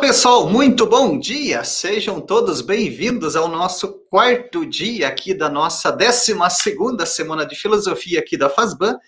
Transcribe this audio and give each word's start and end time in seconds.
Pessoal, 0.00 0.48
muito 0.48 0.86
bom 0.86 1.18
dia! 1.18 1.62
Sejam 1.62 2.22
todos 2.22 2.62
bem-vindos 2.62 3.36
ao 3.36 3.48
nosso 3.48 4.00
quarto 4.08 4.64
dia 4.64 5.06
aqui 5.06 5.34
da 5.34 5.50
nossa 5.50 5.90
12 5.90 6.34
Semana 7.04 7.44
de 7.44 7.54
Filosofia 7.54 8.18
aqui 8.18 8.34
da 8.34 8.48
FASBAN, 8.48 8.98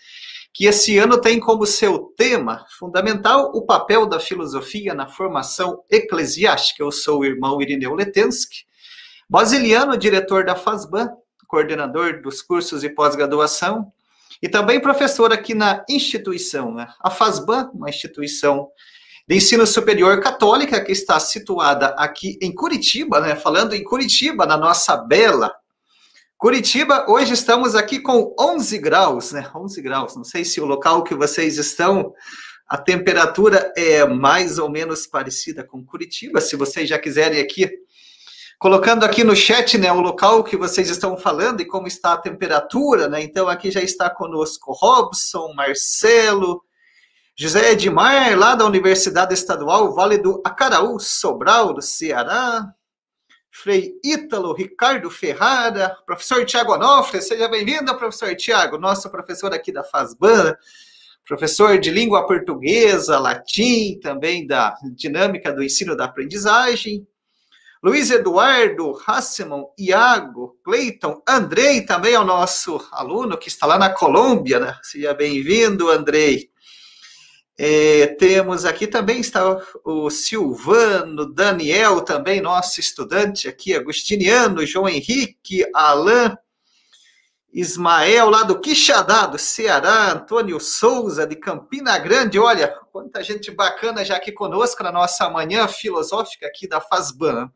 que 0.52 0.66
esse 0.66 0.98
ano 0.98 1.18
tem 1.18 1.40
como 1.40 1.64
seu 1.64 2.12
tema 2.14 2.66
fundamental 2.78 3.50
o 3.54 3.64
papel 3.64 4.04
da 4.04 4.20
filosofia 4.20 4.92
na 4.92 5.08
formação 5.08 5.82
eclesiástica. 5.90 6.82
Eu 6.82 6.92
sou 6.92 7.20
o 7.20 7.24
irmão 7.24 7.60
Irineu 7.62 7.94
Letensky, 7.94 8.66
basiliano, 9.30 9.96
diretor 9.96 10.44
da 10.44 10.54
FASBAN, 10.54 11.08
coordenador 11.48 12.20
dos 12.20 12.42
cursos 12.42 12.82
de 12.82 12.90
pós-graduação 12.90 13.90
e 14.42 14.48
também 14.48 14.78
professor 14.78 15.32
aqui 15.32 15.54
na 15.54 15.82
instituição, 15.88 16.74
né? 16.74 16.86
a 17.00 17.08
FASBAN, 17.08 17.70
uma 17.72 17.88
instituição 17.88 18.68
de 19.28 19.36
ensino 19.36 19.66
superior 19.66 20.20
católica, 20.20 20.82
que 20.84 20.92
está 20.92 21.18
situada 21.20 21.88
aqui 21.98 22.38
em 22.40 22.54
Curitiba, 22.54 23.20
né? 23.20 23.36
Falando 23.36 23.74
em 23.74 23.84
Curitiba, 23.84 24.46
na 24.46 24.56
nossa 24.56 24.96
bela 24.96 25.52
Curitiba, 26.42 27.06
hoje 27.08 27.34
estamos 27.34 27.76
aqui 27.76 28.00
com 28.00 28.34
11 28.36 28.76
graus, 28.78 29.30
né? 29.30 29.48
11 29.54 29.80
graus. 29.80 30.16
Não 30.16 30.24
sei 30.24 30.44
se 30.44 30.60
o 30.60 30.64
local 30.64 31.04
que 31.04 31.14
vocês 31.14 31.56
estão, 31.56 32.12
a 32.68 32.76
temperatura 32.76 33.72
é 33.76 34.04
mais 34.04 34.58
ou 34.58 34.68
menos 34.68 35.06
parecida 35.06 35.62
com 35.62 35.84
Curitiba. 35.84 36.40
Se 36.40 36.56
vocês 36.56 36.88
já 36.88 36.98
quiserem 36.98 37.40
aqui, 37.40 37.70
colocando 38.58 39.04
aqui 39.04 39.22
no 39.22 39.36
chat, 39.36 39.78
né, 39.78 39.92
o 39.92 40.00
local 40.00 40.42
que 40.42 40.56
vocês 40.56 40.90
estão 40.90 41.16
falando 41.16 41.60
e 41.60 41.64
como 41.64 41.86
está 41.86 42.14
a 42.14 42.20
temperatura, 42.20 43.06
né? 43.06 43.22
Então 43.22 43.48
aqui 43.48 43.70
já 43.70 43.80
está 43.80 44.10
conosco 44.10 44.72
Robson, 44.72 45.52
Marcelo, 45.54 46.60
José 47.34 47.72
Edmar, 47.72 48.38
lá 48.38 48.54
da 48.54 48.66
Universidade 48.66 49.32
Estadual 49.32 49.94
Vale 49.94 50.18
do 50.18 50.42
Acaraú, 50.44 51.00
Sobral, 51.00 51.72
do 51.72 51.80
Ceará. 51.80 52.74
Frei 53.50 53.94
Ítalo, 54.04 54.54
Ricardo 54.54 55.10
Ferrara, 55.10 55.96
professor 56.06 56.44
Tiago 56.44 56.74
Onofre, 56.74 57.22
seja 57.22 57.48
bem-vindo, 57.48 57.96
professor 57.96 58.34
Tiago, 58.34 58.78
nosso 58.78 59.10
professor 59.10 59.52
aqui 59.52 59.70
da 59.72 59.82
FASBAN, 59.84 60.54
professor 61.26 61.78
de 61.78 61.90
língua 61.90 62.26
portuguesa, 62.26 63.18
latim, 63.18 63.98
também 64.00 64.46
da 64.46 64.74
dinâmica 64.94 65.52
do 65.52 65.62
ensino 65.62 65.96
da 65.96 66.04
aprendizagem. 66.04 67.06
Luiz 67.82 68.10
Eduardo, 68.10 68.98
Hasseman, 69.06 69.66
Iago, 69.78 70.58
Cleiton, 70.64 71.22
Andrei 71.26 71.82
também 71.82 72.14
é 72.14 72.20
o 72.20 72.24
nosso 72.24 72.80
aluno 72.90 73.38
que 73.38 73.48
está 73.48 73.66
lá 73.66 73.78
na 73.78 73.90
Colômbia, 73.90 74.60
né? 74.60 74.78
Seja 74.82 75.12
bem-vindo, 75.14 75.90
Andrei. 75.90 76.51
É, 77.64 78.08
temos 78.18 78.64
aqui 78.64 78.88
também 78.88 79.20
está 79.20 79.56
o 79.84 80.10
Silvano, 80.10 81.32
Daniel 81.32 82.00
também, 82.00 82.40
nosso 82.40 82.80
estudante 82.80 83.46
aqui, 83.46 83.72
Agustiniano, 83.72 84.66
João 84.66 84.88
Henrique, 84.88 85.64
Alain, 85.72 86.36
Ismael, 87.52 88.30
lá 88.30 88.42
do 88.42 88.58
Quixadá, 88.58 89.26
do 89.26 89.38
Ceará, 89.38 90.10
Antônio 90.10 90.58
Souza, 90.58 91.24
de 91.24 91.36
Campina 91.36 91.96
Grande, 91.98 92.36
olha, 92.36 92.66
quanta 92.90 93.22
gente 93.22 93.48
bacana 93.52 94.04
já 94.04 94.16
aqui 94.16 94.32
conosco 94.32 94.82
na 94.82 94.90
nossa 94.90 95.30
manhã 95.30 95.68
filosófica 95.68 96.48
aqui 96.48 96.66
da 96.66 96.80
FASBAN. 96.80 97.48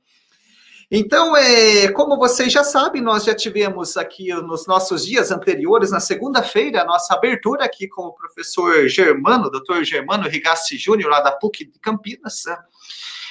Então, 0.88 1.36
é, 1.36 1.90
como 1.90 2.16
vocês 2.16 2.52
já 2.52 2.62
sabem, 2.62 3.02
nós 3.02 3.24
já 3.24 3.34
tivemos 3.34 3.96
aqui 3.96 4.32
nos 4.34 4.68
nossos 4.68 5.04
dias 5.04 5.32
anteriores, 5.32 5.90
na 5.90 5.98
segunda-feira, 5.98 6.82
a 6.82 6.84
nossa 6.84 7.12
abertura 7.14 7.64
aqui 7.64 7.88
com 7.88 8.02
o 8.02 8.12
professor 8.12 8.86
Germano, 8.86 9.50
doutor 9.50 9.82
Germano 9.82 10.28
Rigassi 10.28 10.78
Júnior, 10.78 11.10
lá 11.10 11.20
da 11.20 11.32
PUC 11.32 11.64
de 11.64 11.80
Campinas, 11.80 12.44
né? 12.46 12.56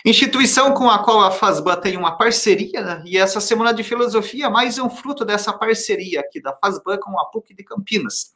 instituição 0.04 0.74
com 0.74 0.90
a 0.90 1.00
qual 1.00 1.22
a 1.22 1.32
FASBA 1.32 1.78
tem 1.78 1.96
uma 1.96 2.18
parceria, 2.18 2.82
né? 2.82 3.04
e 3.06 3.18
essa 3.18 3.40
Semana 3.40 3.74
de 3.74 3.84
Filosofia 3.84 4.50
mais 4.50 4.78
um 4.78 4.90
fruto 4.90 5.24
dessa 5.24 5.54
parceria 5.54 6.20
aqui 6.20 6.42
da 6.42 6.54
FASBA 6.58 6.98
com 6.98 7.18
a 7.18 7.26
PUC 7.26 7.56
de 7.56 7.64
Campinas. 7.64 8.34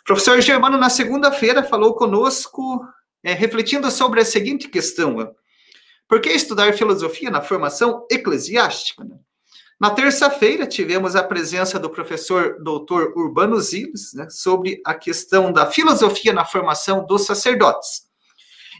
O 0.00 0.04
professor 0.04 0.40
Germano, 0.40 0.76
na 0.76 0.90
segunda-feira, 0.90 1.62
falou 1.62 1.94
conosco, 1.94 2.84
é, 3.22 3.34
refletindo 3.34 3.88
sobre 3.88 4.20
a 4.20 4.24
seguinte 4.24 4.66
questão, 4.66 5.32
por 6.12 6.20
que 6.20 6.28
estudar 6.28 6.74
filosofia 6.74 7.30
na 7.30 7.40
formação 7.40 8.06
eclesiástica? 8.10 9.02
Né? 9.02 9.16
Na 9.80 9.88
terça-feira, 9.88 10.66
tivemos 10.66 11.16
a 11.16 11.24
presença 11.24 11.78
do 11.78 11.88
professor 11.88 12.62
doutor 12.62 13.14
Urbano 13.16 13.58
Ziles 13.58 14.12
né, 14.12 14.28
sobre 14.28 14.82
a 14.84 14.92
questão 14.92 15.50
da 15.50 15.64
filosofia 15.70 16.34
na 16.34 16.44
formação 16.44 17.06
dos 17.06 17.24
sacerdotes. 17.24 18.02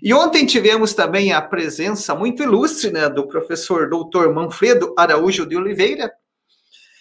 E 0.02 0.12
ontem 0.12 0.44
tivemos 0.44 0.92
também 0.92 1.32
a 1.32 1.40
presença 1.40 2.14
muito 2.14 2.42
ilustre 2.42 2.90
né, 2.90 3.08
do 3.08 3.26
professor 3.26 3.88
doutor 3.88 4.30
Manfredo 4.34 4.94
Araújo 4.94 5.46
de 5.46 5.56
Oliveira, 5.56 6.12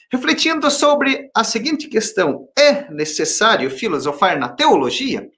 refletindo 0.10 0.72
sobre 0.72 1.30
a 1.36 1.44
seguinte 1.44 1.90
questão: 1.90 2.48
é 2.58 2.90
necessário 2.90 3.70
filosofar 3.70 4.40
na 4.40 4.48
teologia? 4.48 5.30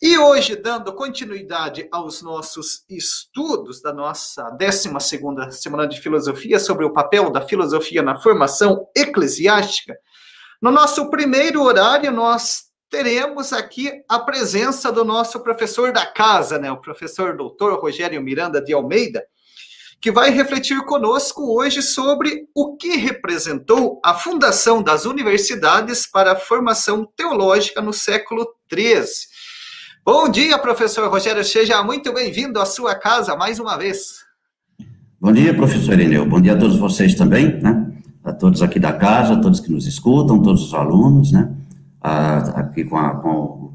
E 0.00 0.16
hoje, 0.16 0.54
dando 0.54 0.92
continuidade 0.92 1.88
aos 1.90 2.22
nossos 2.22 2.84
estudos 2.88 3.82
da 3.82 3.92
nossa 3.92 4.48
12 4.50 4.90
Semana 5.50 5.88
de 5.88 6.00
Filosofia 6.00 6.60
sobre 6.60 6.84
o 6.84 6.92
papel 6.92 7.30
da 7.30 7.40
filosofia 7.40 8.00
na 8.00 8.16
formação 8.16 8.86
eclesiástica, 8.94 9.98
no 10.62 10.70
nosso 10.70 11.10
primeiro 11.10 11.64
horário 11.64 12.12
nós 12.12 12.66
teremos 12.88 13.52
aqui 13.52 13.90
a 14.08 14.20
presença 14.20 14.92
do 14.92 15.04
nosso 15.04 15.40
professor 15.40 15.92
da 15.92 16.06
casa, 16.06 16.60
né, 16.60 16.70
o 16.70 16.80
professor 16.80 17.36
doutor 17.36 17.76
Rogério 17.80 18.22
Miranda 18.22 18.62
de 18.62 18.72
Almeida, 18.72 19.26
que 20.00 20.12
vai 20.12 20.30
refletir 20.30 20.80
conosco 20.84 21.58
hoje 21.58 21.82
sobre 21.82 22.46
o 22.54 22.76
que 22.76 22.96
representou 22.96 24.00
a 24.04 24.14
fundação 24.14 24.80
das 24.80 25.06
universidades 25.06 26.06
para 26.06 26.32
a 26.32 26.36
formação 26.36 27.04
teológica 27.16 27.82
no 27.82 27.92
século 27.92 28.46
XIII 28.72 29.37
Bom 30.10 30.26
dia, 30.26 30.56
professor 30.56 31.06
Rogério. 31.10 31.44
Seja 31.44 31.82
muito 31.82 32.14
bem-vindo 32.14 32.58
à 32.58 32.64
sua 32.64 32.94
casa 32.94 33.36
mais 33.36 33.60
uma 33.60 33.76
vez. 33.76 34.20
Bom 35.20 35.30
dia, 35.30 35.52
professor 35.52 36.00
Ineu. 36.00 36.24
Bom 36.24 36.40
dia 36.40 36.54
a 36.54 36.56
todos 36.56 36.78
vocês 36.78 37.14
também, 37.14 37.60
né? 37.60 37.92
A 38.24 38.32
todos 38.32 38.62
aqui 38.62 38.80
da 38.80 38.94
casa, 38.94 39.34
a 39.34 39.36
todos 39.36 39.60
que 39.60 39.70
nos 39.70 39.86
escutam, 39.86 40.40
todos 40.40 40.62
os 40.62 40.72
alunos, 40.72 41.30
né? 41.30 41.50
aqui 42.00 42.84
com, 42.84 42.96
a, 42.96 43.16
com 43.16 43.74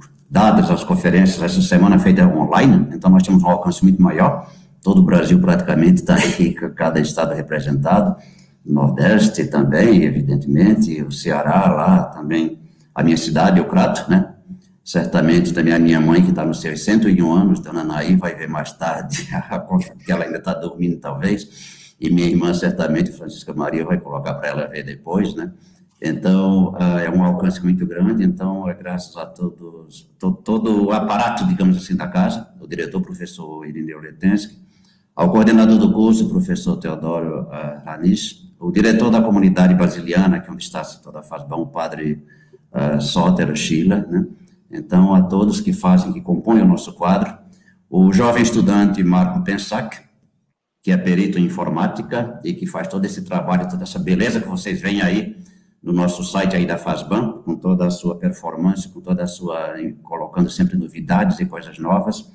as 0.71 0.83
conferências 0.83 1.39
essa 1.39 1.61
semana 1.61 1.99
feita 1.99 2.25
online, 2.25 2.87
então 2.95 3.11
nós 3.11 3.21
temos 3.21 3.43
um 3.43 3.49
alcance 3.49 3.83
muito 3.83 4.01
maior. 4.01 4.49
Todo 4.81 5.01
o 5.01 5.05
Brasil 5.05 5.39
praticamente 5.39 6.01
está 6.01 6.15
aí, 6.15 6.51
cada 6.51 6.99
estado 6.99 7.35
representado, 7.35 8.15
Nordeste 8.65 9.45
também, 9.45 10.03
evidentemente, 10.03 10.99
o 11.03 11.11
Ceará 11.11 11.71
lá 11.71 12.03
também, 12.05 12.57
a 12.95 13.03
minha 13.03 13.17
cidade, 13.17 13.61
o 13.61 13.65
Crato, 13.65 14.09
né? 14.09 14.33
Certamente 14.83 15.53
também 15.53 15.73
a 15.73 15.79
minha 15.79 16.01
mãe, 16.01 16.21
que 16.21 16.29
está 16.29 16.45
nos 16.45 16.59
seus 16.59 16.83
101 16.83 17.31
anos, 17.31 17.59
Dona 17.61 17.85
Naí, 17.85 18.17
vai 18.17 18.35
ver 18.35 18.49
mais 18.49 18.73
tarde, 18.73 19.29
porque 19.69 20.11
ela 20.11 20.25
ainda 20.25 20.39
está 20.39 20.53
dormindo, 20.53 20.97
talvez. 20.97 21.95
E 21.99 22.09
minha 22.09 22.27
irmã, 22.27 22.53
certamente, 22.53 23.11
Francisca 23.11 23.53
Maria, 23.53 23.85
vai 23.85 23.97
colocar 23.97 24.33
para 24.33 24.49
ela 24.49 24.67
ver 24.67 24.83
depois, 24.83 25.33
né? 25.35 25.53
Então, 26.01 26.75
ah, 26.77 26.99
é 26.99 27.09
um 27.09 27.23
alcance 27.23 27.63
muito 27.63 27.85
grande, 27.85 28.25
então 28.25 28.67
é 28.67 28.73
graças 28.73 29.15
a 29.15 29.25
todos, 29.25 30.11
todo, 30.43 30.87
o 30.87 30.91
aparato, 30.91 31.47
digamos 31.47 31.77
assim, 31.77 31.95
da 31.95 32.07
casa, 32.07 32.45
o 32.59 32.67
diretor, 32.67 33.01
professor 33.01 33.65
Irineu 33.65 34.01
Letensky, 34.01 34.57
ao 35.15 35.31
coordenador 35.31 35.77
do 35.77 35.93
curso, 35.93 36.27
professor 36.27 36.75
Teodoro 36.75 37.43
uh, 37.43 37.85
Ranis, 37.85 38.51
o 38.59 38.69
diretor 38.69 39.09
da 39.09 39.21
comunidade 39.21 39.73
basiliana, 39.75 40.41
que 40.41 40.49
é 40.49 40.51
onde 40.51 40.63
está 40.63 40.83
toda 40.83 41.19
a 41.19 41.23
faz 41.23 41.43
bom, 41.43 41.61
o 41.61 41.67
padre 41.67 42.21
uh, 42.73 42.99
Sótero 42.99 43.55
Schiller, 43.55 44.05
né? 44.09 44.25
Então, 44.73 45.13
a 45.13 45.21
todos 45.21 45.61
que 45.61 45.71
fazem, 45.71 46.11
que 46.11 46.19
compõem 46.19 46.61
o 46.61 46.67
nosso 46.67 46.93
quadro, 46.93 47.37
o 47.89 48.11
jovem 48.11 48.41
estudante 48.41 49.03
Marco 49.03 49.43
Pensac, 49.43 50.01
que 50.81 50.91
é 50.91 50.97
perito 50.97 51.37
em 51.37 51.45
informática 51.45 52.39
e 52.43 52.53
que 52.53 52.65
faz 52.65 52.87
todo 52.87 53.05
esse 53.05 53.21
trabalho, 53.23 53.69
toda 53.69 53.83
essa 53.83 53.99
beleza 53.99 54.41
que 54.41 54.47
vocês 54.47 54.81
veem 54.81 55.01
aí 55.01 55.37
no 55.81 55.93
nosso 55.93 56.23
site 56.23 56.55
aí 56.55 56.65
da 56.65 56.77
Fazban, 56.77 57.43
com 57.43 57.55
toda 57.55 57.85
a 57.85 57.91
sua 57.91 58.17
performance, 58.17 58.89
com 58.89 58.99
toda 58.99 59.23
a 59.23 59.27
sua, 59.27 59.75
colocando 60.01 60.49
sempre 60.49 60.75
novidades 60.75 61.39
e 61.39 61.45
coisas 61.45 61.77
novas, 61.77 62.31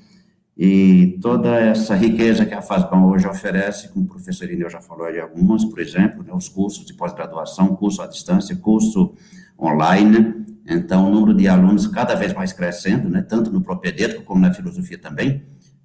e 0.56 1.18
toda 1.20 1.58
essa 1.58 1.94
riqueza 1.94 2.44
que 2.44 2.54
a 2.54 2.60
Fazban 2.60 3.06
hoje 3.06 3.26
oferece, 3.26 3.88
como 3.88 4.04
o 4.04 4.08
professor 4.08 4.50
Ineu 4.50 4.68
já 4.68 4.80
falou 4.80 5.10
de 5.10 5.20
algumas, 5.20 5.64
por 5.64 5.78
exemplo, 5.78 6.22
né, 6.22 6.32
os 6.32 6.48
cursos 6.48 6.84
de 6.84 6.94
pós-graduação, 6.94 7.74
curso 7.76 8.02
à 8.02 8.06
distância, 8.06 8.54
curso 8.56 9.12
online, 9.58 10.46
então, 10.68 11.06
o 11.06 11.10
número 11.10 11.34
de 11.34 11.48
alunos 11.48 11.86
cada 11.86 12.14
vez 12.14 12.34
mais 12.34 12.52
crescendo, 12.52 13.08
né, 13.08 13.22
tanto 13.22 13.50
no 13.50 13.62
propedêutico 13.62 14.22
como 14.22 14.42
na 14.42 14.52
filosofia 14.52 14.98
também, 14.98 15.42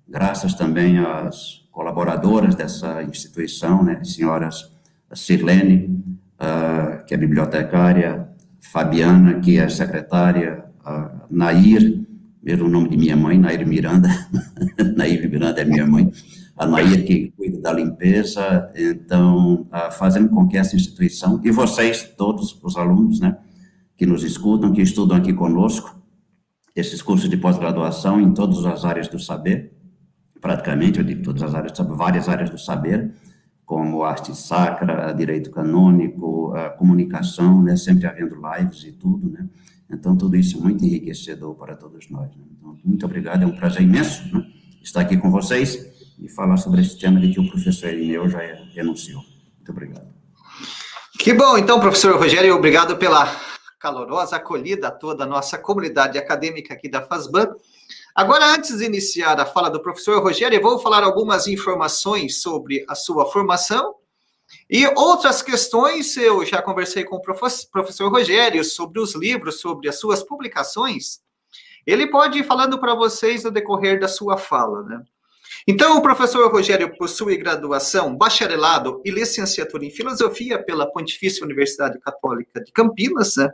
graças 0.08 0.54
também 0.54 1.00
às 1.00 1.64
colaboradoras 1.72 2.54
dessa 2.54 3.02
instituição, 3.04 3.82
né, 3.82 4.04
senhoras 4.04 4.74
Sirlene, 5.14 6.04
uh, 6.40 7.06
que 7.06 7.14
é 7.14 7.18
bibliotecária, 7.18 8.28
Fabiana, 8.60 9.40
que 9.40 9.58
é 9.58 9.70
secretária, 9.70 10.66
uh, 10.86 11.26
Nair, 11.30 12.04
mesmo 12.42 12.68
nome 12.68 12.90
de 12.90 12.98
minha 12.98 13.16
mãe, 13.16 13.38
Nair 13.38 13.66
Miranda, 13.66 14.10
Nair 14.98 15.30
Miranda 15.30 15.62
é 15.62 15.66
minha 15.66 15.88
mãe, 15.88 16.12
a 16.58 16.66
Nair 16.66 17.06
que 17.06 17.32
cuida 17.38 17.60
da 17.60 17.72
limpeza, 17.72 18.70
então, 18.76 19.66
fazendo 19.98 20.30
com 20.30 20.48
que 20.48 20.58
essa 20.58 20.76
instituição, 20.76 21.40
e 21.44 21.52
vocês, 21.52 22.04
todos 22.18 22.60
os 22.62 22.76
alunos, 22.76 23.20
né, 23.20 23.38
que 24.04 24.06
nos 24.06 24.22
escutam, 24.26 24.74
que 24.74 24.82
estudam 24.82 25.16
aqui 25.16 25.32
conosco, 25.32 25.98
esses 26.76 27.02
cursos 27.02 27.30
de 27.30 27.38
pós-graduação 27.38 28.20
em 28.20 28.34
todas 28.34 28.66
as 28.66 28.84
áreas 28.84 29.08
do 29.08 29.18
saber, 29.18 29.72
praticamente, 30.42 31.00
eu 31.00 31.06
digo 31.06 31.24
todas 31.24 31.42
as 31.42 31.56
áreas, 31.56 31.72
várias 31.78 32.28
áreas 32.28 32.50
do 32.50 32.58
saber, 32.58 33.14
como 33.66 34.04
arte 34.04 34.36
sacra, 34.36 35.14
direito 35.14 35.50
canônico, 35.52 36.54
comunicação, 36.78 37.64
né, 37.64 37.78
sempre 37.78 38.06
havendo 38.06 38.36
lives 38.36 38.84
e 38.84 38.92
tudo, 38.92 39.30
né, 39.30 39.48
então 39.90 40.18
tudo 40.18 40.36
isso 40.36 40.58
é 40.58 40.60
muito 40.60 40.84
enriquecedor 40.84 41.56
para 41.56 41.78
todos 41.78 42.10
nós. 42.10 42.28
Né? 42.36 42.44
Então, 42.58 42.78
muito 42.84 43.06
obrigado, 43.06 43.44
é 43.44 43.46
um 43.46 43.56
prazer 43.56 43.84
imenso 43.84 44.22
né, 44.36 44.46
estar 44.84 45.00
aqui 45.00 45.16
com 45.16 45.32
vocês 45.32 45.80
e 46.20 46.28
falar 46.28 46.58
sobre 46.58 46.82
esse 46.82 47.00
tema 47.00 47.22
que 47.22 47.40
o 47.40 47.50
professor 47.50 47.88
Irineu 47.88 48.28
já 48.28 48.42
enunciou. 48.76 49.22
Muito 49.56 49.72
obrigado. 49.72 50.08
Que 51.20 51.34
bom, 51.34 51.58
então, 51.58 51.80
professor 51.80 52.20
Rogério, 52.20 52.54
obrigado 52.54 52.98
pela 52.98 53.53
calorosa 53.84 54.38
acolhida 54.38 54.88
a 54.88 54.92
toda 54.92 55.26
a 55.26 55.28
nossa 55.28 55.58
comunidade 55.58 56.18
acadêmica 56.18 56.74
aqui 56.74 56.88
da 56.88 57.02
FASBAN. 57.02 57.54
Agora, 58.16 58.54
antes 58.54 58.78
de 58.78 58.86
iniciar 58.86 59.38
a 59.42 59.46
fala 59.46 59.70
do 59.70 59.82
professor 59.82 60.24
Rogério, 60.24 60.58
eu 60.58 60.62
vou 60.62 60.80
falar 60.80 61.04
algumas 61.04 61.48
informações 61.48 62.42
sobre 62.42 62.86
a 62.88 62.96
sua 62.96 63.30
formação 63.30 63.96
e 64.70 64.88
outras 64.96 65.42
questões. 65.42 66.16
Eu 66.16 66.46
já 66.46 66.62
conversei 66.62 67.04
com 67.04 67.18
o 67.18 67.22
professor 67.22 68.10
Rogério 68.10 68.64
sobre 68.64 69.02
os 69.02 69.16
livros, 69.16 69.60
sobre 69.60 69.90
as 69.90 70.00
suas 70.00 70.24
publicações. 70.24 71.20
Ele 71.86 72.08
pode 72.08 72.40
ir 72.40 72.46
falando 72.46 72.80
para 72.80 72.96
vocês 72.96 73.44
no 73.44 73.52
decorrer 73.52 74.00
da 74.00 74.08
sua 74.08 74.38
fala, 74.38 74.82
né? 74.84 75.04
Então, 75.68 75.98
o 75.98 76.02
professor 76.02 76.50
Rogério 76.50 76.96
possui 76.98 77.36
graduação, 77.36 78.16
bacharelado 78.16 79.02
e 79.04 79.12
licenciatura 79.12 79.86
em 79.86 79.92
filosofia 79.92 80.62
pela 80.62 80.90
Pontifícia 80.90 81.44
Universidade 81.44 82.00
Católica 82.00 82.64
de 82.64 82.72
Campinas, 82.72 83.36
né? 83.36 83.54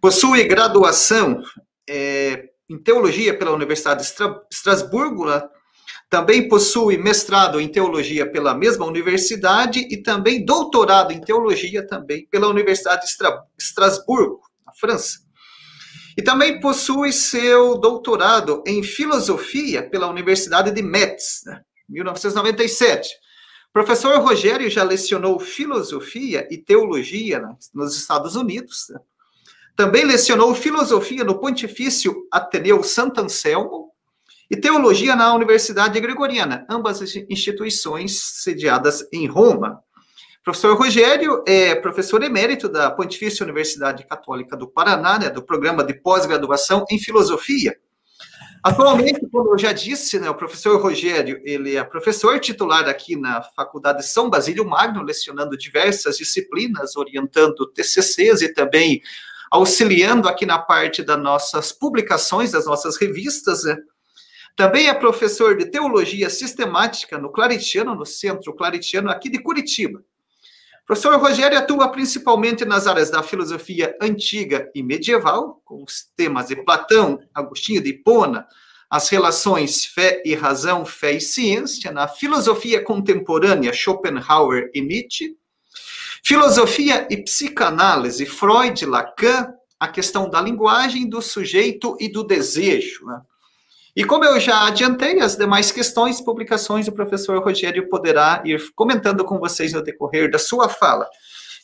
Possui 0.00 0.44
graduação 0.44 1.42
é, 1.88 2.50
em 2.68 2.78
teologia 2.78 3.36
pela 3.36 3.52
Universidade 3.52 4.02
de 4.02 4.14
Estrasburgo, 4.50 5.26
também 6.08 6.48
possui 6.48 6.96
mestrado 6.96 7.60
em 7.60 7.68
teologia 7.68 8.30
pela 8.30 8.54
mesma 8.54 8.86
universidade 8.86 9.80
e 9.90 9.96
também 9.96 10.44
doutorado 10.44 11.12
em 11.12 11.20
teologia 11.20 11.86
também 11.86 12.26
pela 12.30 12.48
Universidade 12.48 13.06
de 13.06 13.12
Estrasburgo, 13.58 14.40
na 14.64 14.72
França. 14.74 15.18
E 16.16 16.22
também 16.22 16.60
possui 16.60 17.12
seu 17.12 17.76
doutorado 17.78 18.62
em 18.66 18.82
filosofia 18.82 19.82
pela 19.88 20.08
Universidade 20.08 20.70
de 20.70 20.82
Metz, 20.82 21.42
né, 21.44 21.60
1997. 21.88 23.08
professor 23.72 24.16
Rogério 24.20 24.70
já 24.70 24.84
lecionou 24.84 25.40
filosofia 25.40 26.46
e 26.48 26.56
teologia 26.56 27.40
né, 27.40 27.56
nos 27.74 27.96
Estados 27.96 28.36
Unidos. 28.36 28.86
Né. 28.90 29.00
Também 29.76 30.04
lecionou 30.04 30.54
filosofia 30.54 31.24
no 31.24 31.38
Pontifício 31.40 32.26
Ateneu 32.30 32.82
Santo 32.84 33.20
Anselmo 33.20 33.90
e 34.48 34.56
teologia 34.56 35.16
na 35.16 35.34
Universidade 35.34 35.98
Gregoriana, 36.00 36.64
ambas 36.70 37.00
instituições 37.28 38.20
sediadas 38.42 39.06
em 39.12 39.26
Roma. 39.26 39.82
Professor 40.44 40.76
Rogério 40.76 41.42
é 41.46 41.74
professor 41.74 42.22
emérito 42.22 42.68
da 42.68 42.90
Pontifícia 42.90 43.42
Universidade 43.42 44.06
Católica 44.06 44.56
do 44.56 44.68
Paraná, 44.68 45.18
né, 45.18 45.30
do 45.30 45.42
programa 45.42 45.82
de 45.82 45.94
pós-graduação 45.94 46.84
em 46.90 46.98
filosofia. 46.98 47.76
Atualmente, 48.62 49.26
como 49.30 49.54
eu 49.54 49.58
já 49.58 49.72
disse, 49.72 50.18
né, 50.18 50.30
o 50.30 50.34
professor 50.34 50.80
Rogério, 50.80 51.40
ele 51.44 51.76
é 51.76 51.82
professor 51.82 52.38
titular 52.38 52.88
aqui 52.88 53.16
na 53.16 53.42
Faculdade 53.42 54.06
São 54.06 54.30
Basílio 54.30 54.64
Magno, 54.64 55.02
lecionando 55.02 55.56
diversas 55.56 56.16
disciplinas, 56.16 56.94
orientando 56.96 57.66
TCCs 57.66 58.42
e 58.42 58.52
também 58.52 59.02
auxiliando 59.54 60.28
aqui 60.28 60.44
na 60.44 60.58
parte 60.58 61.00
das 61.00 61.16
nossas 61.16 61.70
publicações, 61.70 62.50
das 62.50 62.66
nossas 62.66 62.96
revistas, 62.96 63.62
né? 63.62 63.76
Também 64.56 64.88
é 64.88 64.94
professor 64.94 65.56
de 65.56 65.66
teologia 65.66 66.28
sistemática 66.28 67.18
no 67.18 67.30
Claritiano, 67.30 67.94
no 67.94 68.04
Centro 68.04 68.52
Claritiano 68.52 69.10
aqui 69.10 69.30
de 69.30 69.38
Curitiba. 69.38 70.02
Professor 70.84 71.16
Rogério 71.20 71.56
atua 71.56 71.88
principalmente 71.88 72.64
nas 72.64 72.88
áreas 72.88 73.10
da 73.10 73.22
filosofia 73.22 73.96
antiga 74.02 74.68
e 74.74 74.82
medieval, 74.82 75.62
com 75.64 75.84
os 75.84 76.04
temas 76.16 76.48
de 76.48 76.56
Platão, 76.56 77.20
Agostinho 77.32 77.80
de 77.80 77.90
Hipona, 77.90 78.48
as 78.90 79.08
relações 79.08 79.84
fé 79.84 80.20
e 80.24 80.34
razão, 80.34 80.84
fé 80.84 81.12
e 81.12 81.20
ciência, 81.20 81.92
na 81.92 82.08
filosofia 82.08 82.82
contemporânea, 82.82 83.72
Schopenhauer 83.72 84.68
e 84.74 84.80
Nietzsche, 84.80 85.36
filosofia 86.24 87.06
e 87.10 87.18
psicanálise, 87.18 88.24
Freud, 88.24 88.86
Lacan, 88.86 89.52
a 89.78 89.88
questão 89.88 90.30
da 90.30 90.40
linguagem, 90.40 91.08
do 91.08 91.20
sujeito 91.20 91.96
e 92.00 92.08
do 92.08 92.24
desejo. 92.24 93.04
Né? 93.04 93.20
E 93.94 94.04
como 94.04 94.24
eu 94.24 94.40
já 94.40 94.66
adiantei, 94.66 95.20
as 95.20 95.36
demais 95.36 95.70
questões, 95.70 96.20
publicações, 96.20 96.88
o 96.88 96.92
professor 96.92 97.42
Rogério 97.44 97.88
poderá 97.90 98.42
ir 98.44 98.72
comentando 98.74 99.24
com 99.24 99.38
vocês 99.38 99.72
no 99.72 99.82
decorrer 99.82 100.30
da 100.30 100.38
sua 100.38 100.68
fala, 100.68 101.06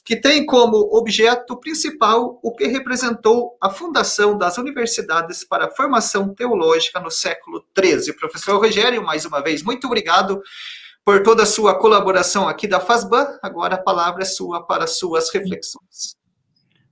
que 0.05 0.15
tem 0.15 0.45
como 0.45 0.77
objeto 0.95 1.57
principal 1.59 2.39
o 2.43 2.55
que 2.55 2.67
representou 2.67 3.57
a 3.63 3.71
fundação 3.71 4.37
das 4.37 4.59
universidades 4.59 5.43
para 5.43 5.67
a 5.67 5.71
formação 5.71 6.35
teológica 6.35 7.01
no 7.01 7.11
século 7.11 7.65
XIII. 7.77 8.13
Professor 8.15 8.61
Rogério, 8.61 9.03
mais 9.03 9.25
uma 9.25 9.41
vez, 9.41 9.63
muito 9.63 9.87
obrigado 9.87 10.43
por 11.11 11.25
toda 11.25 11.43
a 11.43 11.47
sua 11.47 11.75
colaboração 11.75 12.49
aqui 12.49 12.69
da 12.69 12.79
FASBAN. 12.79 13.27
Agora 13.43 13.75
a 13.75 13.79
palavra 13.79 14.23
é 14.23 14.25
sua 14.25 14.65
para 14.65 14.87
suas 14.87 15.29
reflexões. 15.35 16.15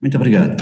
Muito 0.02 0.16
obrigado. 0.16 0.56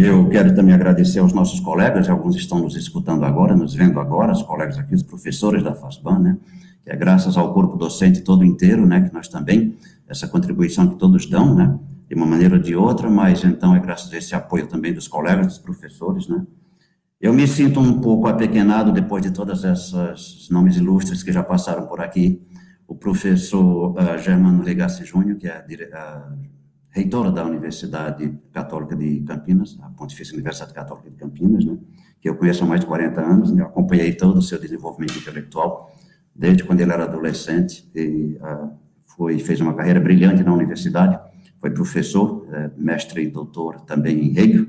Eu 0.00 0.28
quero 0.28 0.54
também 0.54 0.72
agradecer 0.72 1.18
aos 1.18 1.32
nossos 1.32 1.58
colegas, 1.58 2.08
alguns 2.08 2.36
estão 2.36 2.60
nos 2.60 2.76
escutando 2.76 3.24
agora, 3.24 3.56
nos 3.56 3.74
vendo 3.74 3.98
agora, 3.98 4.30
os 4.30 4.44
colegas 4.44 4.78
aqui, 4.78 4.94
os 4.94 5.02
professores 5.02 5.64
da 5.64 5.74
FASBAN, 5.74 6.20
né, 6.20 6.38
que 6.84 6.90
é 6.92 6.96
graças 6.96 7.36
ao 7.36 7.52
corpo 7.52 7.76
docente 7.76 8.20
todo 8.20 8.44
inteiro, 8.44 8.86
né, 8.86 9.00
que 9.00 9.12
nós 9.12 9.26
também, 9.26 9.76
essa 10.08 10.28
contribuição 10.28 10.86
que 10.86 10.94
todos 10.94 11.26
dão, 11.26 11.56
né, 11.56 11.76
de 12.08 12.14
uma 12.14 12.24
maneira 12.24 12.54
ou 12.54 12.62
de 12.62 12.76
outra, 12.76 13.10
mas 13.10 13.42
então 13.42 13.74
é 13.74 13.80
graças 13.80 14.12
a 14.12 14.16
esse 14.16 14.32
apoio 14.32 14.68
também 14.68 14.92
dos 14.92 15.08
colegas, 15.08 15.48
dos 15.48 15.58
professores, 15.58 16.28
né. 16.28 16.46
Eu 17.20 17.32
me 17.32 17.48
sinto 17.48 17.80
um 17.80 18.00
pouco 18.00 18.28
apequenado 18.28 18.92
depois 18.92 19.24
de 19.24 19.32
todos 19.32 19.64
esses 19.64 20.48
nomes 20.50 20.76
ilustres 20.76 21.24
que 21.24 21.32
já 21.32 21.42
passaram 21.42 21.86
por 21.86 22.00
aqui, 22.00 22.40
o 22.92 22.94
professor 22.94 23.94
uh, 23.96 24.18
Germano 24.18 24.62
Legassi 24.62 25.02
Júnior, 25.02 25.38
que 25.38 25.48
é 25.48 25.64
uh, 25.64 26.38
reitora 26.90 27.32
da 27.32 27.42
Universidade 27.42 28.38
Católica 28.52 28.94
de 28.94 29.20
Campinas, 29.22 29.78
a 29.82 29.88
Pontifícia 29.88 30.34
Universidade 30.34 30.74
Católica 30.74 31.08
de 31.08 31.16
Campinas, 31.16 31.64
né, 31.64 31.78
que 32.20 32.28
eu 32.28 32.36
conheço 32.36 32.62
há 32.64 32.66
mais 32.66 32.82
de 32.82 32.86
40 32.86 33.18
anos, 33.18 33.50
né, 33.50 33.62
acompanhei 33.62 34.12
todo 34.12 34.36
o 34.36 34.42
seu 34.42 34.60
desenvolvimento 34.60 35.16
intelectual, 35.16 35.90
desde 36.34 36.64
quando 36.64 36.82
ele 36.82 36.92
era 36.92 37.04
adolescente, 37.04 37.90
e 37.94 38.36
uh, 38.42 38.70
foi, 39.16 39.38
fez 39.38 39.58
uma 39.62 39.72
carreira 39.72 39.98
brilhante 39.98 40.42
na 40.42 40.52
universidade, 40.52 41.18
foi 41.58 41.70
professor, 41.70 42.46
uh, 42.46 42.70
mestre 42.76 43.22
e 43.22 43.28
doutor 43.28 43.80
também 43.80 44.18
em 44.22 44.38
Hegel, 44.38 44.66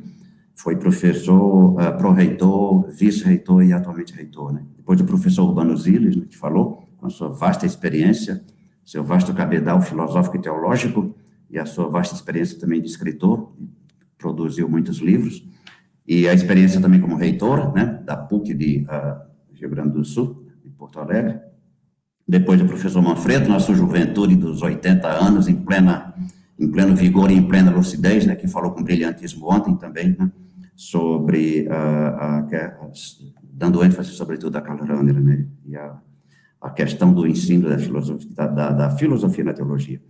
foi 0.55 0.77
professor, 0.77 1.73
uh, 1.73 1.97
pró-reitor, 1.97 2.89
vice-reitor 2.89 3.65
e 3.65 3.73
atualmente 3.73 4.13
reitor. 4.13 4.53
Né. 4.53 4.63
Depois 4.77 5.01
o 5.01 5.03
professor 5.03 5.43
Urbano 5.43 5.75
Ziles, 5.75 6.15
né, 6.15 6.23
que 6.29 6.37
falou, 6.37 6.82
com 7.03 7.07
a 7.07 7.09
sua 7.09 7.27
vasta 7.27 7.65
experiência, 7.65 8.41
seu 8.85 9.03
vasto 9.03 9.33
cabedal 9.33 9.81
filosófico 9.81 10.37
e 10.37 10.41
teológico, 10.41 11.13
e 11.49 11.59
a 11.59 11.65
sua 11.65 11.89
vasta 11.89 12.15
experiência 12.15 12.57
também 12.57 12.81
de 12.81 12.87
escritor, 12.87 13.53
produziu 14.17 14.69
muitos 14.69 14.99
livros, 14.99 15.45
e 16.07 16.29
a 16.29 16.33
experiência 16.33 16.79
também 16.79 17.01
como 17.01 17.17
reitora, 17.17 17.69
né, 17.73 18.01
da 18.05 18.15
PUC 18.15 18.53
de 18.53 18.85
uh, 18.85 19.21
Rio 19.53 19.69
Grande 19.69 19.91
do 19.91 20.05
Sul, 20.05 20.47
de 20.63 20.69
Porto 20.69 20.97
Alegre. 20.97 21.41
Depois 22.25 22.61
o 22.61 22.65
professor 22.65 23.01
Manfredo, 23.01 23.49
na 23.49 23.59
sua 23.59 23.75
juventude 23.75 24.37
dos 24.37 24.61
80 24.61 25.05
anos, 25.05 25.49
em 25.49 25.55
plena 25.55 26.13
em 26.57 26.71
pleno 26.71 26.95
vigor 26.95 27.31
e 27.31 27.33
em 27.33 27.45
plena 27.45 27.71
lucidez, 27.71 28.25
né, 28.25 28.35
que 28.35 28.47
falou 28.47 28.71
com 28.71 28.81
brilhantismo 28.81 29.51
ontem 29.51 29.75
também, 29.75 30.15
né, 30.17 30.31
sobre, 30.73 31.67
uh, 31.67 31.73
a, 31.73 32.39
a, 32.39 32.91
dando 33.43 33.83
ênfase 33.83 34.11
sobretudo 34.11 34.55
a 34.55 34.61
Karl 34.61 34.85
Rahner, 34.85 35.19
né, 35.19 35.47
e 35.65 35.75
a, 35.75 35.99
a 36.63 36.69
questão 36.69 37.13
do 37.13 37.27
ensino 37.27 37.69
da 37.69 37.77
filosofia, 37.77 38.29
da, 38.33 38.71
da, 38.71 38.89
filosofia 38.91 39.43
na 39.43 39.53
teologia. 39.53 40.01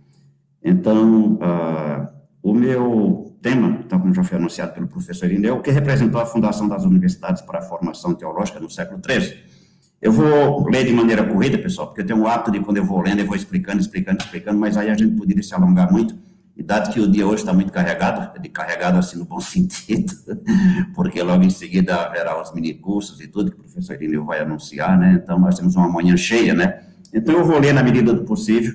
Então, 0.62 1.34
uh, 1.34 2.06
o 2.40 2.54
meu 2.54 3.36
tema, 3.42 3.80
então, 3.84 3.98
como 3.98 4.14
já 4.14 4.22
foi 4.22 4.38
anunciado 4.38 4.72
pelo 4.72 4.86
professor 4.86 5.26
Irineu, 5.26 5.60
que 5.60 5.72
representou 5.72 6.20
a 6.20 6.24
fundação 6.24 6.68
das 6.68 6.84
universidades 6.84 7.42
para 7.42 7.58
a 7.58 7.62
formação 7.62 8.14
teológica 8.14 8.60
no 8.60 8.70
século 8.70 9.00
XIII. 9.04 9.36
Eu 10.00 10.12
vou 10.12 10.68
ler 10.68 10.86
de 10.86 10.92
maneira 10.92 11.24
corrida, 11.24 11.58
pessoal, 11.58 11.88
porque 11.88 12.02
eu 12.02 12.06
tenho 12.06 12.20
o 12.20 12.28
hábito 12.28 12.52
de, 12.52 12.60
quando 12.60 12.76
eu 12.76 12.84
vou 12.84 13.00
lendo, 13.00 13.18
eu 13.18 13.26
vou 13.26 13.34
explicando, 13.34 13.80
explicando, 13.80 14.22
explicando, 14.22 14.58
mas 14.58 14.76
aí 14.76 14.90
a 14.90 14.94
gente 14.94 15.16
poderia 15.16 15.42
se 15.42 15.54
alongar 15.54 15.90
muito, 15.90 16.14
e 16.56 16.62
dado 16.62 16.92
que 16.92 17.00
o 17.00 17.10
dia 17.10 17.26
hoje 17.26 17.42
está 17.42 17.52
muito 17.52 17.72
carregado, 17.72 18.40
de 18.40 18.48
carregado 18.48 18.98
assim 18.98 19.18
no 19.18 19.24
bom 19.24 19.40
sentido, 19.40 20.12
porque 20.94 21.20
logo 21.22 21.42
em 21.42 21.50
seguida 21.50 21.96
haverá 21.96 22.40
os 22.40 22.54
mini 22.54 22.74
cursos 22.74 23.20
e 23.20 23.26
tudo 23.26 23.50
que 23.50 23.56
o 23.56 23.60
professor 23.60 23.94
Irineu 23.94 24.24
vai 24.24 24.40
anunciar, 24.40 24.98
né? 24.98 25.20
Então, 25.22 25.38
nós 25.38 25.58
temos 25.58 25.74
uma 25.74 25.88
manhã 25.88 26.16
cheia, 26.16 26.54
né? 26.54 26.80
Então, 27.12 27.34
eu 27.34 27.44
vou 27.44 27.58
ler 27.58 27.72
na 27.72 27.82
medida 27.82 28.12
do 28.12 28.24
possível, 28.24 28.74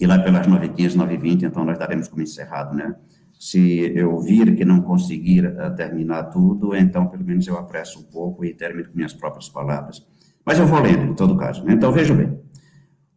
e 0.00 0.06
lá 0.06 0.18
pelas 0.18 0.46
9h15, 0.46 0.96
9h20, 0.96 1.42
então 1.44 1.64
nós 1.64 1.78
daremos 1.78 2.08
como 2.08 2.22
encerrado, 2.22 2.76
né? 2.76 2.94
Se 3.38 3.92
eu 3.94 4.18
vir 4.20 4.54
que 4.54 4.64
não 4.64 4.80
conseguir 4.80 5.46
uh, 5.46 5.74
terminar 5.74 6.24
tudo, 6.24 6.74
então 6.74 7.08
pelo 7.08 7.24
menos 7.24 7.46
eu 7.46 7.58
apresso 7.58 7.98
um 7.98 8.04
pouco 8.04 8.44
e 8.44 8.54
termino 8.54 8.88
com 8.88 8.96
minhas 8.96 9.12
próprias 9.12 9.48
palavras. 9.48 10.06
Mas 10.46 10.58
eu 10.58 10.66
vou 10.66 10.80
lendo, 10.80 11.02
em 11.02 11.14
todo 11.14 11.36
caso. 11.36 11.64
Né? 11.64 11.72
Então, 11.72 11.90
veja 11.90 12.14
bem. 12.14 12.33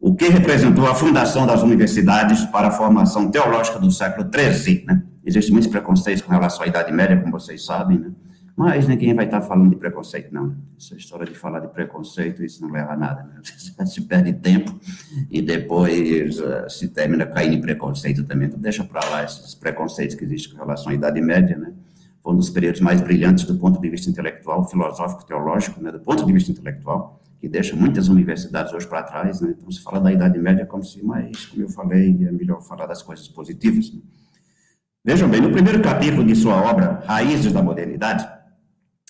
O 0.00 0.14
que 0.14 0.28
representou 0.28 0.86
a 0.86 0.94
fundação 0.94 1.46
das 1.46 1.62
universidades 1.62 2.44
para 2.46 2.68
a 2.68 2.70
formação 2.70 3.30
teológica 3.30 3.78
do 3.78 3.90
século 3.90 4.28
XIII, 4.32 4.84
né? 4.86 5.02
Existem 5.24 5.52
muitos 5.52 5.70
preconceitos 5.70 6.22
com 6.22 6.30
relação 6.30 6.62
à 6.62 6.68
Idade 6.68 6.92
Média, 6.92 7.20
como 7.20 7.32
vocês 7.32 7.64
sabem, 7.64 7.98
né? 7.98 8.12
Mas 8.58 8.88
ninguém 8.88 9.14
vai 9.14 9.24
estar 9.24 9.40
falando 9.40 9.70
de 9.70 9.76
preconceito, 9.76 10.34
não. 10.34 10.56
Essa 10.76 10.96
história 10.96 11.24
de 11.24 11.34
falar 11.34 11.60
de 11.60 11.68
preconceito, 11.68 12.42
isso 12.42 12.60
não 12.60 12.72
leva 12.72 12.92
a 12.92 12.96
nada. 12.96 13.22
Né? 13.22 13.40
Se 13.86 14.00
perde 14.00 14.32
tempo 14.32 14.76
e 15.30 15.40
depois 15.40 16.40
uh, 16.40 16.68
se 16.68 16.88
termina 16.88 17.24
caindo 17.24 17.54
em 17.54 17.60
preconceito 17.60 18.24
também. 18.24 18.48
Então, 18.48 18.58
deixa 18.58 18.82
para 18.82 19.08
lá 19.10 19.22
esses 19.22 19.54
preconceitos 19.54 20.16
que 20.16 20.24
existem 20.24 20.52
com 20.52 20.58
relação 20.58 20.90
à 20.90 20.94
Idade 20.94 21.20
Média, 21.20 21.56
né? 21.56 21.72
Foi 22.20 22.32
um 22.32 22.36
dos 22.36 22.50
períodos 22.50 22.80
mais 22.80 23.00
brilhantes 23.00 23.44
do 23.44 23.56
ponto 23.56 23.80
de 23.80 23.88
vista 23.88 24.10
intelectual, 24.10 24.68
filosófico, 24.68 25.24
teológico, 25.24 25.80
né? 25.80 25.92
Do 25.92 26.00
ponto 26.00 26.26
de 26.26 26.32
vista 26.32 26.50
intelectual, 26.50 27.20
que 27.40 27.48
deixa 27.48 27.76
muitas 27.76 28.08
universidades 28.08 28.72
hoje 28.72 28.86
para 28.86 29.02
trás, 29.02 29.40
né? 29.40 29.54
Então, 29.56 29.70
se 29.70 29.82
fala 29.82 30.00
da 30.00 30.12
Idade 30.12 30.38
Média 30.38 30.66
como 30.66 30.82
se, 30.82 31.04
mas, 31.04 31.46
como 31.46 31.62
eu 31.62 31.68
falei, 31.68 32.26
é 32.26 32.32
melhor 32.32 32.60
falar 32.60 32.86
das 32.86 33.02
coisas 33.02 33.28
positivas. 33.28 33.92
Né? 33.92 34.00
Vejam 35.04 35.28
bem, 35.28 35.40
no 35.40 35.50
primeiro 35.50 35.80
capítulo 35.80 36.24
de 36.24 36.34
sua 36.34 36.56
obra, 36.56 37.02
Raízes 37.06 37.52
da 37.52 37.62
Modernidade, 37.62 38.28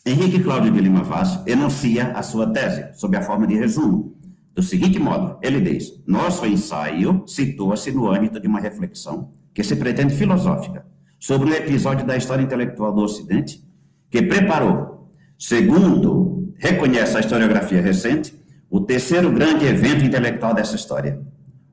Henrique 0.04 0.42
Cláudio 0.42 0.72
de 0.72 0.80
Lima 0.80 1.02
Vaz 1.02 1.40
enuncia 1.46 2.12
a 2.12 2.22
sua 2.22 2.46
tese, 2.52 2.98
sob 2.98 3.16
a 3.16 3.22
forma 3.22 3.46
de 3.46 3.54
resumo, 3.54 4.16
do 4.54 4.62
seguinte 4.62 4.98
modo: 4.98 5.38
ele 5.42 5.60
diz, 5.60 6.02
nosso 6.06 6.46
ensaio 6.46 7.24
situa-se 7.26 7.90
no 7.92 8.10
âmbito 8.10 8.38
de 8.38 8.46
uma 8.46 8.60
reflexão 8.60 9.32
que 9.54 9.62
se 9.64 9.76
pretende 9.76 10.14
filosófica 10.14 10.86
sobre 11.18 11.50
um 11.50 11.52
episódio 11.52 12.06
da 12.06 12.16
história 12.16 12.42
intelectual 12.42 12.92
do 12.92 13.02
Ocidente 13.02 13.62
que 14.10 14.22
preparou, 14.22 15.10
segundo 15.38 16.37
reconhece 16.58 17.16
a 17.16 17.20
historiografia 17.20 17.80
recente, 17.80 18.34
o 18.68 18.80
terceiro 18.80 19.30
grande 19.30 19.64
evento 19.64 20.04
intelectual 20.04 20.52
dessa 20.52 20.76
história. 20.76 21.20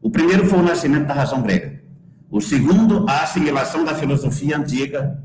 O 0.02 0.10
primeiro 0.10 0.46
foi 0.46 0.60
o 0.60 0.64
nascimento 0.64 1.08
da 1.08 1.14
razão 1.14 1.42
grega. 1.42 1.82
O 2.30 2.40
segundo, 2.40 3.06
a 3.10 3.24
assimilação 3.24 3.84
da 3.84 3.96
filosofia 3.96 4.58
antiga 4.58 5.22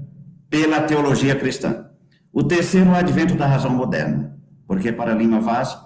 pela 0.48 0.80
teologia 0.80 1.36
cristã. 1.36 1.86
O 2.32 2.42
terceiro, 2.42 2.90
o 2.90 2.94
advento 2.94 3.34
da 3.34 3.46
razão 3.46 3.70
moderna, 3.70 4.36
porque 4.66 4.90
para 4.90 5.14
Lima 5.14 5.40
Vaz, 5.40 5.76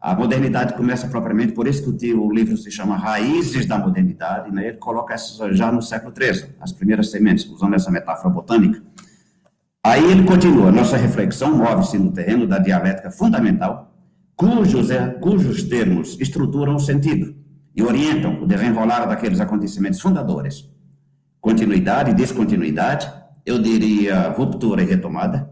a 0.00 0.14
modernidade 0.16 0.74
começa 0.74 1.06
propriamente, 1.06 1.52
por 1.52 1.68
isso 1.68 1.96
que 1.96 2.12
o, 2.12 2.32
livro 2.32 2.56
se 2.56 2.72
chama 2.72 2.96
Raízes 2.96 3.66
da 3.66 3.78
Modernidade, 3.78 4.50
né? 4.50 4.68
ele 4.68 4.76
coloca 4.78 5.14
essas 5.14 5.56
já 5.56 5.70
no 5.70 5.80
século 5.80 6.12
XIII, 6.14 6.50
as 6.60 6.72
primeiras 6.72 7.10
sementes, 7.10 7.46
usando 7.46 7.74
essa 7.74 7.88
metáfora 7.88 8.34
botânica. 8.34 8.82
Aí 9.84 10.10
ele 10.10 10.24
continua, 10.24 10.70
nossa 10.70 10.96
reflexão 10.96 11.56
move-se 11.56 11.98
no 11.98 12.12
terreno 12.12 12.46
da 12.46 12.58
dialética 12.58 13.10
fundamental, 13.10 13.94
cujos, 14.36 14.90
é, 14.90 15.08
cujos 15.08 15.64
termos 15.64 16.16
estruturam 16.20 16.76
o 16.76 16.80
sentido 16.80 17.34
e 17.74 17.82
orientam 17.82 18.42
o 18.42 18.46
desenrolar 18.46 19.06
daqueles 19.06 19.40
acontecimentos 19.40 20.00
fundadores. 20.00 20.70
Continuidade 21.40 22.12
e 22.12 22.14
descontinuidade, 22.14 23.12
eu 23.44 23.58
diria 23.58 24.28
ruptura 24.28 24.82
e 24.82 24.86
retomada, 24.86 25.50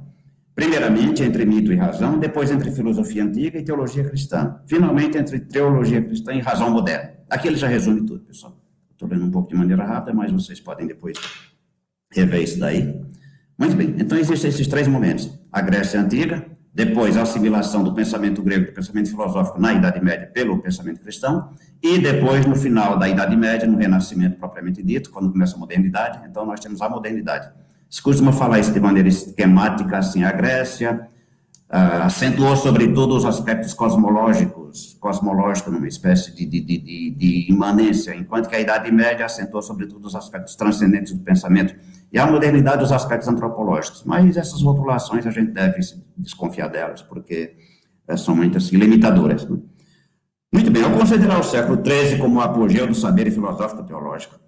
Primeiramente 0.61 1.23
entre 1.23 1.47
mito 1.47 1.73
e 1.73 1.77
razão, 1.77 2.19
depois 2.19 2.51
entre 2.51 2.71
filosofia 2.71 3.25
antiga 3.25 3.59
e 3.59 3.65
teologia 3.65 4.05
cristã. 4.05 4.61
Finalmente 4.67 5.17
entre 5.17 5.41
teologia 5.41 6.03
cristã 6.03 6.35
e 6.35 6.41
razão 6.41 6.71
moderna. 6.71 7.15
Aqui 7.31 7.49
ele 7.49 7.57
já 7.57 7.67
resume 7.67 8.03
tudo, 8.03 8.21
pessoal. 8.25 8.61
Estou 8.91 9.09
lendo 9.09 9.25
um 9.25 9.31
pouco 9.31 9.49
de 9.49 9.55
maneira 9.55 9.85
rápida, 9.87 10.13
mas 10.13 10.31
vocês 10.31 10.61
podem 10.61 10.87
depois 10.87 11.17
rever 12.13 12.43
isso 12.43 12.59
daí. 12.59 13.01
Muito 13.61 13.77
bem, 13.77 13.95
então 13.99 14.19
existem 14.19 14.51
esses 14.51 14.67
três 14.67 14.89
momentos. 14.89 15.31
A 15.53 15.61
Grécia 15.61 16.01
Antiga, 16.01 16.45
depois 16.75 17.17
a 17.17 17.23
assimilação 17.23 17.85
do 17.85 17.95
pensamento 17.95 18.43
grego, 18.43 18.67
do 18.67 18.73
pensamento 18.73 19.11
filosófico 19.11 19.61
na 19.61 19.75
Idade 19.75 20.03
Média 20.03 20.27
pelo 20.27 20.59
pensamento 20.59 21.01
cristão, 21.01 21.51
e 21.81 21.99
depois, 21.99 22.45
no 22.45 22.57
final 22.57 22.99
da 22.99 23.09
Idade 23.09 23.37
Média, 23.37 23.69
no 23.69 23.79
Renascimento 23.79 24.37
propriamente 24.39 24.83
dito, 24.83 25.11
quando 25.11 25.31
começa 25.31 25.55
a 25.55 25.59
modernidade, 25.59 26.21
então 26.29 26.45
nós 26.45 26.59
temos 26.59 26.83
a 26.83 26.89
modernidade 26.89 27.51
se 27.91 28.01
costuma 28.01 28.33
falar 28.33 28.61
isso 28.61 28.73
de 28.73 28.79
maneira 28.79 29.09
esquemática, 29.09 29.99
assim, 29.99 30.23
a 30.23 30.31
Grécia 30.31 31.09
uh, 31.69 32.05
acentuou 32.05 32.57
sobretudo 32.57 33.17
os 33.17 33.25
aspectos 33.25 33.75
cosmológicos, 33.75 34.97
cosmológico 35.01 35.73
numa 35.73 35.89
espécie 35.89 36.33
de, 36.33 36.47
de, 36.47 36.61
de, 36.61 37.11
de, 37.11 37.51
imanência, 37.51 38.15
enquanto 38.15 38.49
que 38.49 38.55
a 38.55 38.61
Idade 38.61 38.93
Média 38.93 39.27
acentuou 39.27 39.61
sobretudo 39.61 40.07
os 40.07 40.15
aspectos 40.15 40.55
transcendentes 40.55 41.13
do 41.13 41.19
pensamento, 41.19 41.75
e 42.13 42.19
a 42.19 42.27
modernidade 42.27 42.83
os 42.83 42.93
aspectos 42.93 43.29
antropológicos. 43.29 44.05
Mas 44.05 44.37
essas 44.37 44.63
rotulações 44.63 45.27
a 45.27 45.31
gente 45.31 45.53
deve 45.53 45.81
desconfiar 46.17 46.69
delas, 46.69 47.03
porque 47.03 47.55
uh, 48.09 48.19
são 48.19 48.35
muito 48.35 48.59
assim, 48.59 48.77
limitadoras. 48.77 49.49
Né? 49.49 49.59
Muito 50.53 50.71
bem, 50.71 50.83
ao 50.83 50.91
considerar 50.91 51.39
o 51.39 51.45
século 51.45 51.81
XIII 51.85 52.19
como 52.19 52.39
o 52.39 52.43
apogeu 52.43 52.87
do 52.87 52.95
saber 52.95 53.31
filosófico 53.31 53.85
teológico, 53.85 54.39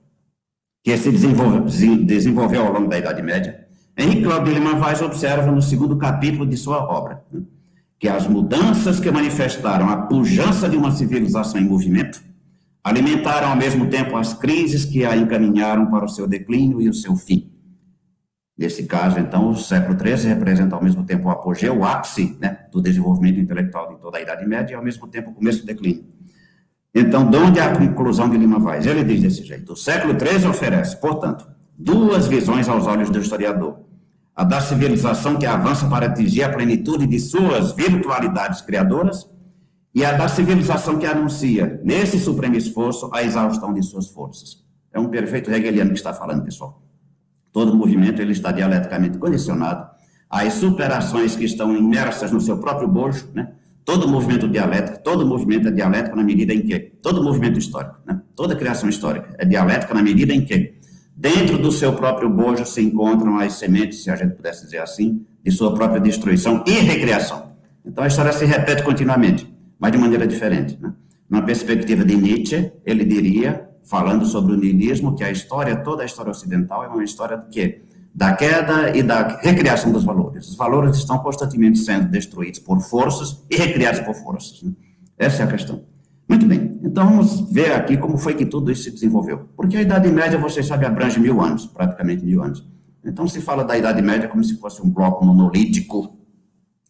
que 0.83 0.97
se 0.97 1.13
desenvolveu 1.13 2.67
ao 2.67 2.73
longo 2.73 2.89
da 2.89 2.99
Idade 2.99 3.23
Média, 3.23 3.69
Henrique 3.97 4.25
Claudio 4.25 4.53
de 4.53 4.59
Lima 4.59 4.73
observa 5.05 5.53
no 5.53 5.61
segundo 5.61 5.97
capítulo 5.97 6.47
de 6.47 6.57
sua 6.57 6.79
obra 6.79 7.23
né, 7.31 7.43
que 7.99 8.09
as 8.09 8.27
mudanças 8.27 8.99
que 8.99 9.11
manifestaram 9.11 9.89
a 9.89 9.97
pujança 9.97 10.69
de 10.69 10.77
uma 10.77 10.91
civilização 10.91 11.61
em 11.61 11.65
movimento 11.65 12.21
alimentaram 12.83 13.51
ao 13.51 13.57
mesmo 13.57 13.89
tempo 13.89 14.17
as 14.17 14.35
crises 14.35 14.85
que 14.85 15.05
a 15.05 15.17
encaminharam 15.17 15.87
para 15.87 16.05
o 16.05 16.09
seu 16.09 16.27
declínio 16.27 16.81
e 16.81 16.89
o 16.89 16.95
seu 16.95 17.15
fim. 17.15 17.52
Nesse 18.63 18.85
caso, 18.85 19.19
então, 19.19 19.51
o 19.51 19.57
século 19.57 19.99
XIII 19.99 20.29
representa 20.29 20.77
ao 20.77 20.83
mesmo 20.85 21.03
tempo 21.03 21.27
o 21.27 21.31
apogeu, 21.33 21.79
o 21.79 21.85
ápice 21.85 22.39
né, 22.41 22.59
do 22.71 22.81
desenvolvimento 22.81 23.41
intelectual 23.41 23.93
de 23.93 24.01
toda 24.01 24.19
a 24.19 24.21
Idade 24.21 24.47
Média 24.47 24.75
e 24.75 24.77
ao 24.77 24.85
mesmo 24.85 25.09
tempo 25.09 25.31
o 25.31 25.35
começo 25.35 25.63
do 25.63 25.67
declínio. 25.67 26.05
Então, 26.95 27.29
de 27.29 27.37
onde 27.37 27.59
a 27.59 27.77
conclusão 27.77 28.31
de 28.31 28.37
Lima 28.37 28.61
Vaz? 28.61 28.87
Ele 28.87 29.03
diz 29.03 29.21
desse 29.21 29.43
jeito: 29.43 29.73
o 29.73 29.77
século 29.77 30.15
XIII 30.17 30.49
oferece, 30.49 30.97
portanto, 31.01 31.45
duas 31.77 32.29
visões 32.29 32.69
aos 32.69 32.87
olhos 32.87 33.11
do 33.11 33.19
historiador. 33.19 33.81
A 34.33 34.45
da 34.45 34.61
civilização 34.61 35.37
que 35.37 35.45
avança 35.45 35.89
para 35.89 36.07
atingir 36.07 36.45
a 36.45 36.49
plenitude 36.49 37.05
de 37.05 37.19
suas 37.19 37.73
virtualidades 37.73 38.61
criadoras 38.61 39.29
e 39.93 40.05
a 40.05 40.13
da 40.13 40.29
civilização 40.29 41.01
que 41.01 41.07
anuncia, 41.07 41.81
nesse 41.83 42.17
supremo 42.17 42.55
esforço, 42.55 43.11
a 43.13 43.25
exaustão 43.25 43.75
de 43.75 43.83
suas 43.83 44.09
forças. 44.09 44.65
É 44.93 45.01
um 45.01 45.09
perfeito 45.09 45.51
hegeliano 45.51 45.91
que 45.91 45.99
está 45.99 46.15
falando, 46.15 46.45
pessoal. 46.45 46.82
Todo 47.53 47.77
movimento 47.77 48.21
ele 48.23 48.33
está 48.33 48.51
dialeticamente 48.51 49.19
condicionado 49.19 49.91
às 50.29 50.55
superações 50.55 51.37
que 51.37 51.45
estão 51.45 51.77
imersas 51.77 52.33
no 52.33 52.41
seu 52.41 52.59
próprio 52.59 52.89
bojo, 52.89 53.29
né? 53.35 53.53
Todo 53.85 54.09
movimento 54.09 54.49
dialético, 54.49 55.03
todo 55.03 55.27
movimento 55.27 55.69
é 55.69 55.71
dialético 55.71 56.17
na 56.17 56.23
medida 56.23 56.55
em 56.55 56.63
que, 56.63 56.79
todo 57.03 57.23
movimento 57.23 57.59
histórico, 57.59 57.97
né? 58.07 58.21
toda 58.37 58.55
criação 58.55 58.89
histórica 58.89 59.35
é 59.39 59.45
dialética 59.45 59.93
na 59.93 60.03
medida 60.03 60.33
em 60.33 60.45
que, 60.45 60.75
dentro 61.17 61.59
do 61.59 61.73
seu 61.73 61.93
próprio 61.93 62.31
bojo 62.31 62.65
se 62.65 62.81
encontram 62.81 63.39
as 63.39 63.55
sementes, 63.55 64.05
se 64.05 64.11
a 64.11 64.15
gente 64.15 64.35
pudesse 64.37 64.65
dizer 64.65 64.79
assim, 64.79 65.27
de 65.45 65.51
sua 65.51 65.75
própria 65.75 66.01
destruição 66.01 66.63
e 66.65 66.71
recriação. 66.71 67.53
Então 67.85 68.05
a 68.05 68.07
história 68.07 68.33
se 68.33 68.45
repete 68.45 68.85
continuamente, 68.85 69.53
mas 69.79 69.91
de 69.91 69.99
maneira 69.99 70.29
diferente. 70.29 70.79
Né? 70.81 70.93
Na 71.29 71.43
perspectiva 71.43 72.05
de 72.05 72.17
Nietzsche, 72.17 72.71
ele 72.87 73.05
diria, 73.05 73.69
falando 73.85 74.25
sobre 74.25 74.53
o 74.53 74.57
niilismo, 74.57 75.15
que 75.15 75.25
a 75.25 75.31
história, 75.31 75.77
toda 75.77 76.03
a 76.03 76.07
história 76.07 76.31
ocidental, 76.31 76.85
é 76.85 76.89
uma 76.89 77.05
história 77.05 77.37
de 77.37 77.49
quê? 77.49 77.83
da 78.15 78.35
queda 78.35 78.97
e 78.97 79.03
da 79.03 79.39
recriação 79.41 79.91
dos 79.91 80.05
valores. 80.05 80.49
Os 80.49 80.57
valores 80.57 80.97
estão 80.97 81.19
constantemente 81.19 81.79
sendo 81.79 82.09
destruídos 82.09 82.61
por 82.61 82.81
forças 82.81 83.43
e 83.49 83.57
recriados 83.57 84.01
por 84.01 84.15
forças. 84.15 84.63
Né? 84.63 84.73
Essa 85.17 85.43
é 85.43 85.47
a 85.47 85.49
questão. 85.49 85.83
Muito 86.29 86.47
bem, 86.47 86.79
então 86.83 87.09
vamos 87.09 87.51
ver 87.51 87.73
aqui 87.73 87.97
como 87.97 88.17
foi 88.17 88.35
que 88.35 88.47
tudo 88.47 88.71
isso 88.71 88.85
se 88.85 88.91
desenvolveu. 88.91 89.49
Porque 89.57 89.77
a 89.77 89.83
Idade 89.83 90.11
Média, 90.11 90.39
vocês 90.39 90.67
sabem, 90.67 90.87
abrange 90.87 91.19
mil 91.19 91.41
anos, 91.41 91.67
praticamente 91.67 92.25
mil 92.25 92.43
anos. 92.43 92.67
Então 93.05 93.27
se 93.27 93.41
fala 93.41 93.65
da 93.65 93.77
Idade 93.77 94.01
Média 94.01 94.29
como 94.29 94.45
se 94.45 94.57
fosse 94.59 94.81
um 94.83 94.91
bloco 94.91 95.25
monolítico, 95.25 96.17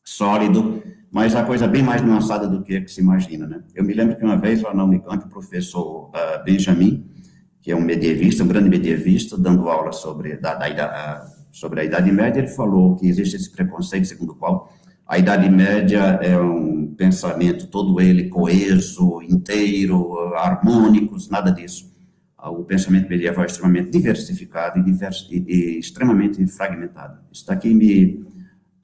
sólido, 0.05 0.83
mas 1.13 1.37
a 1.37 1.45
coisa 1.45 1.69
bem 1.69 1.83
mais 1.83 2.01
nuançada 2.01 2.49
do 2.49 2.63
que, 2.63 2.81
que 2.81 2.91
se 2.91 3.03
imagina. 3.03 3.47
Né? 3.47 3.63
Eu 3.75 3.85
me 3.85 3.93
lembro 3.93 4.17
que 4.17 4.25
uma 4.25 4.37
vez 4.37 4.63
lá 4.63 4.73
na 4.73 4.83
Unicamp, 4.83 5.23
o 5.27 5.29
professor 5.29 6.09
uh, 6.09 6.43
Benjamin, 6.43 7.07
que 7.61 7.71
é 7.71 7.77
um 7.77 7.83
medievista, 7.83 8.43
um 8.43 8.49
grande 8.49 8.71
medievista, 8.71 9.37
dando 9.37 9.69
aula 9.69 9.93
sobre, 9.93 10.39
da, 10.39 10.55
da, 10.55 11.27
sobre 11.51 11.83
a 11.83 11.85
Idade 11.85 12.11
Média, 12.11 12.41
ele 12.41 12.49
falou 12.49 12.97
que 12.97 13.07
existe 13.07 13.37
esse 13.37 13.51
preconceito 13.51 14.07
segundo 14.07 14.33
o 14.33 14.37
qual 14.37 14.73
a 15.07 15.19
Idade 15.19 15.51
Média 15.51 16.19
é 16.23 16.41
um 16.41 16.95
pensamento 16.97 17.67
todo 17.67 18.01
ele 18.01 18.31
coeso, 18.31 19.21
inteiro, 19.21 20.17
harmônico, 20.35 21.17
nada 21.31 21.51
disso. 21.51 21.93
O 22.39 22.65
pensamento 22.65 23.09
medieval 23.09 23.45
é 23.45 23.47
extremamente 23.47 23.91
diversificado 23.91 24.79
e, 24.79 24.83
divers, 24.83 25.29
e, 25.31 25.45
e 25.47 25.79
extremamente 25.79 26.45
fragmentado. 26.47 27.19
Isso 27.31 27.47
daqui 27.47 27.75
me, 27.75 28.25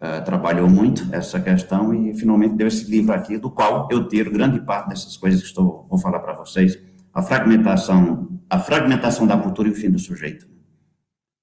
uh, 0.01 0.25
trabalhou 0.25 0.69
muito 0.69 1.07
essa 1.13 1.41
questão 1.41 1.93
e 1.95 2.15
finalmente 2.15 2.55
deu 2.55 2.67
esse 2.67 2.91
livro 2.91 3.13
aqui, 3.13 3.39
do 3.39 3.51
qual 3.51 3.89
eu 3.91 4.09
tiro 4.09 4.31
grande 4.31 4.61
parte 4.61 4.89
dessas 4.89 5.17
coisas 5.17 5.41
que 5.41 5.47
estou, 5.47 5.87
vou 5.89 5.99
falar 5.99 6.21
para 6.21 6.35
vocês, 6.35 6.79
a 7.13 7.23
fragmentação, 7.23 8.41
a 8.49 8.59
fragmentação 8.59 9.27
da 9.27 9.37
cultura 9.37 9.69
e 9.69 9.73
o 9.73 9.75
fim 9.75 9.91
do 9.91 9.99
sujeito. 9.99 10.47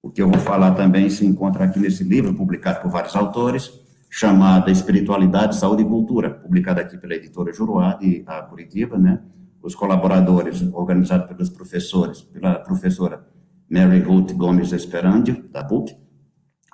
O 0.02 0.10
que 0.10 0.22
eu 0.22 0.30
vou 0.30 0.40
falar 0.40 0.72
também 0.76 1.10
se 1.10 1.26
encontra 1.26 1.66
aqui 1.66 1.80
nesse 1.80 2.04
livro, 2.04 2.34
publicado 2.34 2.82
por 2.82 2.92
vários 2.92 3.16
autores, 3.16 3.72
chamada 4.10 4.72
Espiritualidade, 4.72 5.58
Saúde 5.58 5.82
e 5.82 5.86
Cultura, 5.86 6.30
publicada 6.30 6.80
aqui 6.80 6.98
pela 6.98 7.16
editora 7.16 7.52
Juruá, 7.52 7.96
de 7.96 8.24
Curitiba, 8.50 8.98
né? 8.98 9.20
Os 9.62 9.74
colaboradores, 9.74 10.62
organizado 10.74 11.28
pelos 11.28 11.50
professores, 11.50 12.22
pela 12.22 12.60
professora 12.60 13.26
Mary 13.70 14.00
Ruth 14.00 14.32
Gomes 14.34 14.72
Esperandio, 14.72 15.44
da 15.52 15.64
PUC, 15.64 15.98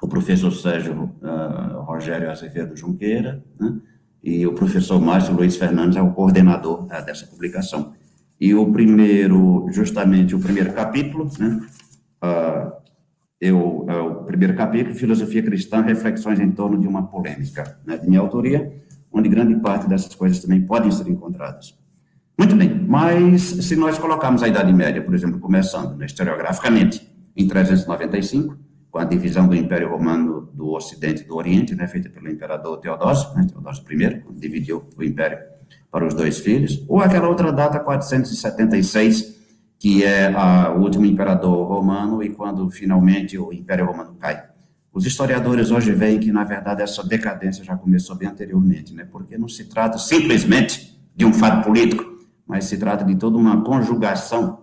o 0.02 0.08
professor 0.08 0.52
Sérgio 0.52 1.12
uh, 1.22 1.82
Rogério 1.82 2.32
Azevedo 2.32 2.76
Junqueira, 2.76 3.44
né? 3.60 3.78
e 4.24 4.46
o 4.48 4.54
professor 4.54 5.00
Márcio 5.00 5.36
Luiz 5.36 5.56
Fernandes 5.56 5.96
é 5.96 6.02
o 6.02 6.12
coordenador 6.12 6.86
uh, 6.86 7.06
dessa 7.06 7.28
publicação. 7.28 7.94
E 8.40 8.56
o 8.56 8.72
primeiro, 8.72 9.68
justamente 9.72 10.36
o 10.36 10.40
primeiro 10.40 10.74
capítulo, 10.74 11.30
né, 11.38 11.62
uh, 12.24 12.72
eu, 13.40 13.86
é 13.88 13.96
o 13.98 14.24
primeiro 14.24 14.56
capítulo, 14.56 14.96
Filosofia 14.96 15.44
Cristã, 15.44 15.82
Reflexões 15.82 16.40
em 16.40 16.50
torno 16.52 16.80
de 16.80 16.88
uma 16.88 17.08
polêmica, 17.08 17.78
né, 17.86 17.98
de 17.98 18.08
minha 18.10 18.20
autoria, 18.20 18.72
onde 19.12 19.30
grande 19.30 19.56
parte 19.56 19.88
dessas 19.88 20.16
coisas 20.16 20.40
também 20.40 20.62
podem 20.62 20.90
ser 20.90 21.08
encontradas. 21.08 21.78
Muito 22.38 22.56
bem, 22.56 22.74
mas 22.88 23.42
se 23.42 23.76
nós 23.76 24.00
colocarmos 24.00 24.42
a 24.42 24.48
Idade 24.48 24.74
Média, 24.74 25.02
por 25.04 25.14
exemplo, 25.14 25.40
começando 25.40 25.96
né, 25.96 26.08
historiograficamente 26.08 27.08
em 27.36 27.48
395, 27.48 28.58
com 28.92 29.00
a 29.00 29.06
divisão 29.06 29.48
do 29.48 29.56
Império 29.56 29.90
Romano 29.90 30.50
do 30.54 30.74
Ocidente 30.74 31.22
e 31.22 31.26
do 31.26 31.36
Oriente, 31.38 31.74
né, 31.74 31.88
feita 31.88 32.10
pelo 32.10 32.30
imperador 32.30 32.78
Teodósio, 32.78 33.34
né, 33.34 33.48
Teodósio 33.50 33.84
I, 33.90 34.22
dividiu 34.32 34.84
o 34.98 35.04
império 35.04 35.40
para 35.90 36.06
os 36.06 36.14
dois 36.14 36.40
filhos, 36.40 36.84
ou 36.90 37.00
aquela 37.00 37.30
outra 37.30 37.54
data, 37.54 37.80
476, 37.80 39.40
que 39.80 40.04
é 40.04 40.28
a, 40.34 40.74
o 40.74 40.82
último 40.82 41.06
imperador 41.06 41.68
romano 41.68 42.22
e 42.22 42.30
quando 42.30 42.70
finalmente 42.70 43.38
o 43.38 43.54
Império 43.54 43.86
Romano 43.86 44.14
cai. 44.20 44.44
Os 44.94 45.06
historiadores 45.06 45.72
hoje 45.72 45.94
veem 45.94 46.20
que, 46.20 46.32
na 46.32 46.44
verdade, 46.44 46.82
essa 46.82 47.02
decadência 47.02 47.64
já 47.64 47.78
começou 47.78 48.16
bem 48.16 48.28
anteriormente, 48.28 48.94
né, 48.94 49.08
porque 49.10 49.38
não 49.38 49.48
se 49.48 49.66
trata 49.66 49.98
simplesmente 49.98 51.00
de 51.16 51.26
um 51.26 51.32
fato 51.32 51.66
político, 51.66 52.04
mas 52.46 52.66
se 52.66 52.78
trata 52.78 53.06
de 53.06 53.16
toda 53.16 53.38
uma 53.38 53.64
conjugação 53.64 54.61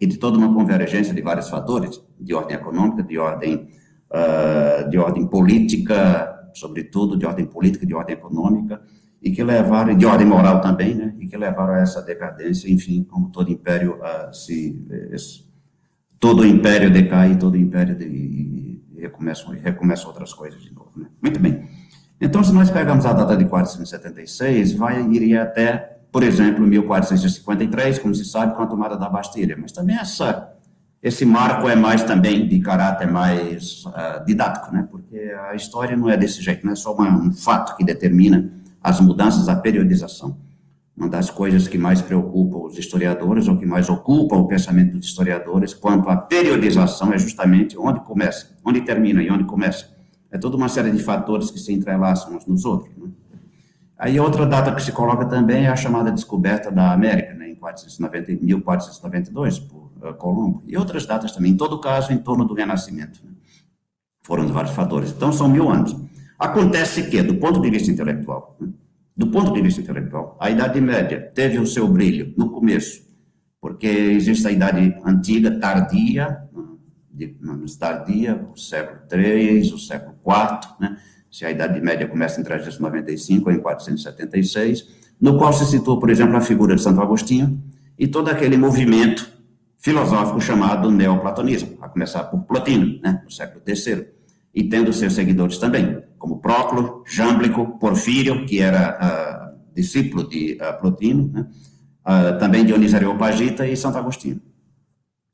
e 0.00 0.06
de 0.06 0.16
toda 0.18 0.38
uma 0.38 0.52
convergência 0.52 1.12
de 1.12 1.20
vários 1.20 1.48
fatores, 1.48 2.00
de 2.18 2.34
ordem 2.34 2.56
econômica, 2.56 3.02
de 3.02 3.18
ordem, 3.18 3.68
uh, 4.10 4.88
de 4.88 4.98
ordem 4.98 5.26
política, 5.26 6.50
sobretudo 6.54 7.16
de 7.16 7.26
ordem 7.26 7.46
política, 7.46 7.84
de 7.84 7.94
ordem 7.94 8.14
econômica, 8.14 8.80
e 9.20 9.30
que 9.30 9.42
levaram, 9.42 9.96
de 9.96 10.06
ordem 10.06 10.26
moral 10.26 10.60
também, 10.60 10.94
né, 10.94 11.14
e 11.18 11.26
que 11.26 11.36
levaram 11.36 11.74
a 11.74 11.80
essa 11.80 12.00
decadência, 12.00 12.70
enfim, 12.70 13.02
como 13.02 13.30
todo 13.30 13.50
império 13.50 13.98
uh, 13.98 14.32
se, 14.32 14.80
esse, 15.10 15.44
todo 16.20 16.46
império 16.46 16.90
decai, 16.90 17.36
todo 17.36 17.56
império 17.56 17.96
de, 17.96 18.06
e, 18.06 18.82
e 18.94 19.00
recomeça, 19.00 19.50
recomeça 19.50 20.06
outras 20.06 20.32
coisas 20.32 20.62
de 20.62 20.72
novo, 20.72 20.92
né. 20.96 21.06
Muito 21.20 21.40
bem. 21.40 21.64
Então, 22.20 22.42
se 22.42 22.52
nós 22.52 22.70
pegarmos 22.70 23.06
a 23.06 23.12
data 23.12 23.36
de 23.36 23.44
476, 23.44 24.72
vai, 24.72 25.08
iria 25.10 25.42
até 25.42 25.97
por 26.10 26.22
exemplo, 26.22 26.66
1453, 26.66 27.98
como 27.98 28.14
se 28.14 28.24
sabe, 28.24 28.54
com 28.54 28.62
a 28.62 28.66
tomada 28.66 28.96
da 28.96 29.08
Bastilha. 29.08 29.56
Mas 29.60 29.72
também 29.72 29.96
essa, 29.96 30.52
esse 31.02 31.24
marco 31.24 31.68
é 31.68 31.76
mais 31.76 32.02
também 32.02 32.48
de 32.48 32.60
caráter 32.60 33.10
mais 33.10 33.84
uh, 33.84 34.24
didático, 34.24 34.72
né? 34.74 34.88
Porque 34.90 35.16
a 35.50 35.54
história 35.54 35.96
não 35.96 36.08
é 36.08 36.16
desse 36.16 36.42
jeito, 36.42 36.64
não 36.64 36.72
é 36.72 36.76
só 36.76 36.94
uma, 36.94 37.08
um 37.08 37.32
fato 37.32 37.76
que 37.76 37.84
determina 37.84 38.50
as 38.82 39.00
mudanças, 39.00 39.48
a 39.48 39.56
periodização. 39.56 40.36
Uma 40.96 41.08
das 41.08 41.30
coisas 41.30 41.68
que 41.68 41.78
mais 41.78 42.02
preocupa 42.02 42.58
os 42.58 42.76
historiadores, 42.76 43.46
ou 43.46 43.56
que 43.56 43.64
mais 43.64 43.88
ocupa 43.88 44.34
o 44.34 44.48
pensamento 44.48 44.96
dos 44.96 45.06
historiadores, 45.06 45.72
quanto 45.72 46.08
à 46.08 46.16
periodização, 46.16 47.12
é 47.12 47.18
justamente 47.18 47.78
onde 47.78 48.00
começa, 48.00 48.56
onde 48.64 48.80
termina 48.80 49.22
e 49.22 49.30
onde 49.30 49.44
começa. 49.44 49.96
É 50.30 50.38
toda 50.38 50.56
uma 50.56 50.68
série 50.68 50.90
de 50.90 51.02
fatores 51.02 51.50
que 51.50 51.58
se 51.58 51.72
entrelaçam 51.72 52.36
uns 52.36 52.46
nos 52.46 52.64
outros. 52.64 52.90
Né? 52.96 53.08
Aí 53.98 54.20
outra 54.20 54.46
data 54.46 54.72
que 54.72 54.82
se 54.82 54.92
coloca 54.92 55.26
também 55.26 55.64
é 55.64 55.68
a 55.68 55.74
chamada 55.74 56.12
descoberta 56.12 56.70
da 56.70 56.92
América, 56.92 57.34
né, 57.34 57.50
em 57.50 57.56
490, 57.56 58.44
1492, 58.44 59.58
por 59.58 59.90
uh, 60.00 60.14
Colombo, 60.14 60.62
e 60.66 60.76
outras 60.76 61.04
datas 61.04 61.32
também, 61.32 61.50
em 61.50 61.56
todo 61.56 61.80
caso, 61.80 62.12
em 62.12 62.18
torno 62.18 62.44
do 62.44 62.54
Renascimento. 62.54 63.20
Né? 63.24 63.32
Foram 64.22 64.46
vários 64.46 64.72
fatores. 64.72 65.10
Então, 65.10 65.32
são 65.32 65.48
mil 65.48 65.68
anos. 65.68 65.96
Acontece 66.38 67.10
que, 67.10 67.20
do 67.22 67.34
ponto 67.34 67.60
de 67.60 67.68
vista 67.70 67.90
intelectual, 67.90 68.56
né, 68.60 68.68
do 69.16 69.26
ponto 69.26 69.52
de 69.52 69.60
vista 69.60 69.80
intelectual, 69.80 70.36
a 70.38 70.48
Idade 70.48 70.80
Média 70.80 71.20
teve 71.34 71.58
o 71.58 71.66
seu 71.66 71.88
brilho 71.88 72.32
no 72.36 72.50
começo, 72.50 73.02
porque 73.60 73.88
existe 73.88 74.46
a 74.46 74.52
Idade 74.52 74.96
Antiga, 75.04 75.58
tardia, 75.58 76.38
de, 77.10 77.34
tardia, 77.76 78.46
o 78.54 78.56
século 78.56 79.00
III, 79.12 79.72
o 79.72 79.78
século 79.78 80.16
IV, 80.24 80.76
né, 80.78 80.96
se 81.30 81.44
a 81.44 81.50
Idade 81.50 81.80
Média 81.80 82.06
começa 82.06 82.40
em 82.40 82.44
395 82.44 83.50
ou 83.50 83.54
em 83.54 83.60
476, 83.60 84.86
no 85.20 85.36
qual 85.36 85.52
se 85.52 85.66
citou, 85.66 85.98
por 85.98 86.10
exemplo, 86.10 86.36
a 86.36 86.40
figura 86.40 86.74
de 86.74 86.82
Santo 86.82 87.00
Agostinho 87.00 87.62
e 87.98 88.06
todo 88.06 88.28
aquele 88.28 88.56
movimento 88.56 89.38
filosófico 89.78 90.40
chamado 90.40 90.90
neoplatonismo, 90.90 91.78
a 91.80 91.88
começar 91.88 92.24
por 92.24 92.40
Plotino, 92.42 93.00
né, 93.02 93.22
no 93.24 93.30
século 93.30 93.62
III, 93.66 94.06
e 94.54 94.64
tendo 94.64 94.92
seus 94.92 95.12
seguidores 95.12 95.58
também, 95.58 96.02
como 96.18 96.40
Próclo, 96.40 97.04
Jâmblico, 97.06 97.78
Porfírio, 97.78 98.44
que 98.44 98.60
era 98.60 99.54
uh, 99.54 99.74
discípulo 99.74 100.28
de 100.28 100.58
uh, 100.60 100.80
Plotino, 100.80 101.30
né, 101.32 101.46
uh, 102.04 102.38
também 102.38 102.64
Dionísio 102.64 102.96
Areopagita 102.96 103.66
e 103.66 103.76
Santo 103.76 103.98
Agostinho. 103.98 104.40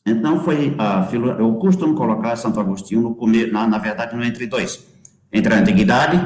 Então, 0.06 0.40
foi, 0.40 0.76
eu 1.38 1.54
costumo 1.54 1.94
colocar 1.94 2.36
Santo 2.36 2.60
Agostinho, 2.60 3.00
no, 3.00 3.50
na, 3.50 3.66
na 3.66 3.78
verdade, 3.78 4.14
no 4.14 4.22
entre 4.22 4.46
dois, 4.46 4.86
entre 5.34 5.52
a 5.52 5.58
antiguidade, 5.58 6.16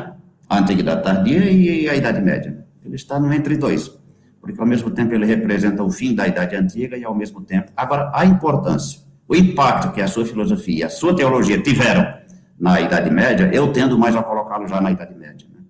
a 0.46 0.58
antiguidade 0.58 1.02
tardia 1.02 1.50
e 1.50 1.88
a 1.88 1.96
idade 1.96 2.20
média. 2.20 2.66
Ele 2.84 2.94
está 2.94 3.18
no 3.18 3.32
entre 3.32 3.56
dois, 3.56 3.90
porque 4.38 4.60
ao 4.60 4.66
mesmo 4.66 4.90
tempo 4.90 5.14
ele 5.14 5.24
representa 5.24 5.82
o 5.82 5.90
fim 5.90 6.14
da 6.14 6.28
idade 6.28 6.54
antiga 6.54 6.94
e 6.94 7.04
ao 7.04 7.14
mesmo 7.14 7.40
tempo. 7.40 7.72
Agora, 7.74 8.10
a 8.14 8.26
importância, 8.26 9.00
o 9.26 9.34
impacto 9.34 9.92
que 9.92 10.02
a 10.02 10.06
sua 10.06 10.26
filosofia, 10.26 10.86
a 10.86 10.90
sua 10.90 11.16
teologia 11.16 11.60
tiveram 11.62 12.06
na 12.60 12.82
idade 12.82 13.10
média, 13.10 13.50
eu 13.50 13.72
tendo 13.72 13.98
mais 13.98 14.14
a 14.14 14.22
colocá-lo 14.22 14.68
já 14.68 14.78
na 14.78 14.90
idade 14.90 15.14
média. 15.14 15.48
Né? 15.50 15.62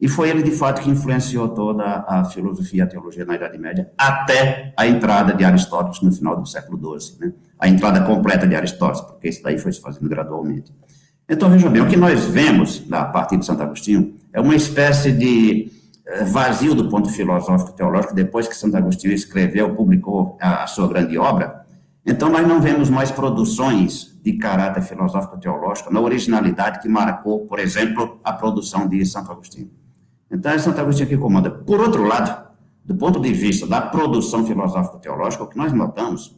E 0.00 0.08
foi 0.08 0.28
ele, 0.28 0.42
de 0.42 0.50
fato, 0.50 0.82
que 0.82 0.90
influenciou 0.90 1.48
toda 1.50 2.04
a 2.08 2.24
filosofia 2.24 2.84
a 2.84 2.86
teologia 2.88 3.24
na 3.24 3.36
Idade 3.36 3.58
Média, 3.58 3.92
até 3.98 4.72
a 4.76 4.86
entrada 4.86 5.34
de 5.34 5.44
Aristóteles 5.44 6.00
no 6.00 6.10
final 6.10 6.40
do 6.40 6.46
século 6.48 6.98
XII, 6.98 7.18
né? 7.20 7.32
a 7.58 7.68
entrada 7.68 8.00
completa 8.00 8.46
de 8.46 8.56
Aristóteles, 8.56 9.02
porque 9.02 9.28
isso 9.28 9.42
daí 9.42 9.58
foi 9.58 9.72
se 9.72 9.80
fazendo 9.80 10.08
gradualmente. 10.08 10.72
Então, 11.32 11.48
veja 11.48 11.70
bem, 11.70 11.80
o 11.80 11.86
que 11.86 11.96
nós 11.96 12.24
vemos 12.24 12.82
a 12.90 13.04
partir 13.04 13.36
de 13.36 13.46
Santo 13.46 13.62
Agostinho 13.62 14.16
é 14.32 14.40
uma 14.40 14.56
espécie 14.56 15.12
de 15.12 15.70
eh, 16.04 16.24
vazio 16.24 16.74
do 16.74 16.88
ponto 16.88 17.08
filosófico 17.08 17.70
teológico, 17.70 18.12
depois 18.12 18.48
que 18.48 18.56
Santo 18.56 18.76
Agostinho 18.76 19.14
escreveu, 19.14 19.76
publicou 19.76 20.36
a, 20.40 20.66
sua 20.66 20.88
grande 20.88 21.16
obra. 21.16 21.64
Então, 22.04 22.28
nós 22.28 22.44
não 22.48 22.60
vemos 22.60 22.90
mais 22.90 23.12
produções 23.12 24.18
de 24.24 24.32
caráter 24.32 24.82
filosófico 24.82 25.38
teológico 25.38 25.94
na 25.94 26.00
originalidade 26.00 26.80
que 26.80 26.88
marcou, 26.88 27.46
por 27.46 27.60
exemplo, 27.60 28.18
a 28.24 28.32
produção 28.32 28.88
de 28.88 29.06
Santo 29.06 29.30
Agostinho. 29.30 29.70
Então, 30.28 30.50
é 30.50 30.58
Santo 30.58 30.80
Agostinho 30.80 31.08
que 31.08 31.16
comanda. 31.16 31.48
Por 31.48 31.78
outro 31.78 32.02
lado, 32.02 32.50
do 32.84 32.96
ponto 32.96 33.20
de 33.20 33.32
vista 33.32 33.68
da 33.68 33.80
produção 33.80 34.44
filosófico 34.44 34.98
teológica, 34.98 35.44
o 35.44 35.46
que 35.46 35.56
nós 35.56 35.72
notamos 35.72 36.36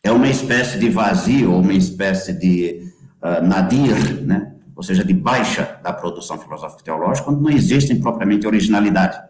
é 0.00 0.12
uma 0.12 0.28
espécie 0.28 0.78
de 0.78 0.88
vazio, 0.88 1.56
uma 1.56 1.74
espécie 1.74 2.32
de 2.32 2.91
uh, 3.22 3.46
nadir, 3.46 4.22
né? 4.22 4.52
ou 4.74 4.82
seja, 4.82 5.04
de 5.04 5.14
baixa 5.14 5.78
da 5.82 5.92
produção 5.92 6.38
filosófica 6.38 6.82
teológica, 6.82 7.26
quando 7.26 7.40
não 7.40 7.50
existe 7.50 7.94
propriamente 7.96 8.46
originalidade, 8.46 9.20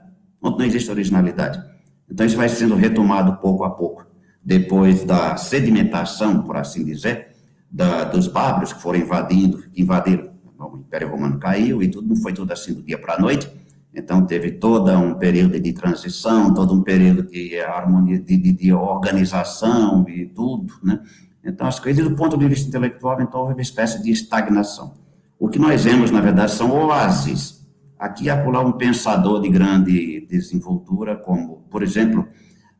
quando 0.40 0.58
não 0.58 0.64
existe 0.64 0.90
originalidade. 0.90 1.62
Então, 2.10 2.24
isso 2.24 2.36
vai 2.36 2.48
sendo 2.48 2.74
retomado 2.74 3.36
pouco 3.36 3.64
a 3.64 3.70
pouco, 3.70 4.06
depois 4.42 5.04
da 5.04 5.36
sedimentação, 5.36 6.42
por 6.42 6.56
assim 6.56 6.84
dizer, 6.84 7.28
da, 7.70 8.04
dos 8.04 8.28
bárbaros 8.28 8.72
que 8.72 8.82
foram 8.82 9.00
invadindo, 9.00 9.64
invadiram, 9.76 10.30
o 10.58 10.76
Império 10.76 11.08
Romano 11.08 11.38
caiu 11.38 11.82
e 11.82 11.88
tudo, 11.88 12.08
não 12.08 12.16
foi 12.16 12.32
tudo 12.32 12.52
assim 12.52 12.72
do 12.74 12.82
dia 12.82 12.98
para 12.98 13.14
a 13.14 13.20
noite, 13.20 13.50
então 13.94 14.24
teve 14.24 14.52
todo 14.52 14.90
um 14.92 15.14
período 15.14 15.58
de 15.60 15.72
transição, 15.72 16.54
todo 16.54 16.72
um 16.72 16.82
período 16.82 17.24
de 17.24 17.58
harmonia, 17.60 18.18
de, 18.18 18.36
de, 18.36 18.52
de 18.52 18.72
organização 18.72 20.06
e 20.08 20.26
tudo, 20.26 20.72
né? 20.82 21.00
Então, 21.44 21.66
as 21.66 21.80
coisas, 21.80 22.04
do 22.08 22.14
ponto 22.14 22.36
de 22.36 22.46
vista 22.48 22.68
intelectual, 22.68 23.20
então, 23.20 23.40
houve 23.40 23.54
uma 23.54 23.62
espécie 23.62 24.02
de 24.02 24.10
estagnação. 24.10 24.94
O 25.38 25.48
que 25.48 25.58
nós 25.58 25.84
vemos, 25.84 26.10
na 26.10 26.20
verdade, 26.20 26.52
são 26.52 26.70
oásis. 26.70 27.66
Aqui 27.98 28.24
e 28.24 28.30
acolá 28.30 28.60
um 28.60 28.72
pensador 28.72 29.40
de 29.40 29.48
grande 29.48 30.26
desenvoltura, 30.28 31.16
como, 31.16 31.64
por 31.70 31.82
exemplo, 31.82 32.26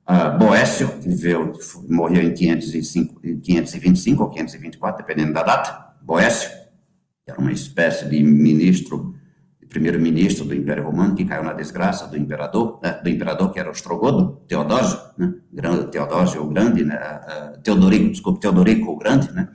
uh, 0.09 0.39
Boécio, 0.39 0.89
que 0.99 1.09
viveu, 1.09 1.53
morreu 1.89 2.23
em 2.23 2.33
505, 2.33 3.21
525 3.43 4.23
ou 4.23 4.31
524, 4.31 5.05
dependendo 5.05 5.33
da 5.33 5.43
data. 5.43 5.95
Boécio, 6.03 6.51
que 7.25 7.31
era 7.31 7.41
uma 7.41 7.53
espécie 7.53 8.09
de 8.09 8.23
ministro 8.23 9.15
primeiro-ministro 9.73 10.45
do 10.45 10.55
Império 10.55 10.85
Romano, 10.85 11.15
que 11.15 11.25
caiu 11.25 11.43
na 11.43 11.55
desgraça 11.55 12.07
do 12.07 12.17
imperador, 12.17 12.79
né, 12.83 13.01
do 13.03 13.09
imperador 13.09 13.51
que 13.53 13.59
era 13.59 13.69
o 13.69 13.73
Ostrogodo, 13.73 14.41
Teodósio, 14.47 14.99
né, 15.17 15.33
grande, 15.53 15.87
Teodósio 15.87 16.43
o 16.43 16.47
Grande, 16.47 16.85
né, 16.85 16.99
Teodorico, 17.63 18.11
desculpe, 18.11 18.41
Teodorico 18.41 18.93
o 18.93 18.97
Grande, 18.99 19.33
né, 19.33 19.49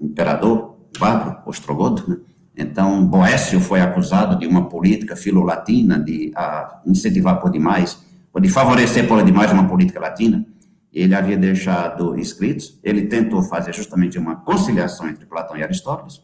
imperador 0.00 0.76
bárbaro, 0.98 1.38
Ostrogodo, 1.46 2.04
né, 2.06 2.16
então 2.56 3.06
Boécio 3.06 3.60
foi 3.60 3.80
acusado 3.80 4.38
de 4.38 4.46
uma 4.46 4.68
política 4.68 5.16
filolatina, 5.16 5.98
de 5.98 6.32
uh, 6.36 6.90
incentivar 6.90 7.40
por 7.40 7.50
demais, 7.50 7.98
ou 8.32 8.40
de 8.40 8.48
favorecer 8.48 9.06
por 9.08 9.24
demais 9.24 9.50
uma 9.52 9.66
política 9.66 10.00
latina, 10.00 10.44
ele 10.92 11.14
havia 11.14 11.36
deixado 11.36 12.18
escritos, 12.18 12.78
ele 12.82 13.06
tentou 13.06 13.42
fazer 13.42 13.72
justamente 13.72 14.18
uma 14.18 14.36
conciliação 14.36 15.08
entre 15.08 15.24
Platão 15.24 15.56
e 15.56 15.62
Aristóteles, 15.62 16.20